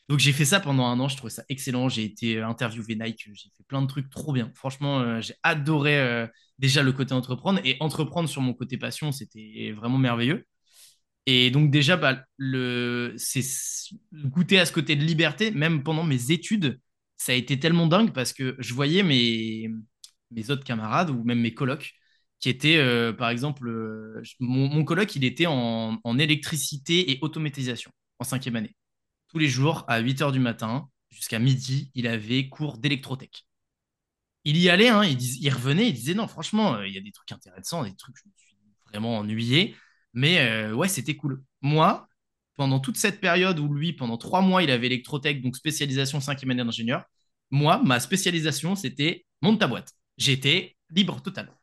Donc, 0.08 0.18
j'ai 0.18 0.32
fait 0.32 0.44
ça 0.44 0.60
pendant 0.60 0.86
un 0.86 0.98
an. 1.00 1.08
Je 1.08 1.16
trouvais 1.16 1.30
ça 1.32 1.44
excellent. 1.48 1.88
J'ai 1.88 2.04
été 2.04 2.40
interviewé 2.40 2.96
Nike. 2.96 3.28
J'ai 3.34 3.50
fait 3.56 3.64
plein 3.68 3.82
de 3.82 3.86
trucs 3.86 4.10
trop 4.10 4.32
bien. 4.32 4.50
Franchement, 4.54 5.00
euh, 5.00 5.20
j'ai 5.20 5.34
adoré 5.42 6.28
déjà 6.58 6.82
le 6.82 6.92
côté 6.92 7.14
entreprendre. 7.14 7.60
Et 7.64 7.76
entreprendre 7.80 8.28
sur 8.28 8.42
mon 8.42 8.54
côté 8.54 8.78
passion, 8.78 9.12
c'était 9.12 9.72
vraiment 9.76 9.98
merveilleux. 9.98 10.46
Et 11.26 11.50
donc, 11.50 11.70
déjà, 11.70 11.96
bah, 11.96 12.24
le, 12.36 13.14
c'est 13.16 13.42
goûter 14.12 14.58
à 14.58 14.66
ce 14.66 14.72
côté 14.72 14.96
de 14.96 15.04
liberté, 15.04 15.50
même 15.52 15.82
pendant 15.82 16.04
mes 16.04 16.32
études 16.32 16.80
ça 17.22 17.32
a 17.32 17.34
été 17.36 17.58
tellement 17.60 17.86
dingue 17.86 18.12
parce 18.12 18.32
que 18.32 18.56
je 18.58 18.74
voyais 18.74 19.04
mes, 19.04 19.70
mes 20.32 20.50
autres 20.50 20.64
camarades 20.64 21.10
ou 21.10 21.22
même 21.22 21.40
mes 21.40 21.54
colocs 21.54 21.92
qui 22.42 22.48
étaient, 22.48 22.76
euh, 22.76 23.12
par 23.12 23.30
exemple, 23.30 23.68
euh, 23.68 24.20
mon, 24.40 24.68
mon, 24.68 24.84
il 25.14 25.24
était 25.24 25.46
en, 25.46 26.18
électricité 26.18 27.12
et 27.12 27.18
automatisation 27.22 27.92
en 28.18 28.24
cinquième 28.24 28.56
année. 28.56 28.74
Tous 29.28 29.38
les 29.38 29.48
jours, 29.48 29.84
à 29.86 30.00
8 30.00 30.20
h 30.22 30.32
du 30.32 30.40
matin 30.40 30.88
jusqu'à 31.08 31.38
midi, 31.38 31.92
il 31.94 32.08
avait 32.08 32.48
cours 32.48 32.78
d'électrotech. 32.78 33.46
Il 34.44 34.56
y 34.58 34.68
allait, 34.68 34.88
hein, 34.88 35.04
il, 35.04 35.50
revenait, 35.50 35.88
il 35.88 35.92
disait 35.94 36.14
non, 36.14 36.26
franchement, 36.26 36.74
euh, 36.74 36.88
il 36.88 36.92
y 36.92 36.98
a 36.98 37.00
des 37.00 37.12
trucs 37.12 37.30
intéressants, 37.30 37.84
des 37.84 37.94
trucs, 37.94 38.16
je 38.16 38.28
me 38.28 38.32
suis 38.36 38.56
vraiment 38.88 39.18
ennuyé, 39.18 39.76
mais 40.12 40.72
ouais, 40.72 40.88
c'était 40.88 41.14
cool. 41.14 41.44
Moi, 41.60 42.08
pendant 42.56 42.80
toute 42.80 42.96
cette 42.96 43.20
période 43.20 43.60
où 43.60 43.72
lui, 43.72 43.92
pendant 43.92 44.18
trois 44.18 44.40
mois, 44.40 44.64
il 44.64 44.70
avait 44.72 44.86
électrotech, 44.86 45.42
donc 45.42 45.56
spécialisation 45.56 46.20
cinquième 46.20 46.50
année 46.50 46.64
d'ingénieur, 46.64 47.04
moi, 47.50 47.80
ma 47.84 48.00
spécialisation, 48.00 48.74
c'était 48.74 49.26
monte 49.42 49.60
ta 49.60 49.68
boîte. 49.68 49.92
J'étais 50.18 50.76
libre 50.90 51.22
total. 51.22 51.54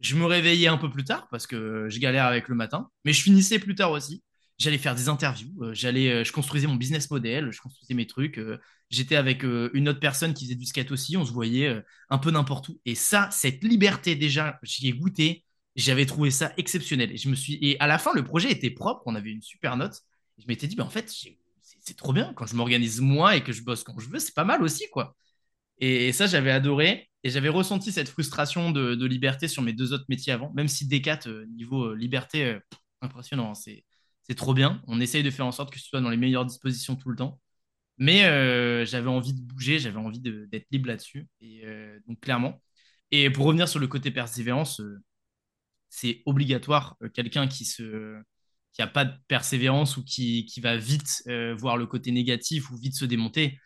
Je 0.00 0.14
me 0.16 0.24
réveillais 0.24 0.68
un 0.68 0.78
peu 0.78 0.90
plus 0.90 1.04
tard 1.04 1.28
parce 1.30 1.46
que 1.46 1.88
je 1.88 1.98
galère 1.98 2.26
avec 2.26 2.48
le 2.48 2.54
matin, 2.54 2.88
mais 3.04 3.12
je 3.12 3.22
finissais 3.22 3.58
plus 3.58 3.74
tard 3.74 3.90
aussi. 3.90 4.22
J'allais 4.58 4.78
faire 4.78 4.96
des 4.96 5.08
interviews, 5.08 5.52
euh, 5.62 5.72
j'allais, 5.72 6.10
euh, 6.10 6.24
je 6.24 6.32
construisais 6.32 6.66
mon 6.66 6.74
business 6.74 7.10
model, 7.10 7.52
je 7.52 7.60
construisais 7.60 7.94
mes 7.94 8.06
trucs. 8.06 8.38
Euh, 8.38 8.58
j'étais 8.90 9.14
avec 9.16 9.44
une 9.44 9.88
autre 9.88 10.00
personne 10.00 10.34
qui 10.34 10.46
faisait 10.46 10.56
du 10.56 10.66
skate 10.66 10.90
aussi, 10.90 11.16
on 11.16 11.24
se 11.24 11.32
voyait 11.32 11.82
un 12.10 12.18
peu 12.18 12.30
n'importe 12.30 12.70
où. 12.70 12.80
Et 12.86 12.94
ça, 12.94 13.28
cette 13.30 13.62
liberté 13.62 14.16
déjà, 14.16 14.58
j'y 14.62 14.88
ai 14.88 14.92
goûté, 14.92 15.44
j'avais 15.76 16.06
trouvé 16.06 16.30
ça 16.30 16.52
exceptionnel. 16.56 17.12
Et 17.12 17.18
je 17.18 17.28
me 17.28 17.34
suis, 17.34 17.58
et 17.60 17.78
à 17.80 17.86
la 17.86 17.98
fin, 17.98 18.12
le 18.14 18.24
projet 18.24 18.50
était 18.50 18.70
propre, 18.70 19.02
on 19.06 19.14
avait 19.14 19.30
une 19.30 19.42
super 19.42 19.76
note. 19.76 20.00
je 20.38 20.46
m'étais 20.48 20.66
dit, 20.66 20.74
ben 20.74 20.84
en 20.84 20.90
fait, 20.90 21.12
c'est 21.88 21.96
trop 21.96 22.12
bien 22.12 22.32
quand 22.34 22.46
je 22.46 22.56
m'organise 22.56 23.00
moi 23.00 23.36
et 23.36 23.42
que 23.42 23.52
je 23.52 23.62
bosse 23.62 23.84
quand 23.84 23.98
je 23.98 24.08
veux, 24.08 24.18
c'est 24.18 24.34
pas 24.34 24.44
mal 24.44 24.62
aussi, 24.62 24.88
quoi. 24.90 25.14
Et, 25.80 26.12
ça, 26.12 26.26
j'avais 26.26 26.50
adoré. 26.50 27.07
Et 27.24 27.30
j'avais 27.30 27.48
ressenti 27.48 27.92
cette 27.92 28.08
frustration 28.08 28.70
de, 28.70 29.04
liberté 29.04 29.48
sur 29.48 29.62
mes 29.62 29.72
deux 29.72 29.92
autres 29.92 30.04
métiers 30.08 30.32
avant, 30.32 30.52
même 30.54 30.68
si 30.68 30.86
Decat, 30.86 31.20
euh, 31.26 31.46
niveau 31.46 31.86
euh, 31.86 31.96
liberté, 31.96 32.44
euh, 32.44 32.60
impressionnant. 33.00 33.52
Hein. 33.52 33.54
c'est, 33.54 34.34
trop 34.36 34.54
bien. 34.54 34.82
On 34.86 35.00
essaye 35.00 35.22
de 35.22 35.30
faire 35.30 35.46
en 35.46 35.52
sorte 35.52 35.72
que 35.72 35.78
ce 35.80 35.86
soit 35.86 36.00
dans 36.00 36.10
les 36.10 36.16
meilleures 36.16 36.46
dispositions 36.46 36.96
tout 36.96 37.08
le 37.10 37.16
temps. 37.16 37.40
Mais 37.98 38.20
j'avais 38.86 39.08
envie 39.08 39.34
de 39.34 39.40
bouger, 39.40 39.78
j'avais 39.80 39.98
envie 39.98 40.20
d'être 40.20 40.66
libre 40.70 40.88
là-dessus. 40.88 41.26
Et 41.40 41.64
donc, 42.06 42.20
clairement. 42.20 42.62
Et 43.10 43.30
pour 43.30 43.46
revenir 43.46 43.68
sur 43.68 43.80
le 43.80 43.88
côté 43.88 44.10
persévérance, 44.10 44.80
c'est 45.88 46.22
obligatoire. 46.26 46.96
Quelqu'un 47.14 47.48
qui 47.48 47.64
se 47.64 48.20
qui 48.72 48.82
a 48.82 48.86
pas 48.86 49.04
de 49.06 49.16
persévérance 49.28 49.96
ou 49.96 50.04
qui, 50.04 50.46
qui 50.46 50.60
va 50.60 50.76
vite 50.76 51.22
voir 51.58 51.76
le 51.76 51.86
côté 51.86 52.12
négatif 52.12 52.70
ou 52.70 52.76
vite 52.76 52.94
se 52.94 53.04
démonter, 53.04 53.58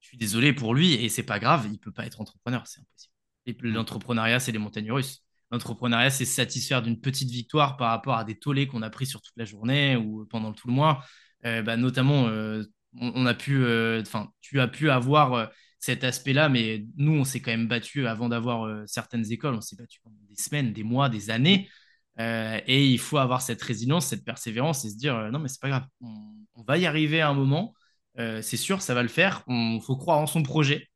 je 0.00 0.08
suis 0.08 0.18
désolé 0.18 0.52
pour 0.52 0.74
lui 0.74 0.94
et 0.94 1.08
c'est 1.08 1.22
pas 1.22 1.38
grave, 1.38 1.68
il 1.70 1.78
peut 1.78 1.92
pas 1.92 2.06
être 2.06 2.20
entrepreneur, 2.20 2.66
c'est 2.66 2.80
impossible. 2.80 3.14
Mm. 3.46 3.74
l'entrepreneuriat, 3.74 4.40
c'est 4.40 4.52
les 4.52 4.58
montagnes 4.58 4.92
russes. 4.92 5.22
L'entrepreneuriat, 5.50 6.10
c'est 6.10 6.24
satisfaire 6.24 6.82
d'une 6.82 7.00
petite 7.00 7.30
victoire 7.30 7.76
par 7.76 7.90
rapport 7.90 8.16
à 8.16 8.24
des 8.24 8.36
tollés 8.36 8.66
qu'on 8.66 8.82
a 8.82 8.90
pris 8.90 9.06
sur 9.06 9.20
toute 9.20 9.36
la 9.36 9.44
journée 9.44 9.96
ou 9.96 10.26
pendant 10.26 10.52
tout 10.52 10.68
le 10.68 10.74
mois. 10.74 11.04
Euh, 11.44 11.62
bah, 11.62 11.76
notamment, 11.76 12.28
euh, 12.28 12.62
on, 13.00 13.26
a 13.26 13.34
pu, 13.34 13.64
euh, 13.64 14.00
enfin, 14.02 14.30
tu 14.40 14.60
as 14.60 14.68
pu 14.68 14.90
avoir 14.90 15.50
cet 15.78 16.04
aspect-là, 16.04 16.48
mais 16.48 16.84
nous, 16.96 17.12
on 17.12 17.24
s'est 17.24 17.40
quand 17.40 17.50
même 17.50 17.68
battu 17.68 18.06
avant 18.06 18.28
d'avoir 18.28 18.86
certaines 18.86 19.30
écoles. 19.32 19.54
On 19.54 19.60
s'est 19.60 19.76
battu 19.76 20.00
pendant 20.02 20.18
des 20.28 20.36
semaines, 20.36 20.72
des 20.72 20.84
mois, 20.84 21.08
des 21.08 21.30
années. 21.30 21.68
et 22.18 22.86
il 22.86 22.98
faut 22.98 23.18
avoir 23.18 23.42
cette 23.42 23.62
résilience, 23.62 24.06
cette 24.06 24.24
persévérance 24.24 24.84
et 24.84 24.90
se 24.90 24.96
dire 24.96 25.30
non, 25.32 25.38
mais 25.38 25.48
c'est 25.48 25.60
pas 25.60 25.68
grave, 25.68 25.86
on, 26.00 26.62
va 26.66 26.76
y 26.78 26.86
arriver 26.86 27.20
à 27.22 27.30
un 27.30 27.34
moment. 27.34 27.74
Euh, 28.18 28.42
c'est 28.42 28.56
sûr, 28.56 28.82
ça 28.82 28.94
va 28.94 29.02
le 29.02 29.08
faire. 29.08 29.42
Il 29.48 29.80
faut 29.82 29.96
croire 29.96 30.18
en 30.18 30.26
son 30.26 30.42
projet. 30.42 30.88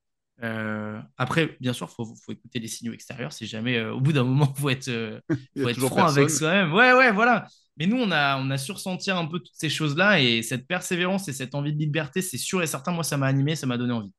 après, 1.17 1.57
bien 1.61 1.73
sûr, 1.73 1.89
il 1.91 1.95
faut, 1.95 2.15
faut, 2.25 2.33
écouter 2.33 2.59
les 2.59 2.69
signaux 2.69 2.93
extérieurs. 2.93 3.33
Si 3.33 3.47
jamais, 3.47 3.83
au 3.85 4.01
bout 4.01 4.13
d'un 4.13 4.25
moment, 4.25 4.53
il 4.57 4.61
faut 4.61 4.71
être, 4.71 5.21
faut 5.57 5.69
être 5.69 5.81
franc 5.81 6.07
avec 6.07 6.31
soi-même. 6.31 6.73
Ouais, 6.73 6.93
ouais, 6.93 7.13
voilà. 7.13 7.47
Mais 7.77 7.87
nous, 7.87 7.97
on 7.97 8.11
a, 8.11 8.39
on 8.39 8.51
a 8.51 8.59
su 8.59 8.73
ressentir 8.73 9.17
un 9.17 9.27
peu 9.27 9.39
toutes 9.39 9.55
ces 9.55 9.69
choses-là 9.69 10.21
et 10.21 10.43
cette 10.43 10.67
persévérance 10.67 11.27
et 11.29 11.33
cette 11.33 11.55
envie 11.55 11.73
de 11.73 11.79
liberté, 11.79 12.23
c'est 12.23 12.39
sûr 12.39 12.63
et 12.63 12.67
certain. 12.67 12.93
Moi, 12.93 13.05
ça 13.05 13.17
m'a 13.17 13.27
animé, 13.27 13.57
ça 13.57 13.67
m'a 13.67 13.79
donné 13.79 13.93
envie. 13.93 14.13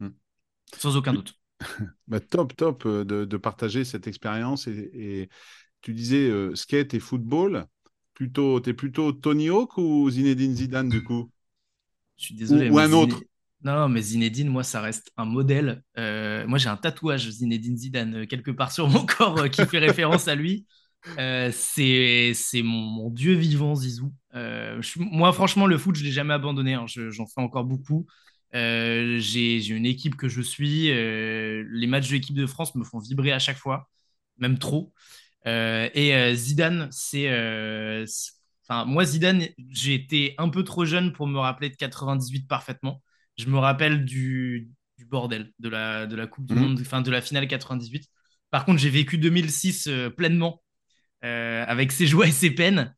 Hmm. 0.00 0.10
Sans 0.78 0.96
aucun 0.96 1.12
doute. 1.12 1.34
bah, 2.06 2.20
top, 2.20 2.56
top 2.56 2.86
de, 2.86 3.24
de, 3.24 3.36
partager 3.36 3.84
cette 3.84 4.06
expérience. 4.06 4.66
Et, 4.66 4.90
et, 4.94 5.28
tu 5.82 5.94
disais 5.94 6.30
skate 6.54 6.94
et 6.94 7.00
football. 7.00 7.66
Plutôt, 8.14 8.60
t'es 8.60 8.72
plutôt 8.72 9.12
Tony 9.12 9.48
Hawk 9.48 9.76
ou 9.78 10.08
Zinedine 10.08 10.54
Zidane 10.54 10.88
du 10.88 11.02
coup? 11.02 11.31
Je 12.16 12.24
suis 12.26 12.34
désolé. 12.34 12.70
Ou, 12.70 12.78
un 12.78 12.92
autre. 12.92 13.20
Non, 13.64 13.88
mais 13.88 14.02
Zinedine, 14.02 14.48
moi, 14.48 14.64
ça 14.64 14.80
reste 14.80 15.12
un 15.16 15.24
modèle. 15.24 15.82
Euh, 15.96 16.46
moi, 16.48 16.58
j'ai 16.58 16.68
un 16.68 16.76
tatouage 16.76 17.30
Zinedine 17.30 17.76
Zidane 17.76 18.14
euh, 18.22 18.26
quelque 18.26 18.50
part 18.50 18.72
sur 18.72 18.88
mon 18.88 19.06
corps 19.06 19.38
euh, 19.38 19.48
qui 19.48 19.64
fait 19.66 19.78
référence 19.78 20.26
à 20.26 20.34
lui. 20.34 20.66
c'est 21.16 22.34
mon, 22.64 23.10
dieu 23.10 23.34
vivant, 23.34 23.74
Zizou. 23.74 24.12
moi, 24.96 25.32
franchement, 25.32 25.66
le 25.66 25.78
foot, 25.78 25.94
je 25.94 26.02
ne 26.02 26.06
l'ai 26.06 26.12
jamais 26.12 26.34
abandonné. 26.34 26.74
Hein. 26.74 26.86
J'en 26.86 27.26
fais 27.26 27.40
encore 27.40 27.64
beaucoup. 27.64 28.06
j'ai 28.52 29.66
une 29.68 29.86
équipe 29.86 30.16
que 30.16 30.28
je 30.28 30.42
suis. 30.42 30.88
les 30.88 31.86
matchs 31.86 32.08
de 32.08 32.14
l'équipe 32.14 32.36
de 32.36 32.46
France 32.46 32.74
me 32.74 32.84
font 32.84 32.98
vibrer 32.98 33.32
à 33.32 33.38
chaque 33.38 33.58
fois, 33.58 33.88
même 34.38 34.58
trop. 34.58 34.92
et 35.44 36.34
Zidane, 36.34 36.88
c'est 36.90 37.28
Enfin, 38.62 38.84
moi, 38.84 39.04
Zidane, 39.04 39.48
j'ai 39.70 39.94
été 39.94 40.34
un 40.38 40.48
peu 40.48 40.62
trop 40.64 40.84
jeune 40.84 41.12
pour 41.12 41.26
me 41.26 41.38
rappeler 41.38 41.70
de 41.70 41.76
98 41.76 42.46
parfaitement. 42.46 43.02
Je 43.36 43.46
me 43.46 43.58
rappelle 43.58 44.04
du, 44.04 44.70
bordel 45.06 45.52
de 45.58 45.68
la, 45.68 46.06
de 46.06 46.16
la 46.16 46.26
Coupe 46.26 46.46
du 46.46 46.54
mhm. 46.54 46.60
Monde, 46.60 46.78
enfin 46.80 47.02
de 47.02 47.10
la 47.10 47.20
finale 47.20 47.48
98. 47.48 48.08
Par 48.50 48.64
contre, 48.64 48.78
j'ai 48.78 48.90
vécu 48.90 49.18
2006 49.18 49.88
euh, 49.88 50.10
pleinement, 50.10 50.62
euh, 51.24 51.64
avec 51.66 51.92
ses 51.92 52.06
joies 52.06 52.28
et 52.28 52.32
ses 52.32 52.50
peines. 52.50 52.94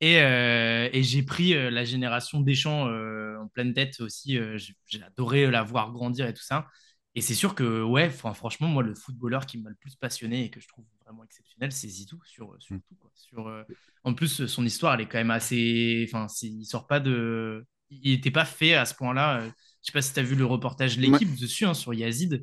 Et, 0.00 0.20
euh, 0.20 0.88
et 0.92 1.02
j'ai 1.02 1.22
pris 1.22 1.54
la 1.54 1.84
génération 1.84 2.40
Deschamps 2.40 2.86
en 2.86 3.48
pleine 3.48 3.72
tête 3.72 4.00
aussi. 4.00 4.38
j'ai 4.56 5.02
adoré 5.02 5.50
la 5.50 5.62
voir 5.62 5.92
grandir 5.92 6.26
et 6.26 6.34
tout 6.34 6.42
ça. 6.42 6.66
Et 7.14 7.20
c'est 7.20 7.34
sûr 7.34 7.54
que, 7.54 7.82
ouais, 7.82 8.10
franchement, 8.10 8.66
moi, 8.68 8.82
le 8.82 8.94
footballeur 8.94 9.46
qui 9.46 9.58
m'a 9.58 9.70
le 9.70 9.76
plus 9.76 9.94
passionné 9.94 10.44
et 10.44 10.50
que 10.50 10.60
je 10.60 10.66
trouve 10.68 10.84
vraiment 11.04 11.24
exceptionnel, 11.24 11.72
c'est 11.72 11.88
Zidou 11.88 12.20
sur, 12.24 12.54
sur 12.58 12.76
mm. 12.76 12.80
tout. 12.80 12.94
Quoi. 13.00 13.10
Sur, 13.14 13.64
en 14.04 14.14
plus, 14.14 14.46
son 14.46 14.64
histoire, 14.64 14.94
elle 14.94 15.02
est 15.02 15.08
quand 15.08 15.18
même 15.18 15.30
assez. 15.30 16.08
Enfin, 16.08 16.26
il 16.42 16.64
sort 16.64 16.86
pas 16.86 17.00
de. 17.00 17.66
Il 17.90 18.12
n'était 18.12 18.30
pas 18.30 18.44
fait 18.44 18.74
à 18.74 18.84
ce 18.84 18.94
point-là 18.94 19.50
je 19.84 19.90
sais 19.90 19.92
pas 19.92 20.02
si 20.02 20.14
tu 20.14 20.20
as 20.20 20.22
vu 20.22 20.34
le 20.34 20.46
reportage 20.46 20.96
de 20.96 21.02
l'équipe 21.02 21.38
dessus 21.38 21.66
hein, 21.66 21.74
sur 21.74 21.92
Yazid. 21.92 22.42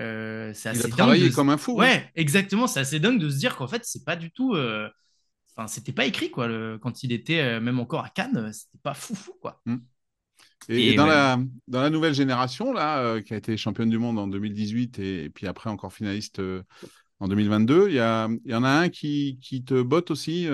Euh, 0.00 0.52
c'est 0.54 0.68
assez 0.68 0.88
Il 0.88 0.92
a 0.92 0.96
travaillé 0.96 1.30
comme 1.30 1.48
un 1.48 1.56
fou. 1.56 1.80
Hein. 1.80 1.84
Ouais, 1.84 2.10
exactement. 2.14 2.66
C'est 2.66 2.80
assez 2.80 3.00
dingue 3.00 3.18
de 3.18 3.30
se 3.30 3.38
dire 3.38 3.56
qu'en 3.56 3.66
fait, 3.66 3.82
c'est 3.86 4.04
pas 4.04 4.14
du 4.14 4.30
tout. 4.30 4.54
Euh, 4.54 4.90
enfin, 5.56 5.68
c'était 5.68 5.92
pas 5.92 6.04
écrit 6.04 6.30
quoi. 6.30 6.48
Quand 6.80 7.02
il 7.02 7.12
était 7.12 7.40
euh, 7.40 7.60
même 7.60 7.80
encore 7.80 8.04
à 8.04 8.10
Cannes, 8.10 8.52
c'était 8.52 8.78
pas 8.82 8.92
fou 8.92 9.14
fou 9.14 9.32
quoi. 9.40 9.62
Mm. 9.64 9.76
Et, 10.68 10.94
dans, 10.94 11.06
la, 11.06 11.40
dans 11.66 11.80
la 11.80 11.90
nouvelle 11.90 12.14
génération 12.14 12.72
là, 12.72 13.20
qui 13.22 13.34
a 13.34 13.36
été 13.36 13.56
championne 13.56 13.90
du 13.90 13.98
monde 13.98 14.18
en 14.18 14.28
2018 14.28 14.98
et, 15.00 15.28
puis 15.28 15.48
après 15.48 15.70
encore 15.70 15.92
finaliste 15.92 16.40
en 17.22 17.28
2022, 17.28 17.86
il 17.88 17.94
y, 17.94 18.00
a, 18.00 18.28
y 18.44 18.54
en 18.54 18.64
a 18.64 18.68
un 18.68 18.88
qui, 18.88 19.38
te 19.64 19.80
botte 19.80 20.10
aussi. 20.10 20.48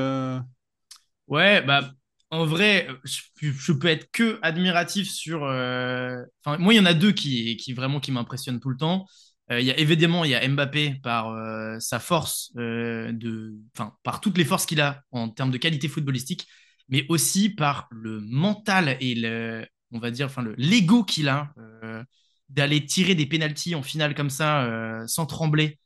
Ouais, 1.26 1.62
bah 1.62 1.90
en 2.30 2.44
vrai, 2.44 2.88
je, 3.04 3.72
peux 3.72 3.88
être 3.88 4.10
que 4.12 4.38
admiratif 4.42 5.10
sur. 5.10 5.44
Euh, 5.44 6.22
enfin, 6.44 6.58
moi, 6.58 6.74
il 6.74 6.76
y 6.76 6.80
en 6.80 6.84
a 6.84 6.94
deux 6.94 7.12
qui, 7.12 7.56
vraiment 7.74 8.00
qui 8.00 8.12
m'impressionnent 8.12 8.60
tout 8.60 8.68
le 8.68 8.76
temps. 8.76 9.06
Euh, 9.50 9.60
il 9.60 9.66
y 9.66 9.70
a 9.70 9.78
évidemment 9.78 10.24
il 10.24 10.30
y 10.32 10.34
a 10.34 10.46
Mbappé 10.46 10.96
par 11.02 11.30
euh, 11.30 11.78
sa 11.78 11.98
force 11.98 12.52
de, 12.54 13.54
enfin 13.74 13.94
par 14.02 14.20
toutes 14.20 14.36
les 14.36 14.44
forces 14.44 14.66
qu'il 14.66 14.82
a 14.82 15.02
en 15.10 15.30
termes 15.30 15.50
de 15.50 15.56
qualité 15.56 15.88
footballistique, 15.88 16.46
mais 16.90 17.06
aussi 17.08 17.48
par 17.48 17.88
le 17.90 18.20
mental 18.20 18.98
et 19.00 19.14
le, 19.14 19.66
on 19.92 20.00
va 20.00 20.10
dire, 20.10 20.26
enfin 20.26 20.42
le 20.42 20.54
l'ego 20.58 21.02
qu'il 21.02 21.28
a 21.28 21.50
d'aller 22.50 22.84
tirer 22.84 23.14
des 23.14 23.26
pénalties 23.26 23.74
en 23.74 23.82
finale 23.82 24.14
comme 24.14 24.30
ça 24.30 25.06
sans 25.06 25.24
trembler 25.24 25.78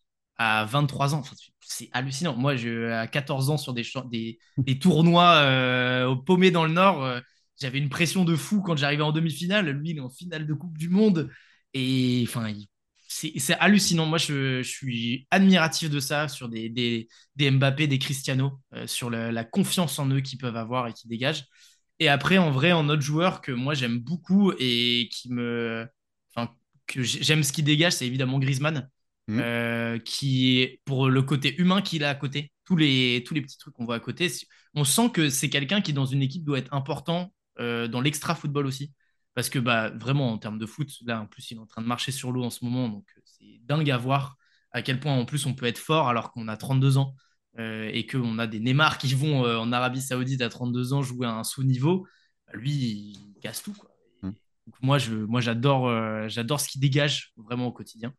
à 0.42 0.64
23 0.64 1.14
ans 1.14 1.22
c'est 1.72 1.88
hallucinant. 1.92 2.36
Moi, 2.36 2.56
je, 2.56 2.90
à 2.90 3.06
14 3.06 3.50
ans, 3.50 3.56
sur 3.56 3.72
des, 3.72 3.84
des, 4.10 4.38
des 4.58 4.78
tournois 4.78 5.34
euh, 5.36 6.06
au 6.06 6.16
paumé 6.16 6.50
dans 6.50 6.64
le 6.64 6.72
Nord, 6.72 7.02
euh, 7.04 7.20
j'avais 7.60 7.78
une 7.78 7.88
pression 7.88 8.24
de 8.24 8.36
fou 8.36 8.62
quand 8.62 8.76
j'arrivais 8.76 9.02
en 9.02 9.12
demi-finale. 9.12 9.70
Lui, 9.70 9.90
il 9.90 9.98
est 9.98 10.00
en 10.00 10.10
finale 10.10 10.46
de 10.46 10.54
Coupe 10.54 10.76
du 10.78 10.88
Monde. 10.88 11.30
Et 11.74 12.24
enfin, 12.28 12.52
c'est 13.08 13.54
hallucinant. 13.58 14.06
Moi, 14.06 14.18
je, 14.18 14.62
suis 14.62 15.26
admiratif 15.30 15.90
de 15.90 16.00
ça 16.00 16.28
sur 16.28 16.48
des, 16.48 16.68
des, 16.68 17.08
des 17.36 17.50
Mbappé, 17.50 17.86
des 17.86 17.98
Cristiano, 17.98 18.60
euh, 18.74 18.86
sur 18.86 19.10
la, 19.10 19.44
confiance 19.44 19.98
en 19.98 20.08
eux 20.10 20.20
qu'ils 20.20 20.38
peuvent 20.38 20.56
avoir 20.56 20.88
et 20.88 20.92
qui 20.92 21.08
dégagent. 21.08 21.44
Et 21.98 22.08
après, 22.08 22.38
en 22.38 22.50
vrai, 22.50 22.72
en 22.72 22.88
autre 22.88 23.02
joueur 23.02 23.40
que 23.40 23.52
moi 23.52 23.74
j'aime 23.74 23.98
beaucoup 23.98 24.52
et 24.58 25.08
qui 25.12 25.30
me. 25.32 25.86
Enfin, 26.34 26.52
que 26.86 27.02
j'aime 27.02 27.44
ce 27.44 27.52
qu'il 27.52 27.64
dégage, 27.64 27.92
c'est 27.92 28.06
évidemment 28.06 28.38
Griezmann. 28.38 28.88
Mmh. 29.32 29.40
Euh, 29.40 29.98
qui 29.98 30.60
est 30.60 30.82
pour 30.84 31.08
le 31.08 31.22
côté 31.22 31.58
humain 31.58 31.80
qu'il 31.80 32.04
a 32.04 32.10
à 32.10 32.14
côté, 32.14 32.52
tous 32.66 32.76
les, 32.76 33.24
tous 33.26 33.32
les 33.32 33.40
petits 33.40 33.56
trucs 33.56 33.72
qu'on 33.72 33.86
voit 33.86 33.94
à 33.94 34.00
côté. 34.00 34.30
On 34.74 34.84
sent 34.84 35.10
que 35.10 35.30
c'est 35.30 35.48
quelqu'un 35.48 35.80
qui, 35.80 35.94
dans 35.94 36.04
une 36.04 36.20
équipe, 36.20 36.44
doit 36.44 36.58
être 36.58 36.72
important 36.74 37.32
euh, 37.58 37.88
dans 37.88 38.02
l'extra 38.02 38.34
football 38.34 38.66
aussi. 38.66 38.92
Parce 39.34 39.48
que 39.48 39.58
bah, 39.58 39.88
vraiment, 39.90 40.30
en 40.32 40.38
termes 40.38 40.58
de 40.58 40.66
foot, 40.66 40.90
là, 41.06 41.22
en 41.22 41.26
plus, 41.26 41.50
il 41.50 41.56
est 41.56 41.60
en 41.60 41.66
train 41.66 41.80
de 41.80 41.86
marcher 41.86 42.12
sur 42.12 42.30
l'eau 42.30 42.44
en 42.44 42.50
ce 42.50 42.62
moment. 42.62 42.88
Donc, 42.90 43.06
euh, 43.16 43.20
c'est 43.24 43.60
dingue 43.64 43.90
à 43.90 43.96
voir 43.96 44.36
à 44.70 44.82
quel 44.82 45.00
point, 45.00 45.14
en 45.14 45.24
plus, 45.24 45.46
on 45.46 45.54
peut 45.54 45.66
être 45.66 45.78
fort 45.78 46.08
alors 46.08 46.30
qu'on 46.32 46.48
a 46.48 46.56
32 46.56 46.98
ans 46.98 47.14
et 47.58 48.06
qu'on 48.06 48.38
a 48.38 48.46
des 48.46 48.60
Neymar 48.60 48.96
qui 48.96 49.12
vont 49.14 49.42
en 49.44 49.72
Arabie 49.72 50.00
Saoudite 50.00 50.40
à 50.40 50.48
32 50.48 50.94
ans 50.94 51.02
jouer 51.02 51.26
à 51.26 51.34
un 51.34 51.44
sous-niveau. 51.44 52.06
Bah, 52.46 52.54
lui, 52.54 52.72
il 52.72 53.34
casse 53.42 53.62
tout. 53.62 53.74
Quoi. 53.74 53.90
Mmh. 54.22 54.30
moi, 54.80 54.96
je, 54.96 55.12
moi 55.12 55.42
j'adore, 55.42 55.90
j'adore 56.30 56.60
ce 56.60 56.68
qu'il 56.68 56.80
dégage 56.80 57.34
vraiment 57.36 57.66
au 57.66 57.72
quotidien. 57.72 58.14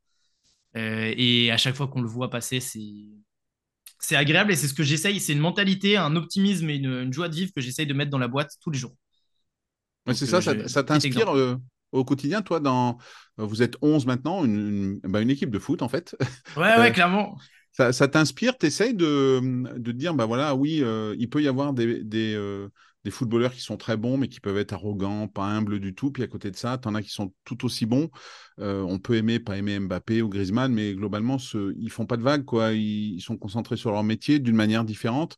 Euh, 0.76 1.14
et 1.16 1.52
à 1.52 1.58
chaque 1.58 1.76
fois 1.76 1.88
qu'on 1.88 2.02
le 2.02 2.08
voit 2.08 2.30
passer, 2.30 2.60
c'est 2.60 4.16
agréable 4.16 4.52
et 4.52 4.56
c'est 4.56 4.68
ce 4.68 4.74
que 4.74 4.84
j'essaye. 4.84 5.20
C'est 5.20 5.34
une 5.34 5.40
mentalité, 5.40 5.98
un 5.98 6.16
optimisme 6.16 6.70
et 6.70 6.76
une, 6.76 7.14
joie 7.14 7.30
de 7.30 7.36
vivre 7.36 7.52
que 7.56 7.62
j'essaye 7.62 7.86
de 7.86 7.94
mettre 7.94 8.12
dans 8.12 8.18
la 8.18 8.28
boîte 8.28 8.52
tous 8.62 8.72
les 8.72 8.80
jours. 8.80 8.96
c'est 10.08 10.26
ça, 10.26 10.38
euh, 10.38 10.68
ça, 10.68 10.84
t'inspire 10.84 11.30
euh, 11.36 11.56
au 11.92 12.04
quotidien, 12.04 12.42
toi, 12.42 12.60
dans... 12.60 12.98
vous 13.38 13.62
êtes 13.62 13.78
11 13.82 14.06
maintenant, 14.06 14.44
une, 14.44 15.00
bah, 15.04 15.22
une, 15.22 15.30
équipe 15.30 15.52
de 15.52 15.60
foot 15.60 15.82
en 15.82 15.90
fait. 15.90 16.16
Ouais, 16.58 16.78
ouais, 16.78 16.92
clairement. 16.94 17.38
Ça, 17.72 17.92
ça 17.92 18.08
t'inspire, 18.08 18.58
tu 18.58 18.68
essayes 18.68 18.94
de, 18.94 19.42
de 19.78 19.92
dire, 19.92 20.14
bah 20.14 20.26
voilà, 20.26 20.54
oui, 20.54 20.84
il 21.18 21.30
peut 21.30 21.42
y 21.42 21.48
avoir 21.48 21.74
des, 21.74 22.04
des, 22.04 22.36
des 23.04 23.12
footballeurs 23.12 23.54
qui 23.54 23.62
sont 23.62 23.78
très 23.78 23.98
bons, 23.98 24.18
mais 24.18 24.28
qui 24.28 24.40
peuvent 24.40 24.58
être 24.58 24.74
arrogants, 24.74 25.28
pas 25.28 25.46
humbles 25.46 25.80
du 25.80 25.94
tout. 25.94 26.12
Puis 26.12 26.24
à 26.24 26.28
côté 26.28 26.52
de 26.52 26.56
ça, 26.56 26.78
tu 26.78 26.88
en 26.88 26.96
as 26.96 27.02
qui 27.02 27.10
sont 27.10 27.34
tout 27.44 27.66
aussi 27.66 27.86
bons. 27.86 28.10
Euh, 28.60 28.82
on 28.82 29.00
peut 29.00 29.16
aimer, 29.16 29.40
pas 29.40 29.58
aimer 29.58 29.80
Mbappé 29.80 30.22
ou 30.22 30.30
Griezmann, 30.30 30.74
mais 30.74 30.94
globalement, 30.94 31.38
ce, 31.38 31.74
ils 31.78 31.92
font 31.92 32.06
pas 32.06 32.18
de 32.18 32.24
vagues. 32.24 32.46
Quoi. 32.46 32.74
Ils, 32.74 33.22
sont 33.22 33.38
concentrés 33.38 33.78
sur 33.78 33.92
leur 33.92 34.04
métier 34.04 34.40
d'une 34.40 34.56
manière 34.56 34.86
différente. 34.86 35.38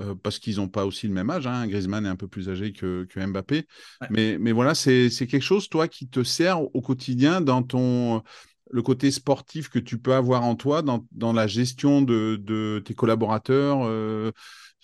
Euh, 0.00 0.16
parce 0.20 0.40
qu'ils 0.40 0.56
n'ont 0.56 0.66
pas 0.66 0.86
aussi 0.86 1.06
le 1.06 1.14
même 1.14 1.30
âge. 1.30 1.46
Hein. 1.46 1.68
Griezmann 1.68 2.04
est 2.04 2.08
un 2.08 2.16
peu 2.16 2.26
plus 2.26 2.48
âgé 2.48 2.72
que, 2.72 3.06
que 3.08 3.24
Mbappé. 3.24 3.68
Mais, 4.10 4.38
mais 4.38 4.50
voilà, 4.50 4.74
c'est 4.74 5.08
quelque 5.08 5.40
chose, 5.40 5.68
toi, 5.68 5.86
qui 5.86 6.08
te 6.08 6.24
sert 6.24 6.62
au 6.62 6.80
quotidien 6.80 7.40
dans 7.40 7.62
ton 7.62 8.22
le 8.70 8.82
côté 8.82 9.12
sportif 9.12 9.68
que 9.68 9.78
tu 9.78 9.98
peux 9.98 10.14
avoir 10.14 10.42
en 10.42 10.56
toi, 10.56 10.82
dans, 10.82 11.06
dans 11.12 11.32
la 11.32 11.46
gestion 11.46 12.02
de, 12.02 12.40
de 12.42 12.82
tes 12.84 12.94
collaborateurs, 12.94 13.82
euh, 13.84 14.32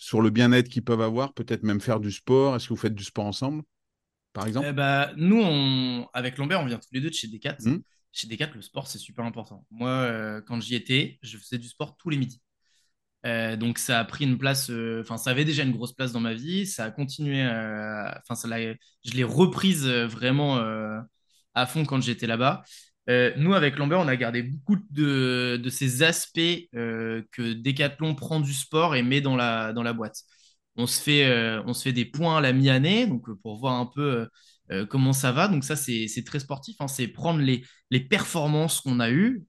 sur 0.01 0.23
le 0.23 0.31
bien-être 0.31 0.71
qu'ils 0.71 0.83
peuvent 0.83 1.03
avoir, 1.03 1.35
peut-être 1.35 1.63
même 1.63 1.79
faire 1.79 2.01
du 2.01 2.11
sport. 2.11 2.57
Est-ce 2.57 2.65
que 2.65 2.73
vous 2.73 2.81
faites 2.81 2.95
du 2.95 3.05
sport 3.05 3.27
ensemble, 3.27 3.63
par 4.33 4.47
exemple? 4.47 4.69
Eh 4.71 4.73
ben, 4.73 5.13
Nous, 5.17 5.39
on... 5.39 6.09
avec 6.15 6.39
Lambert, 6.39 6.63
on 6.63 6.65
vient 6.65 6.79
tous 6.79 6.89
les 6.93 7.03
deux 7.03 7.11
de 7.11 7.15
chez 7.15 7.29
Decat. 7.29 7.59
Mmh. 7.61 7.77
Chez 8.11 8.27
Decat, 8.27 8.49
le 8.55 8.63
sport, 8.63 8.87
c'est 8.87 8.99
super 8.99 9.27
important. 9.27 9.67
Moi, 9.71 9.91
euh, 9.91 10.41
quand 10.41 10.59
j'y 10.59 10.75
étais, 10.75 11.19
je 11.23 11.37
faisais 11.37 11.59
du 11.59 11.69
sport 11.69 11.99
tous 11.99 12.09
les 12.09 12.17
midis. 12.17 12.41
Euh, 13.27 13.57
donc 13.57 13.77
ça 13.77 14.01
a 14.01 14.05
pris 14.07 14.25
une 14.25 14.39
place, 14.39 14.71
euh, 14.71 15.03
enfin 15.03 15.19
ça 15.19 15.29
avait 15.29 15.45
déjà 15.45 15.65
une 15.65 15.73
grosse 15.73 15.93
place 15.93 16.13
dans 16.13 16.21
ma 16.21 16.33
vie, 16.33 16.67
ça 16.67 16.85
a 16.85 16.91
continué, 16.91 17.43
enfin 17.45 18.49
je 19.05 19.13
l'ai 19.13 19.25
reprise 19.25 19.87
vraiment 19.87 20.57
à 21.53 21.67
fond 21.67 21.85
quand 21.85 22.01
j'étais 22.01 22.27
là-bas. 22.27 22.63
Euh, 23.09 23.33
nous, 23.37 23.55
avec 23.55 23.77
Lambert, 23.77 24.01
on 24.01 24.09
a 24.09 24.17
gardé 24.17 24.43
beaucoup 24.43 24.77
de, 24.91 25.61
ces 25.71 26.03
aspects 26.03 26.41
euh, 26.75 27.23
que 27.33 27.55
Decathlon 27.55 28.15
prend 28.15 28.41
du 28.41 28.53
sport 28.53 28.95
et 28.95 29.03
met 29.03 29.21
dans 29.21 29.37
la, 29.37 29.93
boîte. 29.93 30.23
On 30.77 30.87
se, 30.87 31.01
fait, 31.01 31.27
euh, 31.27 31.63
on 31.67 31.75
se 31.75 31.83
fait 31.83 31.93
des 31.93 32.05
points 32.05 32.39
à 32.39 32.41
la 32.41 32.53
mi-année, 32.53 33.09
pour 33.43 33.59
voir 33.59 33.75
un 33.81 33.87
peu 33.87 34.29
comment 34.89 35.13
ça 35.13 35.33
va. 35.33 35.49
Donc 35.49 35.65
ça, 35.65 35.77
c'est 35.77 36.25
très 36.25 36.39
sportif. 36.39 36.77
Hein. 36.81 36.89
C'est 36.89 37.09
prendre 37.09 37.41
les, 37.41 37.65
performances 38.09 38.81
qu'on 38.81 39.01
a 39.01 39.11
eues 39.11 39.45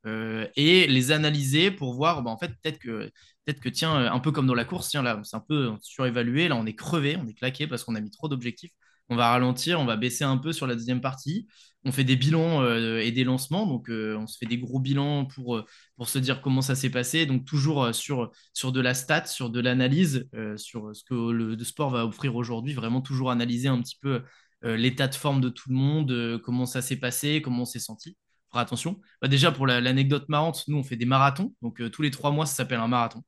et 0.56 0.88
les 0.88 1.12
analyser 1.12 1.72
pour 1.72 1.94
voir, 1.94 2.24
bah, 2.24 2.32
en 2.32 2.38
fait, 2.38 2.50
peut-être 2.62 2.80
que, 2.80 3.12
peut 3.46 3.54
que, 3.54 3.70
tiens, 3.70 3.94
un 4.12 4.20
peu 4.20 4.32
comme 4.32 4.48
dans 4.48 4.56
la 4.56 4.66
course, 4.66 4.90
tiens, 4.90 5.04
là, 5.04 5.22
c'est 5.24 5.36
un 5.36 5.44
peu 5.48 5.72
surévalué, 5.82 6.48
là, 6.48 6.56
on 6.56 6.66
est 6.66 6.76
crevé, 6.76 7.18
on 7.18 7.28
est 7.28 7.34
claqué 7.34 7.68
parce 7.68 7.84
qu'on 7.84 7.96
a 7.96 8.02
mis 8.02 8.12
trop 8.12 8.28
d'objectifs. 8.28 8.72
On 9.12 9.18
va 9.18 9.30
ralentir, 9.30 9.80
on 9.80 9.86
va 9.86 9.98
baisser 9.98 10.24
un 10.24 10.38
peu 10.38 10.54
sur 10.54 10.68
la 10.68 10.76
deuxième 10.76 11.02
partie. 11.02 11.48
On 11.84 11.92
fait 11.92 12.04
des 12.06 12.16
bilans 12.16 12.62
euh, 12.62 13.00
et 13.00 13.12
des 13.12 13.24
lancements, 13.24 13.66
donc 13.68 13.90
euh, 13.90 14.16
on 14.18 14.28
se 14.28 14.38
fait 14.38 14.46
des 14.46 14.58
gros 14.58 14.80
bilans 14.80 15.26
pour, 15.26 15.58
euh, 15.58 15.66
pour 15.98 16.08
se 16.08 16.18
dire 16.20 16.42
comment 16.42 16.62
ça 16.62 16.76
s'est 16.76 16.92
passé. 16.92 17.26
Donc 17.26 17.46
toujours 17.46 17.94
sur, 17.94 18.32
de 18.72 18.82
la 18.82 18.94
stat, 18.94 19.26
sur 19.26 19.50
de 19.50 19.60
l'analyse, 19.60 20.30
sur 20.58 20.96
ce 20.96 21.04
que 21.04 21.32
le, 21.32 21.62
sport 21.64 21.90
va 21.90 22.06
offrir 22.06 22.36
aujourd'hui, 22.36 22.74
vraiment 22.74 23.02
toujours 23.02 23.32
analyser 23.32 23.68
un 23.68 23.82
petit 23.82 23.98
peu 24.02 24.24
l'état 24.64 25.08
de 25.08 25.16
forme 25.16 25.42
de 25.42 25.50
tout 25.50 25.70
le 25.70 25.76
monde, 25.76 26.40
comment 26.44 26.66
ça 26.66 26.82
s'est 26.82 26.98
passé, 26.98 27.42
comment 27.42 27.64
on 27.64 27.66
s'est 27.66 27.80
senti. 27.80 28.18
Fera 28.52 28.62
attention. 28.62 29.00
Bah, 29.22 29.28
déjà 29.28 29.52
pour 29.52 29.68
l'anecdote 29.68 30.30
marrante, 30.30 30.64
nous 30.68 30.78
on 30.78 30.84
fait 30.84 30.98
des 30.98 31.06
marathons, 31.06 31.54
donc 31.62 31.82
tous 31.92 32.02
les 32.02 32.12
trois 32.12 32.32
mois 32.32 32.46
ça 32.46 32.56
s'appelle 32.56 32.80
un 32.80 32.88
marathon. 32.88 33.24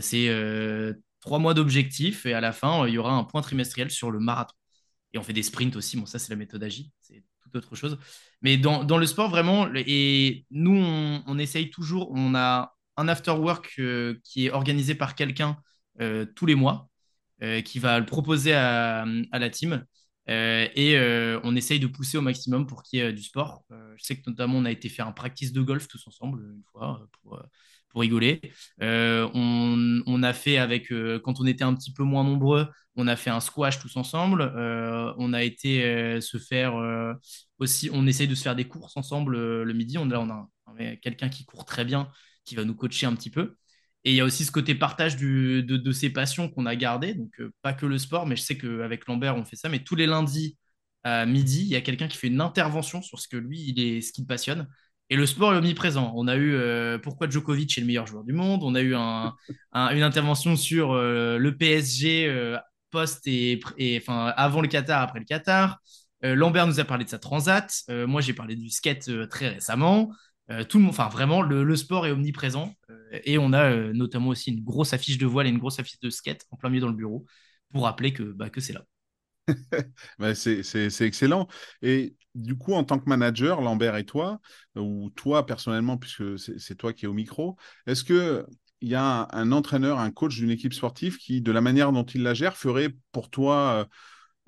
C'est 0.00 0.28
trois 1.20 1.38
mois 1.38 1.54
d'objectifs 1.54 2.26
et 2.26 2.34
à 2.34 2.40
la 2.40 2.52
fin 2.52 2.86
il 2.86 2.94
y 2.94 2.98
aura 2.98 3.12
un 3.12 3.24
point 3.24 3.42
trimestriel 3.42 3.90
sur 3.90 4.10
le 4.10 4.18
marathon. 4.20 4.54
Et 5.12 5.18
on 5.18 5.22
fait 5.22 5.32
des 5.32 5.42
sprints 5.42 5.76
aussi. 5.76 5.96
Bon, 5.96 6.06
ça, 6.06 6.18
c'est 6.18 6.30
la 6.30 6.36
méthode 6.36 6.62
agile. 6.62 6.86
C'est 7.00 7.22
toute 7.42 7.56
autre 7.56 7.76
chose. 7.76 7.98
Mais 8.40 8.56
dans, 8.56 8.84
dans 8.84 8.98
le 8.98 9.06
sport, 9.06 9.30
vraiment, 9.30 9.68
et 9.74 10.46
nous, 10.50 10.76
on, 11.26 11.38
essaye 11.38 11.70
toujours, 11.70 12.10
on 12.12 12.34
a 12.34 12.74
un 12.96 13.08
after 13.08 13.32
work 13.32 13.74
euh, 13.78 14.18
qui 14.24 14.46
est 14.46 14.50
organisé 14.50 14.94
par 14.94 15.14
quelqu'un 15.14 15.56
euh, 16.00 16.26
tous 16.36 16.46
les 16.46 16.54
mois, 16.54 16.88
euh, 17.42 17.60
qui 17.60 17.78
va 17.78 17.98
le 17.98 18.06
proposer 18.06 18.54
à, 18.54 19.04
à 19.32 19.38
la 19.38 19.50
team. 19.50 19.84
et 20.26 20.96
on 21.44 21.56
essaye 21.56 21.80
de 21.80 21.86
pousser 21.86 22.16
au 22.16 22.22
maximum 22.22 22.66
pour 22.66 22.82
qu'il 22.82 23.00
y 23.00 23.02
ait 23.02 23.12
du 23.12 23.22
sport. 23.22 23.64
je 23.70 24.04
sais 24.04 24.16
que 24.16 24.28
notamment, 24.30 24.58
on 24.58 24.64
a 24.64 24.70
été 24.70 24.88
faire 24.88 25.06
un 25.06 25.12
practice 25.12 25.52
de 25.52 25.60
golf 25.60 25.88
tous 25.88 26.06
ensemble 26.06 26.40
une 26.54 26.62
fois 26.72 27.06
pour, 27.20 27.42
rigoler. 27.94 28.40
Euh, 28.82 29.28
on, 29.34 30.22
a 30.22 30.32
fait 30.32 30.58
avec, 30.58 30.92
euh, 30.92 31.20
quand 31.20 31.40
on 31.40 31.46
était 31.46 31.64
un 31.64 31.74
petit 31.74 31.92
peu 31.92 32.02
moins 32.02 32.24
nombreux, 32.24 32.68
on 32.96 33.06
a 33.06 33.16
fait 33.16 33.30
un 33.30 33.40
squash 33.40 33.78
tous 33.78 33.96
ensemble. 33.96 34.42
Euh, 34.42 35.12
on 35.18 35.32
a 35.32 35.42
été 35.42 36.20
se 36.20 36.38
faire 36.38 36.74
aussi, 37.58 37.90
on 37.92 38.06
essaye 38.06 38.28
de 38.28 38.34
se 38.34 38.42
faire 38.42 38.56
des 38.56 38.66
courses 38.66 38.96
ensemble 38.96 39.36
le 39.62 39.72
midi. 39.72 39.98
On, 39.98 40.06
là, 40.06 40.20
on 40.20 40.30
a, 40.30 40.96
quelqu'un 40.96 41.28
qui 41.28 41.44
court 41.44 41.64
très 41.64 41.84
bien, 41.84 42.08
qui 42.44 42.54
va 42.54 42.64
nous 42.64 42.74
coacher 42.74 43.06
un 43.06 43.14
petit 43.14 43.30
peu. 43.30 43.56
Et 44.04 44.10
il 44.12 44.16
y 44.16 44.20
a 44.20 44.24
aussi 44.24 44.44
ce 44.44 44.50
côté 44.50 44.74
partage 44.74 45.16
de, 45.16 45.60
de, 45.60 45.92
ces 45.92 46.10
passions 46.10 46.48
qu'on 46.48 46.66
a 46.66 46.74
gardé. 46.76 47.14
Donc, 47.14 47.40
pas 47.62 47.72
que 47.72 47.86
le 47.86 47.98
sport, 47.98 48.26
mais 48.26 48.36
je 48.36 48.42
sais 48.42 48.58
qu'avec 48.58 49.06
Lambert, 49.06 49.36
on 49.36 49.44
fait 49.44 49.56
ça. 49.56 49.68
Mais 49.68 49.80
tous 49.84 49.94
les 49.94 50.06
lundis 50.06 50.58
à 51.04 51.26
midi, 51.26 51.62
il 51.62 51.68
y 51.68 51.76
a 51.76 51.80
quelqu'un 51.80 52.08
qui 52.08 52.18
fait 52.18 52.28
une 52.28 52.40
intervention 52.40 53.02
sur 53.02 53.20
ce 53.20 53.28
que 53.28 53.36
lui, 53.36 53.60
il 53.68 53.80
est, 53.80 54.00
ce 54.00 54.12
qui 54.12 54.22
le 54.22 54.26
passionne. 54.26 54.68
Et 55.10 55.16
le 55.16 55.26
sport 55.26 55.52
est 55.52 55.58
omniprésent. 55.58 56.12
On 56.16 56.26
a 56.26 56.36
eu 56.36 56.54
euh, 56.54 56.98
pourquoi 56.98 57.28
Djokovic 57.28 57.76
est 57.76 57.80
le 57.80 57.86
meilleur 57.86 58.06
joueur 58.06 58.24
du 58.24 58.32
monde? 58.32 58.62
On 58.62 58.74
a 58.74 58.80
eu 58.80 58.94
une 58.94 60.02
intervention 60.02 60.56
sur 60.56 60.92
euh, 60.92 61.36
le 61.36 61.56
PSG 61.56 62.26
euh, 62.28 62.56
post 62.90 63.26
et, 63.26 63.60
avant 64.08 64.60
le 64.60 64.68
Qatar, 64.68 65.02
après 65.02 65.18
le 65.18 65.24
Qatar. 65.24 65.80
Lambert 66.22 66.68
nous 66.68 66.78
a 66.78 66.84
parlé 66.84 67.04
de 67.04 67.10
sa 67.10 67.18
transat. 67.18 67.82
moi, 67.88 68.20
j'ai 68.20 68.32
parlé 68.32 68.54
du 68.54 68.70
skate 68.70 69.28
très 69.28 69.48
récemment. 69.48 70.12
tout 70.68 70.78
le 70.78 70.84
monde, 70.84 70.94
vraiment, 70.94 71.42
le, 71.42 71.76
sport 71.76 72.06
est 72.06 72.12
omniprésent. 72.12 72.74
et 73.24 73.38
on 73.38 73.52
a 73.52 73.92
notamment 73.92 74.28
aussi 74.28 74.52
une 74.52 74.62
grosse 74.62 74.92
affiche 74.92 75.18
de 75.18 75.26
voile 75.26 75.48
et 75.48 75.50
une 75.50 75.58
grosse 75.58 75.80
affiche 75.80 75.98
de 76.00 76.10
skate 76.10 76.46
en 76.52 76.56
plein 76.56 76.70
milieu 76.70 76.82
dans 76.82 76.88
le 76.88 76.94
bureau 76.94 77.26
pour 77.72 77.84
rappeler 77.84 78.12
que, 78.12 78.22
bah, 78.22 78.50
que 78.50 78.60
c'est 78.60 78.72
là. 78.72 78.84
Bah, 80.18 80.34
c'est 80.34 81.00
excellent. 81.00 81.48
Et 81.82 82.16
du 82.34 82.56
coup, 82.56 82.72
en 82.74 82.84
tant 82.84 82.98
que 82.98 83.08
manager, 83.08 83.60
Lambert 83.60 83.96
et 83.96 84.04
toi, 84.04 84.40
ou 84.76 85.10
toi 85.16 85.46
personnellement, 85.46 85.98
puisque 85.98 86.38
c'est 86.38 86.74
toi 86.76 86.92
qui 86.92 87.04
es 87.04 87.08
au 87.08 87.12
micro, 87.12 87.56
est-ce 87.86 88.04
que 88.04 88.46
il 88.80 88.88
y 88.88 88.94
a 88.96 89.28
un, 89.32 89.52
entraîneur, 89.52 90.00
un 90.00 90.10
coach 90.10 90.34
d'une 90.36 90.50
équipe 90.50 90.74
sportive 90.74 91.16
qui, 91.16 91.40
de 91.40 91.52
la 91.52 91.60
manière 91.60 91.92
dont 91.92 92.02
il 92.04 92.24
la 92.24 92.34
gère, 92.34 92.56
ferait 92.56 92.88
pour 93.12 93.30
toi 93.30 93.86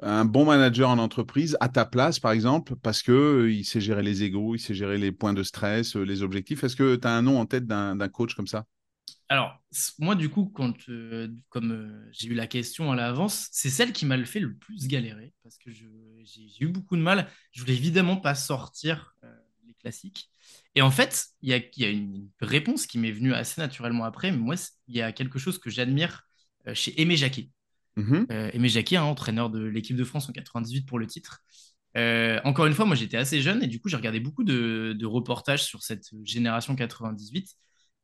euh, 0.02 0.08
un 0.08 0.24
bon 0.24 0.44
manager 0.46 0.90
en 0.90 0.98
entreprise 0.98 1.56
à 1.60 1.68
ta 1.68 1.84
place, 1.84 2.20
par 2.20 2.32
exemple, 2.32 2.74
parce 2.82 3.02
que 3.02 3.12
euh, 3.12 3.52
il 3.52 3.64
sait 3.64 3.80
gérer 3.80 4.02
les 4.02 4.24
égaux, 4.24 4.54
il 4.56 4.60
sait 4.60 4.74
gérer 4.74 4.98
les 4.98 5.12
points 5.12 5.34
de 5.34 5.42
stress, 5.44 5.96
euh, 5.96 6.02
les 6.04 6.22
objectifs? 6.22 6.64
Est-ce 6.64 6.76
que 6.76 6.96
tu 6.96 7.08
as 7.08 7.12
un 7.16 7.22
nom 7.22 7.38
en 7.40 7.46
tête 7.46 7.66
d'un 7.66 7.96
coach 8.08 8.34
comme 8.34 8.48
ça? 8.48 8.66
Alors, 9.34 9.60
moi, 9.98 10.14
du 10.14 10.28
coup, 10.28 10.46
quand, 10.54 10.88
euh, 10.88 11.26
comme 11.48 11.72
euh, 11.72 12.08
j'ai 12.12 12.28
eu 12.28 12.34
la 12.34 12.46
question 12.46 12.92
à 12.92 12.94
l'avance, 12.94 13.48
c'est 13.50 13.68
celle 13.68 13.92
qui 13.92 14.06
m'a 14.06 14.16
le 14.16 14.24
fait 14.24 14.38
le 14.38 14.54
plus 14.54 14.86
galérer 14.86 15.32
parce 15.42 15.58
que 15.58 15.72
j'ai 15.72 15.88
eu 16.60 16.68
beaucoup 16.68 16.96
de 16.96 17.02
mal. 17.02 17.28
Je 17.50 17.60
voulais 17.60 17.74
évidemment 17.74 18.16
pas 18.16 18.36
sortir 18.36 19.16
euh, 19.24 19.34
les 19.66 19.74
classiques. 19.74 20.30
Et 20.76 20.82
en 20.82 20.92
fait, 20.92 21.26
il 21.42 21.50
y 21.50 21.84
a, 21.84 21.90
une 21.90 22.28
réponse 22.40 22.86
qui 22.86 22.96
m'est 22.98 23.10
venue 23.10 23.34
assez 23.34 23.60
naturellement 23.60 24.04
après. 24.04 24.30
Mais 24.30 24.36
moi, 24.36 24.54
il 24.86 24.94
y 24.94 25.02
a 25.02 25.10
quelque 25.10 25.40
chose 25.40 25.58
que 25.58 25.68
j'admire 25.68 26.22
chez 26.72 27.00
Aimé 27.00 27.16
Jacquet. 27.16 27.50
Mmh 27.96 28.26
Aimé 28.52 28.68
Jacquet, 28.68 28.96
hein, 28.96 29.02
entraîneur 29.02 29.50
de 29.50 29.64
l'équipe 29.64 29.96
de 29.96 30.04
France 30.04 30.28
en 30.28 30.32
98 30.32 30.86
pour 30.86 31.00
le 31.00 31.08
titre. 31.08 31.40
encore 31.96 32.66
une 32.66 32.74
fois, 32.74 32.84
moi, 32.84 32.94
j'étais 32.94 33.16
assez 33.16 33.42
jeune 33.42 33.64
et 33.64 33.66
du 33.66 33.80
coup, 33.80 33.88
j'ai 33.88 33.96
regardé 33.96 34.20
beaucoup 34.20 34.44
de, 34.44 34.94
de 34.96 35.06
reportages 35.06 35.64
sur 35.64 35.82
cette 35.82 36.08
génération 36.22 36.76
98. 36.76 37.56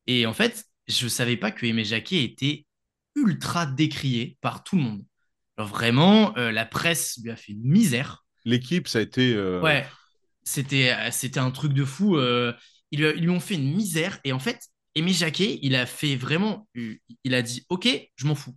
Et 0.08 0.26
en 0.26 0.32
fait, 0.32 0.64
je 0.90 1.08
savais 1.08 1.36
pas 1.36 1.50
que 1.50 1.64
Aimé 1.66 1.84
Jacquet 1.84 2.22
était 2.24 2.66
ultra 3.14 3.66
décrié 3.66 4.38
par 4.40 4.64
tout 4.64 4.76
le 4.76 4.82
monde. 4.82 5.04
Alors 5.56 5.68
vraiment, 5.68 6.36
euh, 6.38 6.50
la 6.50 6.64
presse 6.64 7.18
lui 7.22 7.30
a 7.30 7.36
fait 7.36 7.52
une 7.52 7.68
misère. 7.68 8.24
L'équipe, 8.44 8.88
ça 8.88 8.98
a 8.98 9.02
été. 9.02 9.34
Euh, 9.34 9.60
ouais, 9.60 9.86
c'était, 10.42 10.92
euh, 10.92 11.10
c'était 11.10 11.40
un 11.40 11.50
truc 11.50 11.72
de 11.72 11.84
fou. 11.84 12.18
ils, 12.90 13.00
lui 13.00 13.28
ont 13.28 13.40
fait 13.40 13.54
une 13.54 13.74
misère. 13.74 14.20
Et 14.24 14.32
en 14.32 14.38
fait, 14.38 14.58
Aimé 14.94 15.12
Jacquet, 15.12 15.58
il 15.62 15.74
a 15.76 15.86
fait 15.86 16.16
vraiment. 16.16 16.66
Il 17.24 17.34
a 17.34 17.42
dit 17.42 17.66
Ok, 17.68 17.88
je 18.16 18.26
m'en 18.26 18.34
fous. 18.34 18.56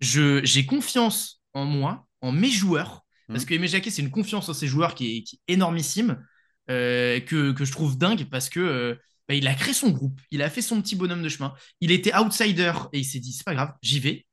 Je, 0.00 0.44
j'ai 0.44 0.66
confiance 0.66 1.42
en 1.54 1.64
moi, 1.64 2.06
en 2.20 2.32
mes 2.32 2.50
joueurs. 2.50 3.00
Parce 3.26 3.42
mmh. 3.42 3.46
que 3.46 3.54
Aimé 3.54 3.68
Jacquet, 3.68 3.90
c'est 3.90 4.02
une 4.02 4.10
confiance 4.10 4.48
en 4.48 4.54
ses 4.54 4.68
joueurs 4.68 4.94
qui 4.94 5.16
est, 5.16 5.52
énormissime. 5.52 6.24
que, 6.68 7.52
que, 7.52 7.64
je 7.64 7.72
trouve 7.72 7.98
dingue 7.98 8.28
parce 8.30 8.48
que 8.48 8.98
bah, 9.28 9.34
il 9.34 9.46
a 9.46 9.54
créé 9.54 9.72
son 9.74 9.90
groupe, 9.90 10.20
il 10.30 10.42
a 10.42 10.50
fait 10.50 10.62
son 10.62 10.80
petit 10.82 10.96
bonhomme 10.96 11.22
de 11.22 11.28
chemin. 11.28 11.54
Il 11.80 11.90
était 11.90 12.14
outsider 12.14 12.72
et 12.92 13.00
il 13.00 13.04
s'est 13.04 13.20
dit 13.20 13.32
c'est 13.32 13.44
pas 13.44 13.54
grave, 13.54 13.72
j'y 13.82 14.00
vais. 14.00 14.26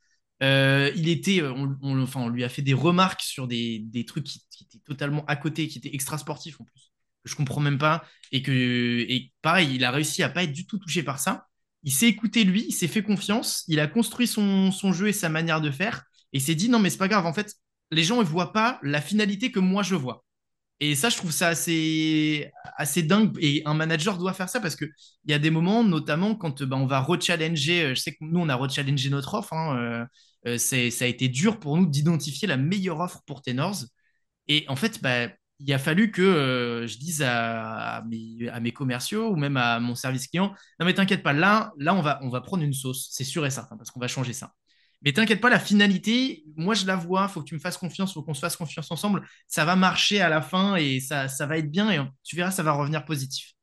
Euh, 0.43 0.91
il 0.95 1.07
était, 1.07 1.41
euh, 1.41 1.53
on, 1.53 2.07
on 2.15 2.29
lui 2.29 2.43
a 2.43 2.49
fait 2.49 2.61
des 2.61 2.73
remarques 2.73 3.21
sur 3.21 3.47
des, 3.47 4.05
trucs 4.07 4.25
qui, 4.25 4.41
étaient 4.61 4.83
totalement 4.85 5.23
à 5.25 5.35
côté, 5.35 5.67
qui 5.67 5.77
étaient 5.77 5.93
extra 5.93 6.17
sportifs 6.17 6.59
en 6.59 6.63
plus, 6.65 6.91
que 7.23 7.29
je 7.29 7.35
comprends 7.35 7.61
même 7.61 7.77
pas. 7.77 8.03
Et 8.31 8.41
que, 8.41 8.51
et 8.51 9.31
pareil, 9.41 9.75
il 9.75 9.83
a 9.85 9.91
réussi 9.91 10.23
à 10.23 10.29
pas 10.29 10.43
être 10.43 10.51
du 10.51 10.65
tout 10.65 10.79
touché 10.79 11.03
par 11.03 11.19
ça. 11.19 11.47
Il 11.83 11.91
s'est 11.91 12.07
écouté 12.07 12.43
lui, 12.43 12.65
il 12.67 12.73
s'est 12.73 12.87
fait 12.87 13.03
confiance, 13.03 13.63
il 13.67 13.79
a 13.79 13.87
construit 13.87 14.27
son, 14.27 14.71
son 14.71 14.93
jeu 14.93 15.07
et 15.07 15.13
sa 15.13 15.29
manière 15.29 15.61
de 15.61 15.71
faire. 15.71 16.03
Et 16.33 16.37
il 16.37 16.41
s'est 16.41 16.55
dit 16.55 16.69
non, 16.69 16.79
mais 16.79 16.89
c'est 16.89 16.97
pas 16.97 17.07
grave, 17.07 17.25
en 17.25 17.33
fait, 17.33 17.55
les 17.91 18.03
gens 18.03 18.19
ne 18.19 18.23
voient 18.23 18.53
pas 18.53 18.79
la 18.83 19.01
finalité 19.01 19.51
que 19.51 19.59
moi 19.59 19.83
je 19.83 19.95
vois. 19.95 20.25
Et 20.81 20.95
ça, 20.95 21.09
je 21.09 21.17
trouve 21.17 21.31
ça 21.31 21.49
assez, 21.49 22.51
dingue. 23.03 23.37
Et 23.39 23.61
un 23.65 23.75
manager 23.75 24.17
doit 24.17 24.33
faire 24.33 24.49
ça 24.49 24.59
parce 24.59 24.75
qu'il 24.75 24.89
y 25.27 25.33
a 25.33 25.37
des 25.39 25.51
moments, 25.51 25.83
notamment 25.83 26.35
quand 26.35 26.63
ben, 26.63 26.77
on 26.77 26.87
va 26.87 26.99
rechallenger. 27.01 27.83
Euh, 27.83 27.95
je 27.95 28.01
sais 28.01 28.13
que 28.13 28.17
nous, 28.21 28.39
on 28.39 28.49
a 28.49 28.55
rechallengé 28.55 29.11
notre 29.11 29.35
offre. 29.35 29.53
Hein, 29.53 29.77
euh, 29.77 30.05
euh, 30.47 30.57
ça 30.57 31.05
a 31.05 31.07
été 31.07 31.27
dur 31.29 31.59
pour 31.59 31.77
nous 31.77 31.85
d'identifier 31.85 32.47
la 32.47 32.57
meilleure 32.57 32.99
offre 32.99 33.21
pour 33.27 33.43
Tenors. 33.43 33.85
Et 34.47 34.65
en 34.69 34.75
fait, 34.75 35.01
bah, 35.03 35.29
il 35.59 35.71
a 35.71 35.77
fallu 35.77 36.11
que 36.11 36.85
je 36.87 36.97
dise 36.97 37.21
à, 37.23 38.03
mes, 38.09 38.49
à, 38.49 38.59
mes, 38.59 38.71
commerciaux 38.73 39.29
ou 39.31 39.35
même 39.35 39.57
à 39.57 39.79
mon 39.79 39.93
service 39.93 40.27
client 40.27 40.55
Non, 40.79 40.87
mais 40.87 40.95
t'inquiète 40.95 41.21
pas, 41.21 41.33
là, 41.33 41.73
là 41.77 41.93
on, 41.93 42.01
va, 42.01 42.19
on 42.23 42.29
va 42.29 42.41
prendre 42.41 42.63
une 42.63 42.73
sauce, 42.73 43.09
c'est 43.11 43.23
sûr 43.23 43.45
et 43.45 43.51
certain, 43.51 43.77
parce 43.77 43.91
qu'on 43.91 43.99
va 43.99 44.07
changer 44.07 44.33
ça. 44.33 44.53
Mais 45.03 45.13
t'inquiète 45.13 45.41
pas, 45.41 45.49
la 45.49 45.59
finalité, 45.59 46.43
moi 46.55 46.75
je 46.75 46.85
la 46.85 46.95
vois, 46.95 47.27
faut 47.27 47.41
que 47.41 47.47
tu 47.47 47.55
me 47.55 47.59
fasses 47.59 47.77
confiance, 47.77 48.13
faut 48.13 48.21
qu'on 48.21 48.35
se 48.35 48.39
fasse 48.39 48.55
confiance 48.55 48.91
ensemble. 48.91 49.27
Ça 49.47 49.65
va 49.65 49.75
marcher 49.75 50.21
à 50.21 50.29
la 50.29 50.41
fin 50.41 50.75
et 50.75 50.99
ça, 50.99 51.27
ça 51.27 51.47
va 51.47 51.57
être 51.57 51.71
bien 51.71 51.89
et 51.91 51.99
tu 52.23 52.35
verras, 52.35 52.51
ça 52.51 52.63
va 52.63 52.73
revenir 52.73 53.03
positif. 53.05 53.53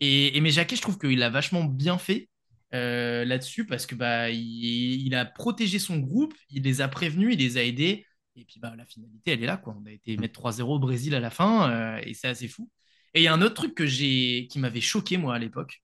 Et, 0.00 0.40
mais 0.40 0.50
Jacquet, 0.50 0.76
je 0.76 0.82
trouve 0.82 0.98
qu'il 0.98 1.22
a 1.22 1.30
vachement 1.30 1.64
bien 1.64 1.98
fait 1.98 2.28
euh, 2.74 3.24
là-dessus 3.24 3.66
parce 3.66 3.86
que 3.86 3.94
bah, 3.94 4.30
il, 4.30 5.14
a 5.14 5.24
protégé 5.24 5.78
son 5.78 5.98
groupe, 5.98 6.34
il 6.50 6.62
les 6.62 6.80
a 6.80 6.88
prévenus, 6.88 7.34
il 7.34 7.38
les 7.40 7.58
a 7.58 7.64
aidés. 7.64 8.06
Et 8.36 8.44
puis 8.44 8.60
bah, 8.60 8.74
la 8.76 8.86
finalité, 8.86 9.32
elle 9.32 9.42
est 9.42 9.46
là. 9.46 9.56
Quoi. 9.56 9.76
On 9.80 9.86
a 9.86 9.90
été 9.90 10.16
mettre 10.16 10.40
3-0 10.40 10.62
au 10.62 10.78
Brésil 10.78 11.14
à 11.14 11.20
la 11.20 11.30
fin 11.30 11.70
euh, 11.70 12.00
et 12.04 12.14
c'est 12.14 12.28
assez 12.28 12.48
fou. 12.48 12.70
Et 13.14 13.20
il 13.20 13.24
y 13.24 13.28
a 13.28 13.34
un 13.34 13.42
autre 13.42 13.54
truc 13.54 13.74
que 13.74 13.84
qui 13.84 14.58
m'avait 14.58 14.80
choqué 14.80 15.16
moi 15.16 15.34
à 15.34 15.38
l'époque 15.38 15.82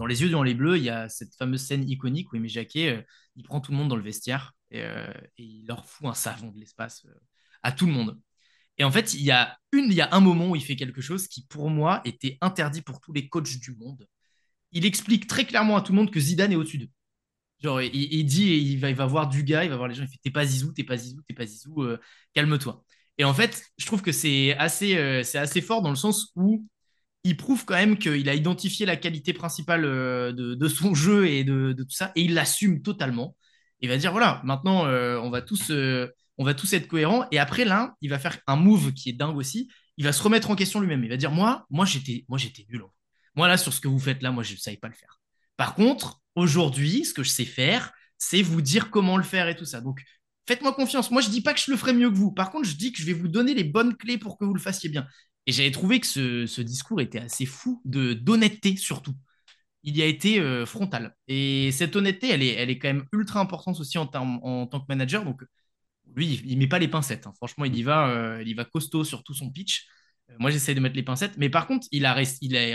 dans 0.00 0.06
Les 0.06 0.22
yeux 0.22 0.30
dans 0.30 0.42
les 0.42 0.54
bleus, 0.54 0.78
il 0.78 0.84
y 0.84 0.88
a 0.88 1.10
cette 1.10 1.34
fameuse 1.36 1.60
scène 1.60 1.86
iconique 1.86 2.32
où 2.32 2.36
Aimé 2.36 2.48
Jacquet, 2.48 2.96
euh, 2.96 3.02
il 3.36 3.44
prend 3.44 3.60
tout 3.60 3.70
le 3.70 3.76
monde 3.76 3.90
dans 3.90 3.96
le 3.96 4.02
vestiaire 4.02 4.54
euh, 4.72 5.12
et, 5.36 5.42
il 5.44 5.66
leur 5.66 5.84
fout 5.84 6.08
un 6.08 6.14
savon 6.14 6.48
de 6.48 6.58
l'espace 6.58 7.04
euh, 7.04 7.12
à 7.62 7.70
tout 7.70 7.84
le 7.84 7.92
monde. 7.92 8.18
Et 8.78 8.84
en 8.84 8.90
fait, 8.90 9.12
il 9.12 9.20
y, 9.20 9.30
a 9.30 9.58
une, 9.72 9.84
il 9.84 9.92
y 9.92 10.00
a 10.00 10.08
un 10.12 10.20
moment 10.20 10.48
où 10.48 10.56
il 10.56 10.64
fait 10.64 10.74
quelque 10.74 11.02
chose 11.02 11.28
qui, 11.28 11.44
pour 11.44 11.68
moi, 11.68 12.00
était 12.06 12.38
interdit 12.40 12.80
pour 12.80 12.98
tous 12.98 13.12
les 13.12 13.28
coachs 13.28 13.58
du 13.60 13.76
monde. 13.76 14.08
Il 14.72 14.86
explique 14.86 15.26
très 15.26 15.44
clairement 15.44 15.76
à 15.76 15.82
tout 15.82 15.92
le 15.92 15.96
monde 15.96 16.10
que 16.10 16.18
Zidane 16.18 16.52
est 16.52 16.56
au-dessus 16.56 16.78
d'eux. 16.78 16.90
Genre, 17.62 17.82
il, 17.82 18.24
dit, 18.24 18.54
il 18.54 18.78
va, 18.78 18.88
il 18.88 18.96
va 18.96 19.04
voir 19.04 19.28
du 19.28 19.44
gars, 19.44 19.64
il 19.64 19.70
va 19.70 19.76
voir 19.76 19.88
les 19.88 19.94
gens, 19.94 20.04
il 20.04 20.08
fait 20.08 20.16
T'es 20.22 20.30
pas 20.30 20.46
Zizou, 20.46 20.72
t'es 20.72 20.82
pas 20.82 20.96
Zizou, 20.96 21.20
t'es 21.28 21.34
pas 21.34 21.44
Zizou, 21.44 21.86
calme-toi. 22.32 22.82
Et 23.18 23.24
en 23.24 23.34
fait, 23.34 23.62
je 23.76 23.84
trouve 23.84 24.00
que 24.00 24.12
c'est 24.12 24.56
assez, 24.56 25.22
c'est 25.24 25.36
assez 25.36 25.60
fort 25.60 25.82
dans 25.82 25.90
le 25.90 25.96
sens 25.96 26.32
où 26.36 26.66
il 27.24 27.36
prouve 27.36 27.64
quand 27.64 27.74
même 27.74 27.98
qu'il 27.98 28.28
a 28.28 28.34
identifié 28.34 28.86
la 28.86 28.96
qualité 28.96 29.32
principale 29.32 29.84
euh, 29.84 30.32
de, 30.32 30.68
son 30.68 30.94
jeu 30.94 31.26
et 31.28 31.44
de, 31.44 31.72
tout 31.72 31.90
ça, 31.90 32.12
et 32.16 32.22
il 32.22 32.34
l'assume 32.34 32.82
totalement. 32.82 33.36
Il 33.80 33.88
va 33.88 33.96
dire 33.96 34.12
voilà, 34.12 34.40
maintenant, 34.44 34.86
euh, 34.86 35.18
on 35.18 35.30
va 35.30 35.42
tous, 35.42 35.70
euh, 35.70 36.08
on 36.38 36.44
va 36.44 36.54
tous 36.54 36.72
être 36.72 36.88
cohérents. 36.88 37.26
Et 37.30 37.38
après, 37.38 37.64
l'un, 37.64 37.94
il 38.00 38.10
va 38.10 38.18
faire 38.18 38.38
un 38.46 38.56
move 38.56 38.92
qui 38.92 39.10
est 39.10 39.14
dingue 39.14 39.36
aussi. 39.36 39.70
Il 39.96 40.04
va 40.04 40.12
se 40.12 40.22
remettre 40.22 40.50
en 40.50 40.56
question 40.56 40.80
lui-même. 40.80 41.04
Il 41.04 41.10
va 41.10 41.16
dire 41.16 41.30
Moi, 41.30 41.66
moi 41.70 41.84
j'étais 41.84 42.24
moi, 42.28 42.38
j'étais 42.38 42.66
nul. 42.68 42.82
Moi, 43.34 43.48
là, 43.48 43.56
sur 43.56 43.72
ce 43.72 43.80
que 43.80 43.88
vous 43.88 43.98
faites 43.98 44.22
là, 44.22 44.30
moi, 44.30 44.42
je 44.42 44.52
ne 44.52 44.58
savais 44.58 44.76
pas 44.76 44.88
le 44.88 44.94
faire. 44.94 45.20
Par 45.56 45.74
contre, 45.74 46.20
aujourd'hui, 46.34 47.04
ce 47.04 47.14
que 47.14 47.22
je 47.22 47.30
sais 47.30 47.44
faire, 47.44 47.92
c'est 48.18 48.42
vous 48.42 48.60
dire 48.62 48.90
comment 48.90 49.16
le 49.16 49.22
faire 49.22 49.48
et 49.48 49.56
tout 49.56 49.64
ça. 49.64 49.80
Donc, 49.80 50.02
faites-moi 50.46 50.72
confiance. 50.74 51.10
Moi, 51.10 51.22
je 51.22 51.30
dis 51.30 51.42
pas 51.42 51.54
que 51.54 51.60
je 51.60 51.70
le 51.70 51.76
ferai 51.76 51.92
mieux 51.92 52.10
que 52.10 52.16
vous. 52.16 52.32
Par 52.32 52.50
contre, 52.50 52.68
je 52.68 52.76
dis 52.76 52.92
que 52.92 53.00
je 53.00 53.06
vais 53.06 53.12
vous 53.12 53.28
donner 53.28 53.54
les 53.54 53.64
bonnes 53.64 53.96
clés 53.96 54.18
pour 54.18 54.38
que 54.38 54.44
vous 54.44 54.54
le 54.54 54.60
fassiez 54.60 54.88
bien. 54.88 55.06
Et 55.46 55.52
j'avais 55.52 55.70
trouvé 55.70 56.00
que 56.00 56.06
ce, 56.06 56.60
discours 56.60 57.00
était 57.00 57.18
assez 57.18 57.46
fou 57.46 57.80
d'honnêteté 57.84 58.76
surtout. 58.76 59.14
Il 59.82 59.96
y 59.96 60.02
a 60.02 60.06
été 60.06 60.40
euh, 60.40 60.66
frontal. 60.66 61.16
Et 61.26 61.72
cette 61.72 61.96
honnêteté, 61.96 62.28
elle 62.30 62.42
est, 62.42 62.78
quand 62.78 62.88
même 62.88 63.06
ultra 63.12 63.40
importante 63.40 63.80
aussi 63.80 63.96
en, 63.98 64.06
tant 64.06 64.80
que 64.80 64.84
manager. 64.88 65.24
Donc, 65.24 65.42
lui, 66.14 66.42
il, 66.44 66.54
ne 66.54 66.60
met 66.60 66.66
pas 66.68 66.78
les 66.78 66.88
pincettes. 66.88 67.26
Hein. 67.26 67.32
Franchement, 67.36 67.64
il 67.64 67.74
y 67.76 67.82
va, 67.82 68.08
euh, 68.08 68.42
il 68.46 68.54
va 68.54 68.64
costaud 68.64 69.04
sur 69.04 69.22
tout 69.22 69.34
son 69.34 69.50
pitch. 69.50 69.86
Euh, 70.30 70.34
moi, 70.38 70.50
j'essaie 70.50 70.74
de 70.74 70.80
mettre 70.80 70.96
les 70.96 71.02
pincettes. 71.02 71.38
Mais 71.38 71.48
par 71.48 71.66
contre, 71.66 71.86
il 71.92 72.04
a, 72.06 72.14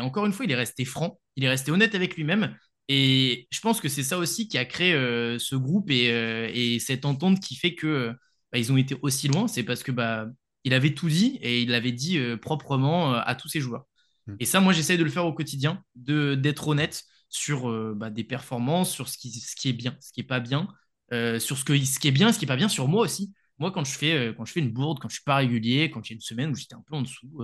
encore 0.04 0.26
une 0.26 0.34
fois, 0.34 0.46
il 0.46 0.52
est 0.52 0.56
resté 0.56 0.84
franc. 0.86 1.20
Il 1.36 1.44
est 1.44 1.50
resté 1.50 1.72
honnête 1.72 1.94
avec 1.96 2.16
lui-même. 2.16 2.58
Et 2.88 3.48
je 3.52 3.60
pense 3.62 3.82
que 3.82 3.90
c'est 3.90 4.04
ça 4.04 4.18
aussi 4.18 4.48
qui 4.48 4.58
a 4.58 4.66
créé 4.66 4.94
ce 5.40 5.56
groupe 5.56 5.90
et, 5.92 6.78
cette 6.80 7.06
entente 7.06 7.40
qui 7.40 7.56
fait 7.56 7.76
que 7.76 8.14
bah, 8.52 8.60
ils 8.60 8.72
ont 8.72 8.78
été 8.78 8.96
aussi 9.02 9.28
loin. 9.28 9.48
C'est 9.48 9.64
parce 9.64 9.84
que 9.84 9.92
bah, 9.92 10.28
il 10.66 10.74
avait 10.74 10.94
tout 10.94 11.08
dit 11.08 11.40
et 11.42 11.62
il 11.62 11.70
l'avait 11.70 11.94
dit 11.94 12.18
euh, 12.18 12.38
proprement 12.38 13.14
à 13.14 13.36
tous 13.36 13.48
ses 13.48 13.62
joueurs. 13.62 13.86
Hmm. 14.28 14.36
Et 14.40 14.46
ça, 14.46 14.60
moi, 14.60 14.74
j'essaie 14.74 14.98
de 14.98 15.04
le 15.04 15.10
faire 15.10 15.26
au 15.26 15.34
quotidien, 15.34 15.82
de 15.96 16.36
d'être 16.36 16.68
honnête 16.68 17.04
sur 17.30 17.70
bah, 17.96 18.10
des 18.10 18.24
performances, 18.24 18.92
sur 18.92 19.10
ce 19.10 19.18
qui, 19.18 19.30
ce 19.32 19.56
qui 19.56 19.70
est 19.70 19.74
bien, 19.74 19.98
ce 20.00 20.12
qui 20.14 20.22
est 20.22 20.24
pas 20.24 20.40
bien, 20.40 20.68
sur 21.12 21.58
ce, 21.58 21.66
que, 21.66 21.78
ce 21.78 22.00
qui 22.00 22.08
est 22.08 22.12
bien, 22.12 22.32
ce 22.32 22.40
qui 22.40 22.46
est 22.46 22.48
pas 22.48 22.56
bien, 22.56 22.70
sur 22.70 22.88
moi 22.88 23.04
aussi. 23.04 23.34
Moi, 23.60 23.72
quand 23.72 23.84
je 23.84 23.92
fais, 23.92 24.34
quand 24.38 24.46
je 24.46 24.54
fais 24.54 24.62
une 24.62 24.72
bourde, 24.72 25.00
quand 25.00 25.10
je 25.10 25.16
suis 25.16 25.24
pas 25.24 25.38
régulier, 25.38 25.90
quand 25.90 26.08
il 26.08 26.12
y 26.12 26.14
a 26.14 26.16
une 26.16 26.22
semaine 26.22 26.52
où 26.52 26.56
j'étais 26.56 26.76
un 26.76 26.84
peu 26.88 26.96
en 26.96 27.02
dessous, 27.02 27.44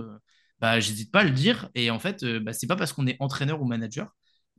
bah, 0.60 0.80
j'hésite 0.80 1.12
pas 1.12 1.20
à 1.20 1.24
le 1.24 1.30
dire. 1.30 1.68
Et 1.74 1.90
en 1.90 1.98
fait, 1.98 2.24
bah, 2.24 2.54
c'est 2.54 2.66
pas 2.66 2.76
parce 2.76 2.94
qu'on 2.94 3.06
est 3.06 3.16
entraîneur 3.20 3.60
ou 3.60 3.66
manager 3.66 4.14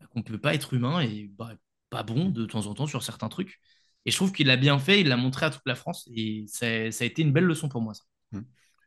qu'on 0.09 0.19
ne 0.19 0.23
peut 0.23 0.37
pas 0.37 0.53
être 0.53 0.73
humain 0.73 1.01
et 1.01 1.29
bah, 1.37 1.53
pas 1.89 2.03
bon 2.03 2.29
de 2.29 2.45
temps 2.45 2.67
en 2.67 2.73
temps 2.73 2.87
sur 2.87 3.03
certains 3.03 3.29
trucs. 3.29 3.59
Et 4.05 4.11
je 4.11 4.15
trouve 4.15 4.31
qu'il 4.31 4.47
l'a 4.47 4.57
bien 4.57 4.79
fait, 4.79 5.01
il 5.01 5.07
l'a 5.07 5.17
montré 5.17 5.45
à 5.45 5.49
toute 5.49 5.65
la 5.65 5.75
France 5.75 6.07
et 6.13 6.45
ça, 6.47 6.65
a 6.65 7.05
été 7.05 7.21
une 7.21 7.31
belle 7.31 7.45
leçon 7.45 7.69
pour 7.69 7.81
moi. 7.81 7.93
Ça. 7.93 8.03
Mmh. 8.33 8.41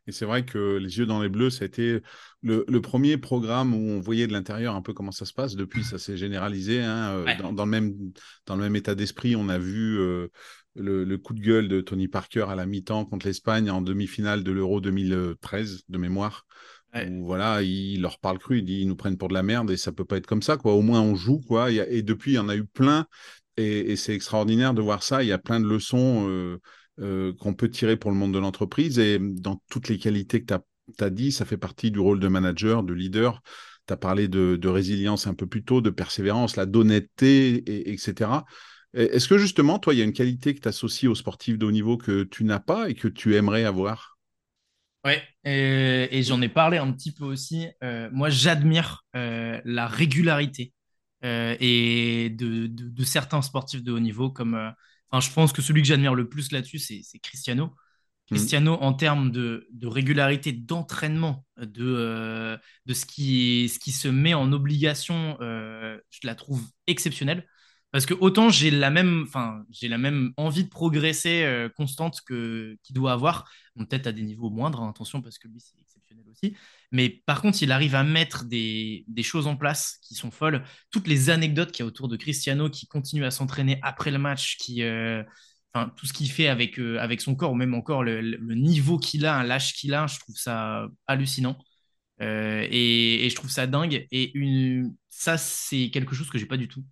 Et 0.07 0.13
c'est 0.13 0.25
vrai 0.25 0.45
que 0.45 0.77
Les 0.77 0.97
Yeux 0.97 1.05
dans 1.05 1.21
les 1.21 1.29
Bleus, 1.29 1.49
ça 1.49 1.63
a 1.63 1.67
été 1.67 2.01
le, 2.41 2.79
premier 2.79 3.17
programme 3.17 3.73
où 3.73 3.91
on 3.91 3.99
voyait 3.99 4.27
de 4.27 4.31
l'intérieur 4.31 4.75
un 4.75 4.81
peu 4.81 4.93
comment 4.93 5.11
ça 5.11 5.25
se 5.25 5.33
passe. 5.33 5.55
Depuis, 5.55 5.83
ça 5.83 5.97
s'est 5.97 6.15
généralisé. 6.15 6.81
Hein, 6.81 7.25
euh, 7.27 7.51
dans, 7.51 7.65
le 7.65 7.69
même, 7.69 7.93
dans 8.45 8.55
le 8.55 8.61
même 8.61 8.75
état 8.77 8.95
d'esprit, 8.95 9.35
on 9.35 9.49
a 9.49 9.57
vu 9.57 9.99
euh, 9.99 10.29
le, 10.75 11.17
coup 11.17 11.33
de 11.33 11.41
gueule 11.41 11.67
de 11.67 11.81
Tony 11.81 12.07
Parker 12.07 12.45
à 12.47 12.55
la 12.55 12.65
mi-temps 12.65 13.03
contre 13.03 13.27
l'Espagne 13.27 13.69
en 13.69 13.81
demi-finale 13.81 14.43
de 14.43 14.51
l'Euro 14.53 14.79
2013, 14.79 15.83
de 15.89 15.97
mémoire. 15.97 16.45
voilà, 16.93 17.61
il 17.61 18.01
leur 18.01 18.17
parle 18.19 18.39
cru, 18.39 18.59
il 18.59 18.63
dit 18.63 18.79
ils 18.81 18.87
nous 18.87 18.95
prennent 18.95 19.17
pour 19.17 19.27
de 19.27 19.33
la 19.33 19.43
merde 19.43 19.69
et 19.71 19.77
ça 19.77 19.91
peut 19.91 20.05
pas 20.05 20.15
être 20.15 20.27
comme 20.27 20.41
ça, 20.41 20.55
quoi. 20.55 20.73
Au 20.73 20.81
moins 20.81 21.01
on 21.01 21.15
joue, 21.15 21.41
quoi. 21.41 21.69
Et 21.69 22.01
depuis, 22.01 22.31
il 22.31 22.35
y 22.35 22.39
en 22.39 22.47
a 22.47 22.55
eu 22.55 22.65
plein 22.65 23.07
et, 23.57 23.95
c'est 23.95 24.13
extraordinaire 24.13 24.73
de 24.73 24.81
voir 24.81 25.03
ça. 25.03 25.23
Il 25.23 25.27
y 25.27 25.31
a 25.31 25.37
plein 25.37 25.59
de 25.59 25.67
leçons 25.67 26.27
euh, 26.29 26.61
euh, 26.99 27.33
qu'on 27.33 27.53
peut 27.53 27.69
tirer 27.69 27.97
pour 27.97 28.11
le 28.11 28.17
monde 28.17 28.33
de 28.33 28.39
l'entreprise 28.39 28.99
et 28.99 29.19
dans 29.19 29.61
toutes 29.69 29.89
les 29.89 29.97
qualités 29.97 30.43
que 30.43 30.53
tu 30.53 31.03
as, 31.03 31.09
dit, 31.09 31.31
ça 31.31 31.45
fait 31.45 31.57
partie 31.57 31.91
du 31.91 31.99
rôle 31.99 32.19
de 32.19 32.27
manager, 32.27 32.83
de 32.83 32.93
leader. 32.93 33.41
Tu 33.87 33.93
as 33.93 33.97
parlé 33.97 34.27
de, 34.27 34.67
résilience 34.67 35.27
un 35.27 35.33
peu 35.33 35.47
plus 35.47 35.63
tôt, 35.63 35.81
de 35.81 35.89
persévérance, 35.89 36.55
la 36.55 36.65
d'honnêteté, 36.65 37.91
etc. 37.91 38.45
Est-ce 38.93 39.27
que 39.27 39.37
justement, 39.37 39.79
toi, 39.79 39.93
il 39.93 39.97
y 39.97 40.01
a 40.01 40.05
une 40.05 40.13
qualité 40.13 40.55
que 40.55 40.59
tu 40.59 40.67
associes 40.67 41.07
aux 41.07 41.15
sportifs 41.15 41.57
de 41.57 41.65
haut 41.65 41.71
niveau 41.71 41.97
que 41.97 42.23
tu 42.23 42.43
n'as 42.43 42.59
pas 42.59 42.89
et 42.89 42.95
que 42.95 43.07
tu 43.07 43.35
aimerais 43.35 43.63
avoir? 43.63 44.17
Ouais, 45.07 45.23
et, 45.45 46.21
j'en 46.23 46.41
ai 46.41 46.49
parlé 46.49 46.77
un 46.77 46.91
petit 46.91 47.13
peu 47.13 47.23
aussi. 47.23 47.67
Euh, 47.81 48.09
moi, 48.11 48.29
j'admire 48.29 49.05
euh, 49.15 49.61
la 49.63 49.87
régularité 49.87 50.73
euh, 51.23 51.55
et 51.61 52.29
de, 52.29 53.03
certains 53.05 53.41
sportifs 53.41 53.83
de 53.83 53.93
haut 53.93 54.01
niveau. 54.01 54.29
Comme, 54.29 54.73
enfin, 55.09 55.25
je 55.25 55.33
pense 55.33 55.53
que 55.53 55.61
celui 55.61 55.81
que 55.81 55.87
j'admire 55.87 56.15
le 56.15 56.27
plus 56.29 56.51
là-dessus, 56.51 56.79
c'est 56.79 57.19
Cristiano. 57.19 57.67
Mmh. 57.67 58.35
Cristiano, 58.35 58.73
en 58.81 58.93
termes 58.93 59.31
de, 59.31 59.69
régularité 59.83 60.51
d'entraînement, 60.51 61.45
de, 61.57 62.59
de 62.85 62.93
ce, 62.93 63.05
qui, 63.05 63.69
ce 63.69 63.79
qui 63.79 63.91
se 63.91 64.07
met 64.07 64.33
en 64.33 64.51
obligation, 64.51 65.37
je 65.39 66.19
la 66.23 66.35
trouve 66.35 66.61
exceptionnelle. 66.87 67.45
Parce 67.91 68.05
que 68.05 68.13
autant 68.13 68.49
j'ai 68.49 68.69
la 68.69 68.89
même, 68.89 69.27
j'ai 69.69 69.87
la 69.87 69.97
même 69.97 70.33
envie 70.37 70.65
de 70.65 70.69
progresser 70.69 71.43
euh, 71.43 71.69
constante 71.69 72.21
que 72.21 72.77
qu'il 72.83 72.95
doit 72.95 73.13
avoir, 73.13 73.49
peut-être 73.77 74.07
à 74.07 74.11
des 74.11 74.23
niveaux 74.23 74.49
moindres, 74.49 74.81
hein, 74.83 74.89
attention 74.89 75.21
parce 75.21 75.37
que 75.37 75.47
lui 75.47 75.61
c'est 75.61 75.77
aussi. 76.29 76.55
Mais 76.91 77.09
par 77.09 77.41
contre, 77.41 77.61
il 77.61 77.71
arrive 77.71 77.95
à 77.95 78.03
mettre 78.03 78.45
des, 78.45 79.05
choses 79.23 79.47
en 79.47 79.57
place 79.57 79.97
qui 80.01 80.15
sont 80.15 80.31
folles. 80.31 80.63
Toutes 80.91 81.07
les 81.07 81.29
anecdotes 81.29 81.71
qu'il 81.71 81.83
y 81.83 81.85
a 81.85 81.87
autour 81.87 82.07
de 82.07 82.17
Cristiano 82.17 82.69
qui 82.69 82.87
continue 82.87 83.25
à 83.25 83.31
s'entraîner 83.31 83.79
après 83.83 84.11
le 84.11 84.19
match, 84.19 84.57
euh, 84.79 85.23
tout 85.95 86.05
ce 86.05 86.13
qu'il 86.13 86.31
fait 86.31 86.47
avec 86.47 86.79
euh, 86.79 86.97
avec 86.99 87.21
son 87.21 87.35
corps 87.35 87.51
ou 87.51 87.55
même 87.55 87.73
encore 87.73 88.03
le, 88.03 88.37
niveau 88.55 88.97
qu'il 88.97 89.25
a, 89.25 89.43
l'âge 89.43 89.73
qu'il 89.73 89.93
a, 89.93 90.07
je 90.07 90.19
trouve 90.19 90.37
ça 90.37 90.87
hallucinant. 91.07 91.57
Et, 92.19 93.25
et, 93.25 93.29
je 93.29 93.35
trouve 93.35 93.51
ça 93.51 93.67
dingue. 93.67 94.07
Et 94.11 94.33
ça, 95.09 95.37
c'est 95.37 95.89
quelque 95.91 96.15
chose 96.15 96.29
que 96.29 96.37
j'ai 96.37 96.45
pas 96.47 96.57
du 96.57 96.67
tout. 96.67 96.83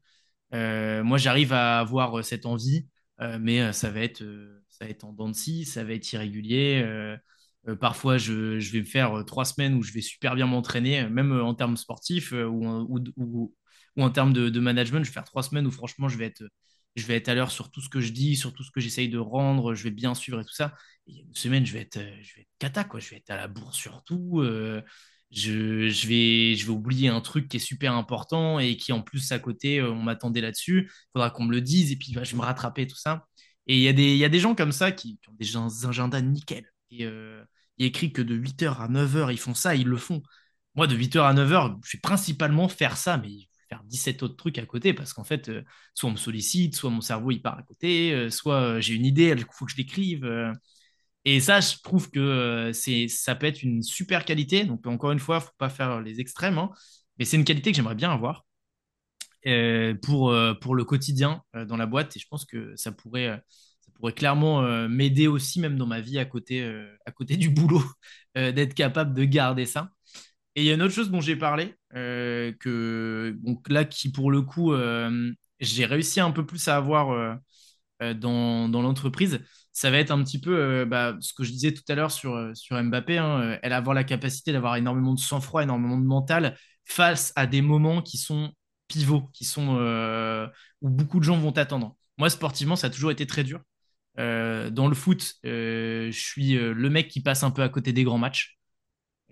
Euh, 0.54 1.04
moi, 1.04 1.18
j'arrive 1.18 1.54
à 1.54 1.80
avoir 1.80 2.20
euh, 2.20 2.22
cette 2.24 2.46
envie, 2.46 2.88
euh, 3.22 3.38
mais 3.42 3.74
ça 3.74 3.90
va 3.92 4.02
être, 4.02 4.24
ça 4.70 4.86
va 4.86 4.92
être 4.92 5.04
en 5.04 5.14
dents 5.14 5.30
de 5.30 5.36
scie, 5.36 5.66
ça 5.66 5.84
va 5.84 5.94
être 5.94 6.12
irrégulier. 6.14 6.84
Parfois, 7.80 8.18
je, 8.18 8.58
vais 8.72 8.80
me 8.80 8.86
faire 8.86 9.24
trois 9.26 9.46
semaines 9.46 9.76
où 9.76 9.84
je 9.84 9.92
vais 9.92 10.02
super 10.02 10.36
bien 10.36 10.46
m'entraîner, 10.46 11.08
même 11.10 11.32
en 11.32 11.56
termes 11.56 11.78
sportifs 11.78 12.32
ou, 12.32 13.00
ou, 13.18 13.54
en 13.98 14.10
termes 14.10 14.34
de, 14.34 14.60
management. 14.60 15.04
Je 15.04 15.10
vais 15.10 15.14
faire 15.14 15.24
trois 15.24 15.44
semaines 15.44 15.66
où 15.68 15.72
franchement, 15.72 16.08
je 16.08 16.18
vais 16.18 16.26
être, 16.26 16.44
je 16.96 17.06
vais 17.06 17.16
être 17.16 17.30
à 17.30 17.36
l'heure 17.36 17.52
sur 17.52 17.72
tout 17.72 17.82
ce 17.82 17.90
que 17.90 18.02
je 18.02 18.12
dis, 18.12 18.36
sur 18.36 18.54
tout 18.54 18.64
ce 18.64 18.72
que 18.72 18.80
j'essaye 18.82 19.10
de 19.10 19.18
rendre, 19.18 19.74
je 19.74 19.84
vais 19.84 19.92
bien 19.92 20.14
suivre 20.16 20.40
et 20.40 20.46
tout 20.46 20.54
ça. 20.54 20.74
Et 21.08 21.22
une 21.22 21.36
semaine, 21.36 21.66
je 21.66 21.74
vais 21.74 21.82
être, 21.82 22.00
je 22.22 22.36
vais 22.36 22.48
cata, 22.60 22.84
quoi. 22.84 23.00
Je 23.00 23.10
vais 23.10 23.18
être 23.18 23.32
à 23.32 23.38
la 23.38 23.48
bourre 23.48 23.74
sur 23.74 24.04
tout 24.04 24.44
je, 25.32 25.90
je, 25.90 26.08
vais, 26.08 26.56
je 26.56 26.66
vais 26.66 26.72
oublier 26.72 27.10
un 27.10 27.22
truc 27.22 27.48
qui 27.50 27.58
est 27.58 27.60
super 27.60 27.94
important 27.94 28.60
et 28.60 28.78
qui 28.78 28.92
en 28.94 29.02
plus 29.02 29.32
à 29.32 29.40
côté, 29.40 29.80
euh, 29.80 29.92
on 29.92 30.02
m'attendait 30.02 30.42
là-dessus. 30.42 30.90
Il 30.90 31.08
faudra 31.14 31.30
qu'on 31.30 31.44
me 31.46 31.52
le 31.52 31.62
dise 31.62 31.92
et 31.92 31.98
puis 31.98 32.14
bah, 32.14 32.24
je 32.24 32.32
vais 32.32 32.38
me 32.38 32.44
rattraper, 32.44 32.88
tout 32.88 32.98
ça. 32.98 33.26
Et 33.68 33.78
il 33.78 34.00
y, 34.00 34.18
y 34.18 34.26
a 34.26 34.30
des 34.30 34.40
gens 34.40 34.56
comme 34.56 34.72
ça 34.72 34.92
qui, 34.92 35.20
ont 35.28 35.34
des 35.34 35.58
agendas 35.86 36.22
nickel. 36.22 36.66
Et 36.92 37.06
euh, 37.06 37.44
il 37.78 37.86
écrit 37.88 38.12
que 38.14 38.22
de 38.22 38.36
8h 38.36 38.82
à 38.82 38.88
9h, 38.88 39.32
ils 39.32 39.40
font 39.40 39.54
ça, 39.54 39.76
ils 39.76 39.88
le 39.88 39.98
font. 39.98 40.22
Moi, 40.76 40.88
de 40.88 40.96
8h 40.96 41.22
à 41.22 41.34
9h, 41.34 41.78
je 41.86 41.98
vais 41.98 42.02
principalement 42.02 42.68
faire 42.68 42.98
ça, 42.98 43.18
mais 43.18 43.30
faire 43.70 43.84
17 43.86 44.24
autres 44.24 44.36
trucs 44.36 44.60
à 44.60 44.66
côté 44.66 44.94
parce 44.94 45.14
qu'en 45.14 45.24
fait, 45.24 45.50
euh, 45.50 45.64
soit 45.94 46.10
on 46.10 46.14
me 46.14 46.18
sollicite, 46.18 46.76
soit 46.76 46.90
mon 46.90 47.02
cerveau 47.02 47.32
il 47.32 47.42
part 47.42 47.58
à 47.58 47.64
côté, 47.64 48.30
soit 48.30 48.80
j'ai 48.80 48.94
une 48.94 49.06
idée, 49.06 49.34
il 49.38 49.46
faut 49.52 49.66
que 49.66 49.72
je 49.72 49.78
l'écrive. 49.78 50.26
Et 51.26 51.40
ça, 51.40 51.60
je 51.60 51.76
trouve 51.84 52.12
que 52.12 52.20
euh, 52.20 52.74
c'est, 52.74 53.08
ça 53.08 53.36
peut 53.36 53.48
être 53.48 53.64
une 53.64 53.82
super 53.82 54.26
qualité. 54.26 54.64
Donc, 54.66 54.86
encore 54.88 55.12
une 55.12 55.20
fois, 55.20 55.38
il 55.38 55.40
ne 55.40 55.46
faut 55.46 55.56
pas 55.58 55.70
faire 55.70 56.02
les 56.02 56.20
extrêmes. 56.20 56.58
Hein. 56.60 56.70
mais 57.18 57.26
c'est 57.26 57.38
une 57.38 57.46
qualité 57.46 57.72
que 57.72 57.76
j'aimerais 57.78 57.96
bien 57.96 58.12
avoir 58.12 58.46
euh, 59.48 59.96
pour, 60.04 60.32
euh, 60.32 60.54
pour 60.54 60.76
le 60.76 60.86
quotidien 60.86 61.44
dans 61.68 61.78
la 61.78 61.88
boîte. 61.88 62.16
Et 62.16 62.20
je 62.20 62.28
pense 62.30 62.46
que 62.46 62.76
ça 62.76 62.92
pourrait, 62.92 63.42
pourrait 63.96 64.14
clairement 64.14 64.88
m'aider 64.88 65.28
aussi, 65.28 65.60
même 65.60 65.78
dans 65.78 65.88
ma 65.88 66.02
vie 66.02 66.20
à 66.20 66.26
côté, 66.26 66.64
à 67.06 67.12
côté 67.12 67.38
du 67.38 67.50
boulot, 67.50 67.84
d'être 68.36 68.74
capable 68.74 69.14
de 69.14 69.24
garder 69.26 69.66
ça. 69.66 69.90
Et 70.56 70.62
il 70.62 70.68
y 70.68 70.72
a 70.72 70.76
une 70.76 70.82
autre 70.82 70.94
chose 70.94 71.12
dont 71.12 71.22
j'ai 71.22 71.36
parlé, 71.36 71.76
que, 71.94 73.36
donc 73.44 73.70
là, 73.70 73.86
qui 73.86 74.12
pour 74.12 74.32
le 74.32 74.42
coup, 74.42 74.74
j'ai 75.60 75.86
réussi 75.86 76.20
un 76.20 76.32
peu 76.32 76.46
plus 76.46 76.68
à 76.68 76.78
avoir 76.78 77.40
dans, 78.02 78.70
dans 78.70 78.82
l'entreprise 78.82 79.40
ça 79.76 79.92
va 79.92 79.98
être 80.00 80.12
un 80.12 80.24
petit 80.24 80.40
peu 80.40 80.58
euh, 80.58 80.86
bah, 80.86 81.18
ce 81.20 81.34
que 81.34 81.44
je 81.44 81.52
disais 81.52 81.74
tout 81.74 81.84
à 81.90 81.96
l'heure 81.96 82.12
sur, 82.12 82.34
euh, 82.34 82.54
sur 82.56 82.82
Mbappé. 82.82 83.18
Hein, 83.18 83.42
euh, 83.42 83.60
elle 83.62 83.74
avoir 83.74 83.94
la 83.94 84.06
capacité 84.06 84.54
d'avoir 84.54 84.78
énormément 84.78 85.14
de 85.14 85.20
sang-froid, 85.20 85.62
énormément 85.64 85.98
de 85.98 86.06
mental 86.06 86.58
face 86.86 87.34
à 87.36 87.46
des 87.46 87.62
moments 87.62 88.02
qui 88.02 88.18
sont 88.18 88.54
pivots, 88.88 89.30
qui 89.34 89.44
sont 89.46 89.76
où 90.82 90.90
beaucoup 90.90 91.20
de 91.20 91.26
gens 91.26 91.38
vont 91.38 91.52
attendre. 91.52 91.96
Moi, 92.18 92.30
sportivement, 92.30 92.76
ça 92.76 92.88
a 92.88 92.90
toujours 92.90 93.12
été 93.12 93.28
très 93.28 93.44
dur. 93.44 93.62
Dans 94.18 94.88
le 94.88 94.96
foot, 94.96 95.36
je 95.44 96.10
suis 96.12 96.54
le 96.54 96.90
mec 96.90 97.08
qui 97.08 97.22
passe 97.22 97.44
un 97.44 97.52
peu 97.52 97.62
à 97.62 97.70
côté 97.70 97.94
des 97.94 98.04
grands 98.04 98.18
matchs. 98.18 98.56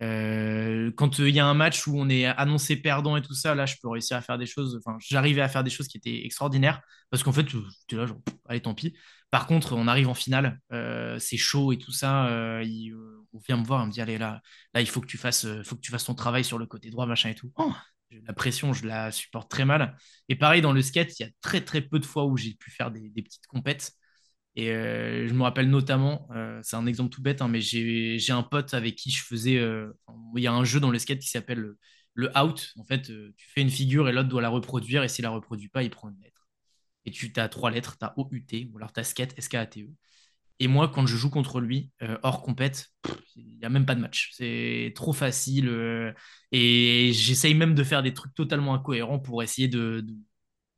Euh, 0.01 0.91
quand 0.95 1.19
il 1.19 1.29
y 1.29 1.39
a 1.39 1.45
un 1.45 1.53
match 1.53 1.87
où 1.87 1.97
on 1.97 2.09
est 2.09 2.25
annoncé 2.25 2.75
perdant 2.75 3.15
et 3.15 3.21
tout 3.21 3.35
ça, 3.35 3.55
là, 3.55 3.65
je 3.65 3.75
peux 3.81 3.87
réussir 3.87 4.17
à 4.17 4.21
faire 4.21 4.37
des 4.37 4.45
choses. 4.45 4.79
Enfin, 4.83 4.97
j'arrivais 4.99 5.41
à 5.41 5.47
faire 5.49 5.63
des 5.63 5.69
choses 5.69 5.87
qui 5.87 5.97
étaient 5.97 6.25
extraordinaires 6.25 6.81
parce 7.09 7.23
qu'en 7.23 7.31
fait, 7.31 7.45
tu 7.45 7.57
là, 7.95 8.05
genre, 8.05 8.19
allez, 8.47 8.61
tant 8.61 8.73
pis. 8.73 8.95
Par 9.29 9.47
contre, 9.47 9.73
on 9.73 9.87
arrive 9.87 10.09
en 10.09 10.13
finale, 10.13 10.59
euh, 10.71 11.17
c'est 11.19 11.37
chaud 11.37 11.71
et 11.71 11.77
tout 11.77 11.91
ça. 11.91 12.27
Euh, 12.27 12.63
on 13.33 13.39
vient 13.39 13.57
me 13.57 13.63
voir, 13.65 13.83
on 13.83 13.87
me 13.87 13.91
dit, 13.91 14.01
allez, 14.01 14.17
là, 14.17 14.41
là, 14.73 14.81
il 14.81 14.87
faut 14.87 15.01
que 15.01 15.07
tu 15.07 15.17
fasses, 15.17 15.47
faut 15.63 15.75
que 15.75 15.81
tu 15.81 15.91
fasses 15.91 16.05
ton 16.05 16.15
travail 16.15 16.43
sur 16.43 16.57
le 16.57 16.65
côté 16.65 16.89
droit, 16.89 17.05
machin 17.05 17.29
et 17.29 17.35
tout. 17.35 17.51
Oh, 17.55 17.71
la 18.27 18.33
pression, 18.33 18.73
je 18.73 18.85
la 18.85 19.11
supporte 19.11 19.49
très 19.49 19.65
mal. 19.65 19.95
Et 20.29 20.35
pareil, 20.35 20.61
dans 20.61 20.73
le 20.73 20.81
skate, 20.81 21.19
il 21.19 21.23
y 21.23 21.25
a 21.25 21.29
très, 21.41 21.61
très 21.61 21.81
peu 21.81 21.99
de 21.99 22.05
fois 22.05 22.25
où 22.25 22.37
j'ai 22.37 22.53
pu 22.55 22.69
faire 22.71 22.91
des, 22.91 23.09
des 23.09 23.21
petites 23.23 23.47
compètes. 23.47 23.93
Et 24.55 24.71
euh, 24.71 25.27
je 25.27 25.33
me 25.33 25.43
rappelle 25.43 25.69
notamment, 25.69 26.27
euh, 26.35 26.59
c'est 26.63 26.75
un 26.75 26.85
exemple 26.85 27.09
tout 27.09 27.21
bête, 27.21 27.41
hein, 27.41 27.47
mais 27.47 27.59
j'ai 27.61 28.31
un 28.31 28.43
pote 28.43 28.73
avec 28.73 28.95
qui 28.95 29.09
je 29.11 29.23
faisais. 29.23 29.57
Euh, 29.57 29.91
il 30.35 30.43
y 30.43 30.47
a 30.47 30.53
un 30.53 30.63
jeu 30.63 30.79
dans 30.79 30.91
le 30.91 30.99
skate 30.99 31.19
qui 31.19 31.29
s'appelle 31.29 31.73
le, 32.13 32.37
out. 32.37 32.73
En 32.77 32.85
fait, 32.85 33.03
tu 33.03 33.49
fais 33.49 33.61
une 33.61 33.69
figure 33.71 34.07
et 34.09 34.13
l'autre 34.13 34.29
doit 34.29 34.41
la 34.41 34.49
reproduire, 34.49 35.03
et 35.03 35.07
s'il 35.09 35.23
la 35.23 35.31
reproduit 35.31 35.69
pas, 35.69 35.83
il 35.83 35.89
prend 35.89 36.09
une 36.09 36.19
lettre. 36.21 36.47
Et 37.05 37.11
tu 37.11 37.31
as 37.37 37.49
trois 37.49 37.71
lettres, 37.71 37.97
tu 37.97 38.05
as 38.05 38.13
O-U-T, 38.17 38.69
ou 38.71 38.77
alors 38.77 38.93
tu 38.93 38.99
as 38.99 39.03
skate, 39.03 39.33
S-K-A-T-E. 39.37 39.89
Et 40.59 40.67
moi, 40.67 40.87
quand 40.89 41.05
je 41.07 41.17
joue 41.17 41.29
contre 41.29 41.59
lui, 41.59 41.91
hors 42.23 42.41
compète, 42.43 42.89
il 43.35 43.57
n'y 43.57 43.65
a 43.65 43.69
même 43.69 43.85
pas 43.85 43.95
de 43.95 44.01
match. 44.01 44.31
C'est 44.33 44.93
trop 44.95 45.13
facile. 45.13 46.13
et 46.51 47.11
j'essaye 47.13 47.55
même 47.55 47.75
de 47.75 47.83
faire 47.83 48.03
des 48.03 48.13
trucs 48.13 48.33
totalement 48.35 48.73
incohérents 48.75 49.19
pour 49.19 49.43
essayer 49.43 49.67
de, 49.67 50.05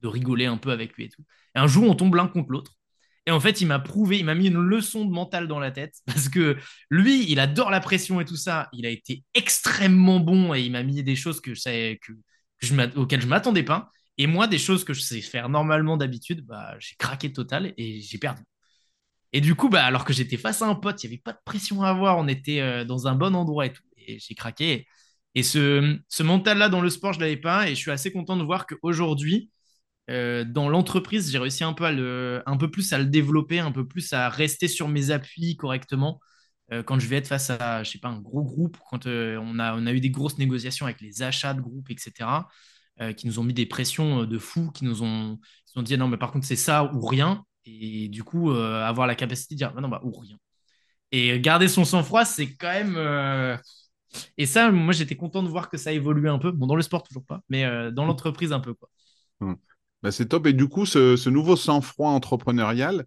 de 0.01 0.07
rigoler 0.07 0.45
un 0.45 0.57
peu 0.57 0.71
avec 0.71 0.93
lui 0.95 1.05
et 1.05 1.09
tout. 1.09 1.23
Et 1.55 1.59
un 1.59 1.67
jour, 1.67 1.83
on 1.89 1.95
tombe 1.95 2.15
l'un 2.15 2.27
contre 2.27 2.51
l'autre. 2.51 2.73
Et 3.27 3.31
en 3.31 3.39
fait, 3.39 3.61
il 3.61 3.67
m'a 3.67 3.79
prouvé, 3.79 4.19
il 4.19 4.25
m'a 4.25 4.35
mis 4.35 4.47
une 4.47 4.59
leçon 4.59 5.05
de 5.05 5.11
mental 5.11 5.47
dans 5.47 5.59
la 5.59 5.71
tête 5.71 5.95
parce 6.05 6.29
que 6.29 6.57
lui, 6.89 7.29
il 7.31 7.39
adore 7.39 7.71
la 7.71 7.79
pression 7.79 8.21
et 8.21 8.25
tout 8.25 8.35
ça. 8.35 8.69
Il 8.73 8.85
a 8.85 8.89
été 8.89 9.23
extrêmement 9.33 10.19
bon 10.19 10.53
et 10.53 10.61
il 10.61 10.71
m'a 10.71 10.83
mis 10.83 11.03
des 11.03 11.15
choses 11.15 11.41
que 11.41 11.53
je 11.53 11.59
savais, 11.61 11.99
que, 12.01 12.13
je 12.59 12.75
auxquelles 12.97 13.21
je 13.21 13.27
m'attendais 13.27 13.63
pas. 13.63 13.89
Et 14.17 14.27
moi, 14.27 14.47
des 14.47 14.57
choses 14.59 14.83
que 14.85 14.93
je 14.93 15.01
sais 15.01 15.21
faire 15.21 15.49
normalement 15.49 15.97
d'habitude, 15.97 16.45
bah, 16.45 16.75
j'ai 16.79 16.95
craqué 16.97 17.33
total 17.33 17.73
et 17.77 18.01
j'ai 18.01 18.17
perdu. 18.17 18.43
Et 19.33 19.41
du 19.41 19.55
coup, 19.55 19.69
bah, 19.69 19.83
alors 19.85 20.05
que 20.05 20.13
j'étais 20.13 20.37
face 20.37 20.61
à 20.61 20.67
un 20.67 20.75
pote, 20.75 21.03
il 21.03 21.07
n'y 21.09 21.15
avait 21.15 21.21
pas 21.21 21.33
de 21.33 21.39
pression 21.45 21.81
à 21.83 21.89
avoir, 21.89 22.17
on 22.17 22.27
était 22.27 22.61
euh, 22.61 22.85
dans 22.85 23.07
un 23.07 23.15
bon 23.15 23.35
endroit 23.35 23.65
et 23.65 23.73
tout. 23.73 23.83
Et 23.97 24.19
j'ai 24.19 24.35
craqué. 24.35 24.87
Et 25.35 25.43
ce, 25.43 25.99
ce 26.07 26.23
mental-là 26.23 26.69
dans 26.69 26.81
le 26.81 26.89
sport, 26.89 27.13
je 27.13 27.19
ne 27.19 27.25
l'avais 27.25 27.37
pas. 27.37 27.69
Et 27.69 27.75
je 27.75 27.79
suis 27.81 27.91
assez 27.91 28.11
content 28.13 28.37
de 28.37 28.43
voir 28.43 28.65
qu'aujourd'hui, 28.67 29.51
euh, 30.09 30.43
dans 30.45 30.69
l'entreprise, 30.69 31.31
j'ai 31.31 31.37
réussi 31.37 31.63
un 31.63 31.73
peu, 31.73 31.85
à 31.85 31.91
le, 31.91 32.43
un 32.45 32.57
peu 32.57 32.69
plus 32.69 32.93
à 32.93 32.99
le 32.99 33.05
développer, 33.05 33.59
un 33.59 33.71
peu 33.71 33.87
plus 33.87 34.13
à 34.13 34.29
rester 34.29 34.67
sur 34.67 34.87
mes 34.87 35.11
appuis 35.11 35.55
correctement. 35.55 36.19
Euh, 36.71 36.83
quand 36.83 36.99
je 36.99 37.07
vais 37.07 37.17
être 37.17 37.27
face 37.27 37.49
à, 37.49 37.83
je 37.83 37.91
sais 37.91 37.99
pas, 37.99 38.09
un 38.09 38.19
gros 38.19 38.43
groupe, 38.43 38.77
quand 38.89 39.07
euh, 39.07 39.37
on, 39.41 39.59
a, 39.59 39.75
on 39.75 39.85
a 39.85 39.93
eu 39.93 39.99
des 39.99 40.09
grosses 40.09 40.37
négociations 40.37 40.85
avec 40.85 41.01
les 41.01 41.21
achats 41.23 41.53
de 41.53 41.61
groupes, 41.61 41.89
etc., 41.89 42.47
qui 43.17 43.27
nous 43.27 43.39
ont 43.39 43.43
mis 43.43 43.53
des 43.53 43.65
pressions 43.65 44.23
de 44.23 44.39
fous, 44.39 44.71
qui 44.71 44.85
nous 44.85 45.03
ont, 45.03 45.37
qui 45.65 45.77
ont 45.77 45.81
dit 45.81 45.97
non, 45.97 46.07
mais 46.07 46.15
par 46.15 46.31
contre, 46.31 46.45
c'est 46.45 46.55
ça 46.55 46.85
ou 46.93 47.01
rien. 47.05 47.43
Et 47.65 48.07
du 48.07 48.23
coup, 48.23 48.51
avoir 48.51 49.05
la 49.05 49.15
capacité 49.15 49.53
de 49.55 49.57
dire 49.57 49.73
bah 49.73 49.81
non, 49.81 49.89
bah, 49.89 49.99
ou 50.05 50.11
rien. 50.13 50.37
Et 51.11 51.37
garder 51.41 51.67
son 51.67 51.83
sang-froid, 51.83 52.23
c'est 52.23 52.55
quand 52.55 52.71
même. 52.71 53.59
Et 54.37 54.45
ça, 54.45 54.71
moi, 54.71 54.93
j'étais 54.93 55.17
content 55.17 55.43
de 55.43 55.49
voir 55.49 55.69
que 55.69 55.75
ça 55.75 55.91
évoluait 55.91 56.29
un 56.29 56.39
peu. 56.39 56.51
Bon, 56.51 56.67
dans 56.67 56.77
le 56.77 56.81
sport, 56.81 57.03
toujours 57.03 57.25
pas, 57.25 57.41
mais 57.49 57.91
dans 57.91 58.05
l'entreprise, 58.05 58.53
un 58.53 58.61
peu. 58.61 58.73
Quoi. 58.73 58.89
Mmh. 59.41 59.55
Bah, 60.05 60.11
c'est 60.11 60.27
top. 60.27 60.45
Et 60.45 60.53
du 60.53 60.67
coup, 60.67 60.85
ce, 60.85 61.29
nouveau 61.29 61.55
sang-froid 61.55 62.11
entrepreneurial, 62.11 63.05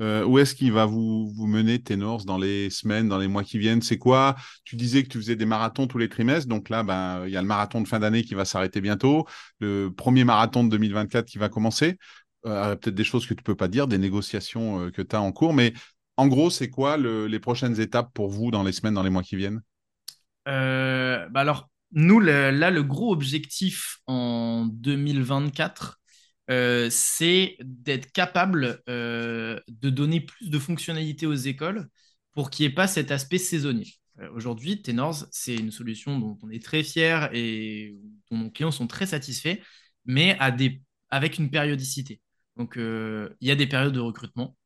euh, 0.00 0.24
où 0.24 0.36
est-ce 0.40 0.56
qu'il 0.56 0.72
va 0.72 0.84
vous, 0.84 1.30
vous 1.32 1.46
mener, 1.46 1.80
Ténors, 1.80 2.24
dans 2.24 2.38
les 2.38 2.70
semaines, 2.70 3.08
dans 3.08 3.18
les 3.18 3.28
mois 3.28 3.44
qui 3.44 3.56
viennent? 3.56 3.82
C'est 3.82 3.98
quoi? 3.98 4.34
Tu 4.64 4.74
disais 4.74 5.04
que 5.04 5.08
tu 5.08 5.18
faisais 5.18 5.36
des 5.36 5.44
marathons 5.44 5.86
tous 5.86 5.98
les 5.98 6.08
trimestres. 6.08 6.48
Donc 6.48 6.68
là, 6.68 6.82
ben, 6.82 7.22
il 7.24 7.30
y 7.30 7.36
a 7.36 7.40
le 7.40 7.46
marathon 7.46 7.80
de 7.80 7.86
fin 7.86 8.00
d'année 8.00 8.24
qui 8.24 8.34
va 8.34 8.44
s'arrêter 8.44 8.80
bientôt, 8.80 9.28
le 9.60 9.90
premier 9.96 10.24
marathon 10.24 10.64
de 10.64 10.70
2024 10.70 11.24
qui 11.26 11.38
va 11.38 11.48
commencer. 11.48 11.98
Euh, 12.46 12.74
peut-être 12.74 12.96
des 12.96 13.04
choses 13.04 13.28
que 13.28 13.34
tu 13.34 13.44
peux 13.44 13.54
pas 13.54 13.68
dire, 13.68 13.86
des 13.86 13.98
négociations 13.98 14.86
euh, 14.86 14.90
que 14.90 15.02
tu 15.02 15.14
as 15.14 15.22
en 15.22 15.30
cours. 15.30 15.54
Mais 15.54 15.72
en 16.16 16.26
gros, 16.26 16.50
c'est 16.50 16.68
quoi 16.68 16.96
les 16.96 17.38
prochaines 17.38 17.80
étapes 17.80 18.10
pour 18.12 18.28
vous 18.28 18.50
dans 18.50 18.64
les 18.64 18.72
semaines, 18.72 18.94
dans 18.94 19.04
les 19.04 19.10
mois 19.10 19.22
qui 19.22 19.36
viennent? 19.36 19.60
Bah 20.46 21.28
Alors, 21.32 21.70
nous, 21.92 22.18
là, 22.18 22.72
le 22.72 22.82
gros 22.82 23.12
objectif 23.12 23.98
en 24.08 24.66
2024, 24.66 25.99
euh, 26.50 26.88
c'est 26.90 27.56
d'être 27.60 28.10
capable 28.12 28.82
euh, 28.88 29.60
de 29.68 29.90
donner 29.90 30.20
plus 30.20 30.50
de 30.50 30.58
fonctionnalités 30.58 31.26
aux 31.26 31.34
écoles 31.34 31.88
pour 32.32 32.50
qu'il 32.50 32.66
n'y 32.66 32.72
ait 32.72 32.74
pas 32.74 32.88
cet 32.88 33.10
aspect 33.12 33.38
saisonnier. 33.38 33.86
Euh, 34.20 34.28
aujourd'hui, 34.32 34.82
Tenors, 34.82 35.26
c'est 35.30 35.54
une 35.54 35.70
solution 35.70 36.18
dont 36.18 36.36
on 36.42 36.50
est 36.50 36.62
très 36.62 36.82
fier 36.82 37.30
et 37.32 37.96
dont 38.30 38.38
nos 38.38 38.50
clients 38.50 38.72
sont 38.72 38.88
très 38.88 39.06
satisfaits, 39.06 39.58
mais 40.04 40.36
avec 41.10 41.38
une 41.38 41.50
périodicité. 41.50 42.20
Donc, 42.56 42.74
il 42.76 43.48
y 43.48 43.50
a 43.50 43.54
des 43.54 43.66
périodes 43.66 43.94
de 43.94 44.00
recrutement 44.00 44.56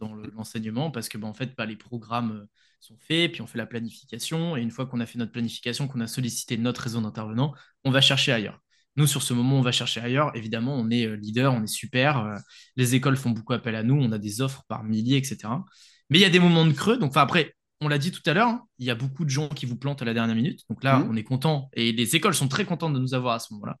dans 0.00 0.14
l'enseignement 0.14 0.90
parce 0.90 1.08
que, 1.08 1.18
ben, 1.18 1.28
en 1.28 1.34
fait, 1.34 1.52
les 1.66 1.76
programmes 1.76 2.46
sont 2.80 2.96
faits, 2.98 3.32
puis 3.32 3.42
on 3.42 3.46
fait 3.46 3.58
la 3.58 3.66
planification, 3.66 4.56
et 4.56 4.62
une 4.62 4.70
fois 4.70 4.86
qu'on 4.86 5.00
a 5.00 5.06
fait 5.06 5.18
notre 5.18 5.32
planification, 5.32 5.88
qu'on 5.88 6.00
a 6.00 6.06
sollicité 6.06 6.56
notre 6.56 6.82
réseau 6.82 7.00
d'intervenants, 7.00 7.54
on 7.84 7.90
va 7.90 8.00
chercher 8.00 8.32
ailleurs. 8.32 8.60
Nous, 8.98 9.06
sur 9.06 9.22
ce 9.22 9.32
moment, 9.32 9.56
on 9.58 9.62
va 9.62 9.70
chercher 9.70 10.00
ailleurs. 10.00 10.32
Évidemment, 10.34 10.74
on 10.74 10.90
est 10.90 11.06
euh, 11.06 11.14
leader, 11.14 11.54
on 11.54 11.62
est 11.62 11.68
super. 11.68 12.18
Euh, 12.18 12.36
les 12.74 12.96
écoles 12.96 13.16
font 13.16 13.30
beaucoup 13.30 13.52
appel 13.52 13.76
à 13.76 13.84
nous. 13.84 13.94
On 13.94 14.10
a 14.10 14.18
des 14.18 14.40
offres 14.40 14.64
par 14.66 14.82
milliers, 14.82 15.16
etc. 15.16 15.38
Mais 16.10 16.18
il 16.18 16.20
y 16.20 16.24
a 16.24 16.30
des 16.30 16.40
moments 16.40 16.66
de 16.66 16.72
creux. 16.72 16.98
Donc, 16.98 17.16
après, 17.16 17.54
on 17.80 17.86
l'a 17.86 17.98
dit 17.98 18.10
tout 18.10 18.22
à 18.26 18.34
l'heure, 18.34 18.48
hein, 18.48 18.64
il 18.80 18.86
y 18.86 18.90
a 18.90 18.96
beaucoup 18.96 19.24
de 19.24 19.30
gens 19.30 19.48
qui 19.48 19.66
vous 19.66 19.76
plantent 19.76 20.02
à 20.02 20.04
la 20.04 20.14
dernière 20.14 20.34
minute. 20.34 20.62
Donc 20.68 20.82
là, 20.82 20.98
mmh. 20.98 21.10
on 21.10 21.14
est 21.14 21.22
content. 21.22 21.70
Et 21.74 21.92
les 21.92 22.16
écoles 22.16 22.34
sont 22.34 22.48
très 22.48 22.64
contentes 22.64 22.92
de 22.92 22.98
nous 22.98 23.14
avoir 23.14 23.36
à 23.36 23.38
ce 23.38 23.54
moment-là. 23.54 23.76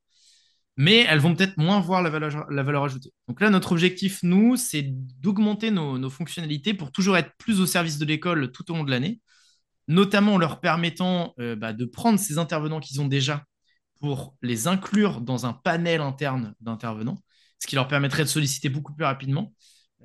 Mais 0.76 0.98
elles 1.08 1.18
vont 1.18 1.34
peut-être 1.34 1.56
moins 1.56 1.80
voir 1.80 2.00
la 2.00 2.10
valeur, 2.10 2.48
la 2.48 2.62
valeur 2.62 2.84
ajoutée. 2.84 3.12
Donc 3.26 3.40
là, 3.40 3.50
notre 3.50 3.72
objectif, 3.72 4.20
nous, 4.22 4.54
c'est 4.54 4.86
d'augmenter 5.20 5.72
nos, 5.72 6.10
fonctionnalités 6.10 6.74
pour 6.74 6.92
toujours 6.92 7.16
être 7.16 7.32
plus 7.38 7.60
au 7.60 7.66
service 7.66 7.98
de 7.98 8.04
l'école 8.04 8.52
tout 8.52 8.70
au 8.70 8.76
long 8.76 8.84
de 8.84 8.92
l'année, 8.92 9.20
notamment 9.88 10.34
en 10.34 10.38
leur 10.38 10.60
permettant 10.60 11.34
euh, 11.40 11.56
bah, 11.56 11.72
de 11.72 11.84
prendre 11.84 12.20
ces 12.20 12.38
intervenants 12.38 12.78
qu'ils 12.78 13.00
ont 13.00 13.08
déjà 13.08 13.42
pour 14.00 14.36
les 14.42 14.66
inclure 14.66 15.20
dans 15.20 15.46
un 15.46 15.52
panel 15.52 16.00
interne 16.00 16.54
d'intervenants, 16.60 17.22
ce 17.58 17.66
qui 17.66 17.74
leur 17.74 17.88
permettrait 17.88 18.22
de 18.22 18.28
solliciter 18.28 18.68
beaucoup 18.68 18.94
plus 18.94 19.04
rapidement. 19.04 19.52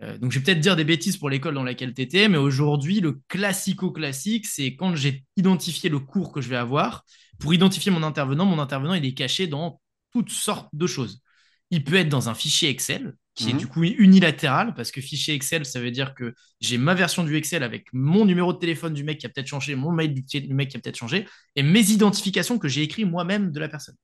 Euh, 0.02 0.18
donc, 0.18 0.32
je 0.32 0.40
vais 0.40 0.46
peut-être 0.46 0.60
dire 0.60 0.76
des 0.76 0.84
bêtises 0.84 1.18
pour 1.18 1.30
l'école 1.30 1.54
dans 1.54 1.64
laquelle 1.64 1.94
tu 1.94 2.02
étais, 2.02 2.28
mais 2.28 2.38
aujourd'hui, 2.38 3.00
le 3.00 3.22
classico-classique, 3.28 4.48
c'est 4.48 4.76
quand 4.76 4.96
j'ai 4.96 5.26
identifié 5.38 5.90
le 5.90 6.00
cours 6.00 6.32
que 6.32 6.42
je 6.42 6.50
vais 6.50 6.56
avoir, 6.56 7.06
pour 7.40 7.54
identifier 7.54 7.92
mon 7.92 8.04
intervenant, 8.04 8.46
mon 8.46 8.60
intervenant, 8.60 8.94
il 8.94 9.06
est 9.06 9.14
caché 9.14 9.48
dans 9.48 9.80
toutes 10.12 10.32
sortes 10.32 10.70
de 10.74 10.88
choses. 10.88 11.22
Il 11.70 11.84
peut 11.84 11.96
être 11.96 12.10
dans 12.10 12.30
un 12.30 12.34
fichier 12.34 12.70
Excel, 12.70 13.16
qui 13.36 13.50
est 13.50 13.54
mhm. 13.54 13.60
du 13.60 13.68
coup 13.68 13.84
unilatéral, 13.84 14.74
parce 14.76 14.92
que 14.92 15.02
fichier 15.02 15.34
Excel, 15.34 15.66
ça 15.66 15.80
veut 15.80 15.92
dire 15.92 16.14
que 16.14 16.36
j'ai 16.62 16.78
ma 16.78 16.94
version 16.94 17.24
du 17.24 17.36
Excel 17.36 17.64
avec 17.64 17.88
mon 17.92 18.26
numéro 18.26 18.54
de 18.54 18.60
téléphone 18.60 18.94
du 18.94 19.04
mec 19.04 19.20
qui 19.20 19.26
a 19.26 19.30
peut-être 19.30 19.48
changé, 19.48 19.76
mon 19.76 19.92
mail 19.92 20.14
du 20.14 20.54
mec 20.54 20.70
qui 20.70 20.78
a 20.78 20.80
peut-être 20.80 20.98
changé, 20.98 21.28
et 21.56 21.64
mes 21.64 21.90
identifications 21.90 22.60
que 22.60 22.68
j'ai 22.68 22.84
écrites 22.84 23.08
moi-même 23.08 23.52
de 23.52 23.60
la 23.60 23.70
personne. 23.70 23.96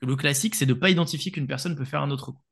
Le 0.00 0.16
classique, 0.16 0.54
c'est 0.54 0.66
de 0.66 0.74
ne 0.74 0.78
pas 0.78 0.90
identifier 0.90 1.30
qu'une 1.30 1.46
personne 1.46 1.76
peut 1.76 1.84
faire 1.84 2.02
un 2.02 2.10
autre 2.10 2.32
coup. 2.32 2.42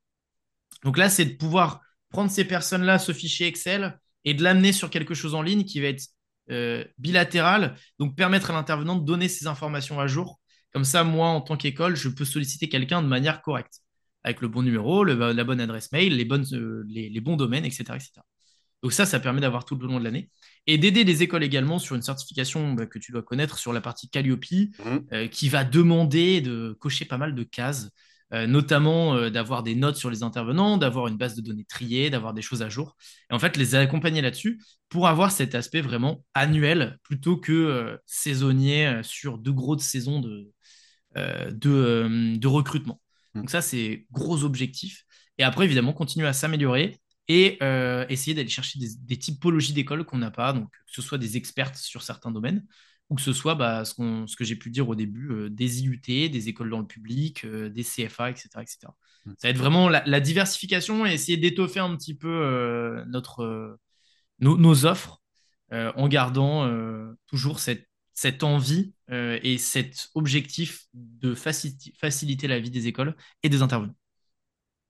Donc 0.84 0.98
là, 0.98 1.08
c'est 1.08 1.24
de 1.24 1.34
pouvoir 1.34 1.80
prendre 2.10 2.30
ces 2.30 2.44
personnes-là, 2.44 2.98
ce 2.98 3.12
fichier 3.12 3.46
Excel, 3.46 3.98
et 4.24 4.34
de 4.34 4.42
l'amener 4.42 4.72
sur 4.72 4.90
quelque 4.90 5.14
chose 5.14 5.34
en 5.34 5.42
ligne 5.42 5.64
qui 5.64 5.80
va 5.80 5.88
être 5.88 6.04
euh, 6.50 6.84
bilatéral, 6.98 7.76
donc 7.98 8.16
permettre 8.16 8.50
à 8.50 8.52
l'intervenant 8.54 8.96
de 8.96 9.04
donner 9.04 9.28
ces 9.28 9.46
informations 9.46 9.98
à 9.98 10.06
jour. 10.06 10.40
Comme 10.72 10.84
ça, 10.84 11.04
moi, 11.04 11.28
en 11.28 11.40
tant 11.40 11.56
qu'école, 11.56 11.96
je 11.96 12.08
peux 12.08 12.24
solliciter 12.24 12.68
quelqu'un 12.68 13.02
de 13.02 13.08
manière 13.08 13.42
correcte 13.42 13.82
avec 14.24 14.40
le 14.40 14.48
bon 14.48 14.62
numéro, 14.62 15.04
la 15.04 15.44
bonne 15.44 15.60
adresse 15.60 15.90
mail, 15.92 16.16
les, 16.16 16.24
bonnes, 16.24 16.46
euh, 16.52 16.84
les, 16.88 17.20
bons 17.20 17.36
domaines, 17.36 17.64
etc., 17.64 17.84
etc. 17.94 18.12
Donc 18.82 18.92
ça, 18.92 19.06
ça 19.06 19.20
permet 19.20 19.40
d'avoir 19.40 19.64
tout 19.64 19.76
le 19.76 19.86
long 19.86 19.98
de 19.98 20.04
l'année. 20.04 20.30
Et 20.66 20.78
d'aider 20.78 21.04
les 21.04 21.22
écoles 21.22 21.44
également 21.44 21.78
sur 21.78 21.94
une 21.96 22.02
certification 22.02 22.72
bah, 22.72 22.86
que 22.86 22.98
tu 22.98 23.12
dois 23.12 23.22
connaître 23.22 23.58
sur 23.58 23.72
la 23.72 23.80
partie 23.80 24.08
Calliope, 24.08 24.44
mmh. 24.50 24.96
euh, 25.12 25.28
qui 25.28 25.48
va 25.48 25.64
demander 25.64 26.40
de 26.40 26.76
cocher 26.80 27.04
pas 27.04 27.18
mal 27.18 27.34
de 27.34 27.42
cases, 27.42 27.90
euh, 28.32 28.46
notamment 28.46 29.28
d'avoir 29.28 29.62
des 29.62 29.74
notes 29.74 29.96
sur 29.96 30.10
les 30.10 30.22
intervenants, 30.22 30.78
d'avoir 30.78 31.06
une 31.08 31.16
base 31.16 31.36
de 31.36 31.42
données 31.42 31.64
triée, 31.64 32.10
d'avoir 32.10 32.32
des 32.32 32.42
choses 32.42 32.62
à 32.62 32.68
jour. 32.68 32.96
Et 33.30 33.34
en 33.34 33.38
fait, 33.38 33.56
les 33.56 33.74
accompagner 33.74 34.20
là-dessus 34.20 34.60
pour 34.88 35.06
avoir 35.06 35.30
cet 35.30 35.54
aspect 35.54 35.80
vraiment 35.80 36.24
annuel 36.34 36.98
plutôt 37.02 37.36
que 37.36 37.98
saisonnier 38.06 39.00
sur 39.02 39.38
deux 39.38 39.52
grosses 39.52 39.82
saisons 39.82 40.20
de, 40.20 40.50
de, 41.14 42.36
de 42.36 42.46
recrutement. 42.48 43.01
Mm. 43.34 43.40
Donc 43.40 43.50
ça, 43.50 43.62
c'est 43.62 44.06
gros 44.10 44.44
objectif. 44.44 45.04
Et 45.38 45.44
après, 45.44 45.64
évidemment, 45.64 45.92
continuer 45.92 46.26
à 46.26 46.32
s'améliorer 46.32 47.00
et 47.28 47.58
euh, 47.62 48.04
essayer 48.08 48.34
d'aller 48.34 48.48
chercher 48.48 48.78
des, 48.78 49.18
typologies 49.18 49.72
d'écoles 49.72 50.04
qu'on 50.04 50.18
n'a 50.18 50.30
pas, 50.30 50.52
donc 50.52 50.68
que 50.70 50.92
ce 50.92 51.02
soit 51.02 51.18
des 51.18 51.36
experts 51.36 51.76
sur 51.76 52.02
certains 52.02 52.30
domaines, 52.30 52.66
ou 53.08 53.14
que 53.14 53.22
ce 53.22 53.32
soit 53.32 53.54
bah, 53.54 53.84
ce, 53.84 53.94
ce, 54.26 54.36
que 54.36 54.44
j'ai 54.44 54.56
pu 54.56 54.70
dire 54.70 54.88
au 54.88 54.94
début, 54.94 55.30
euh, 55.30 55.50
des 55.50 55.82
IUT, 55.82 56.00
des 56.00 56.48
écoles 56.48 56.70
dans 56.70 56.80
le 56.80 56.86
public, 56.86 57.44
euh, 57.44 57.68
des 57.68 57.84
CFA, 57.84 58.30
etc. 58.30 58.48
etc. 58.60 58.78
Mm. 59.24 59.32
Ça 59.38 59.48
va 59.48 59.50
être 59.50 59.58
vraiment 59.58 59.88
la, 59.88 60.20
diversification 60.20 61.06
et 61.06 61.12
essayer 61.12 61.36
d'étoffer 61.36 61.80
un 61.80 61.96
petit 61.96 62.14
peu 62.14 63.04
notre, 63.06 63.78
nos, 64.40 64.84
offres 64.84 65.22
en 65.70 66.08
gardant 66.08 66.68
toujours 67.26 67.60
cette 67.60 67.86
cette 68.14 68.42
envie 68.42 68.92
euh, 69.10 69.38
et 69.42 69.58
cet 69.58 70.10
objectif 70.14 70.86
de 70.94 71.34
faciliter 71.34 72.48
la 72.48 72.60
vie 72.60 72.70
des 72.70 72.86
écoles 72.86 73.16
et 73.42 73.48
des 73.48 73.62
intervenants. 73.62 73.94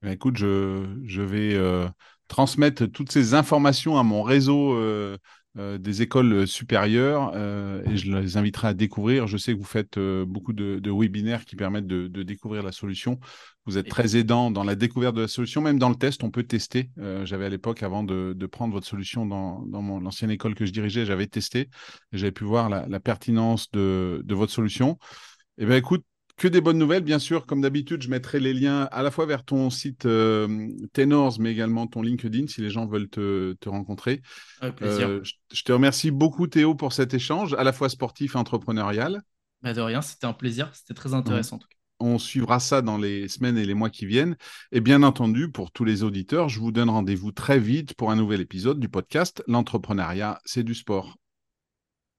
Eh 0.05 0.11
écoute, 0.11 0.37
je, 0.37 0.99
je 1.05 1.21
vais 1.21 1.53
euh, 1.55 1.87
transmettre 2.27 2.85
toutes 2.85 3.11
ces 3.11 3.33
informations 3.33 3.97
à 3.97 4.03
mon 4.03 4.21
réseau 4.21 4.73
euh, 4.73 5.17
des 5.55 6.01
écoles 6.01 6.47
supérieures 6.47 7.35
et 7.35 7.95
je 7.95 8.11
les 8.11 8.37
inviterai 8.37 8.69
à 8.69 8.73
découvrir. 8.73 9.27
Je 9.27 9.37
sais 9.37 9.53
que 9.53 9.57
vous 9.59 9.63
faites 9.63 9.99
beaucoup 9.99 10.53
de, 10.53 10.91
webinaires 10.91 11.45
qui 11.45 11.55
permettent 11.55 11.87
de, 11.87 12.23
découvrir 12.23 12.63
la 12.63 12.71
solution. 12.71 13.19
Vous 13.65 13.77
êtes 13.77 13.87
très 13.87 14.17
aidant 14.17 14.51
dans 14.51 14.63
la 14.63 14.75
découverte 14.75 15.15
de 15.15 15.21
la 15.21 15.27
solution, 15.27 15.61
même 15.61 15.79
dans 15.79 15.89
le 15.89 15.95
test, 15.95 16.23
on 16.23 16.31
peut 16.31 16.43
tester. 16.43 16.89
j'avais 17.23 17.45
à 17.45 17.49
l'époque, 17.49 17.83
avant 17.83 18.03
de, 18.03 18.45
prendre 18.47 18.73
votre 18.73 18.87
solution 18.87 19.25
dans, 19.25 19.61
dans 19.67 19.99
l'ancienne 19.99 20.31
école 20.31 20.55
que 20.55 20.65
je 20.65 20.71
dirigeais, 20.71 21.05
j'avais 21.05 21.27
testé 21.27 21.69
et 22.11 22.17
j'avais 22.17 22.31
pu 22.31 22.43
voir 22.43 22.69
la, 22.69 22.99
pertinence 22.99 23.69
de, 23.71 24.23
votre 24.29 24.51
solution. 24.51 24.97
Eh 25.57 25.65
bien, 25.65 25.75
écoute, 25.75 26.03
que 26.37 26.47
des 26.47 26.61
bonnes 26.61 26.77
nouvelles, 26.77 27.03
bien 27.03 27.19
sûr. 27.19 27.45
Comme 27.45 27.61
d'habitude, 27.61 28.01
je 28.01 28.09
mettrai 28.09 28.39
les 28.39 28.53
liens 28.53 28.87
à 28.91 29.03
la 29.03 29.11
fois 29.11 29.25
vers 29.25 29.43
ton 29.43 29.69
site 29.69 30.05
euh, 30.05 30.67
Tenors, 30.93 31.39
mais 31.39 31.51
également 31.51 31.87
ton 31.87 32.01
LinkedIn 32.01 32.47
si 32.47 32.61
les 32.61 32.69
gens 32.69 32.87
veulent 32.87 33.09
te, 33.09 33.55
rencontrer. 33.67 34.21
Avec 34.61 34.75
plaisir. 34.75 35.07
Euh, 35.07 35.21
je, 35.51 35.63
te 35.63 35.71
remercie 35.71 36.11
beaucoup, 36.11 36.47
Théo, 36.47 36.75
pour 36.75 36.93
cet 36.93 37.13
échange, 37.13 37.53
à 37.53 37.63
la 37.63 37.73
fois 37.73 37.89
sportif 37.89 38.35
et 38.35 38.37
entrepreneurial. 38.37 39.21
Bah 39.61 39.73
de 39.73 39.81
rien, 39.81 40.01
c'était 40.01 40.27
un 40.27 40.33
plaisir. 40.33 40.69
C'était 40.73 40.93
très 40.93 41.13
intéressant. 41.13 41.59
On 41.99 42.17
suivra 42.17 42.59
ça 42.59 42.81
dans 42.81 42.97
les 42.97 43.29
semaines 43.29 43.57
et 43.57 43.65
les 43.65 43.75
mois 43.75 43.89
qui 43.89 44.05
viennent. 44.05 44.35
Et 44.71 44.81
bien 44.81 45.03
entendu, 45.03 45.49
pour 45.51 45.71
tous 45.71 45.85
les 45.85 46.03
auditeurs, 46.03 46.49
je 46.49 46.59
vous 46.59 46.71
donne 46.71 46.89
rendez-vous 46.89 47.31
très 47.31 47.59
vite 47.59 47.93
pour 47.93 48.11
un 48.11 48.15
nouvel 48.15 48.41
épisode 48.41 48.79
du 48.79 48.89
podcast 48.89 49.41
L'entrepreneuriat, 49.47 50.41
c'est 50.43 50.63
du 50.63 50.73
sport. 50.73 51.15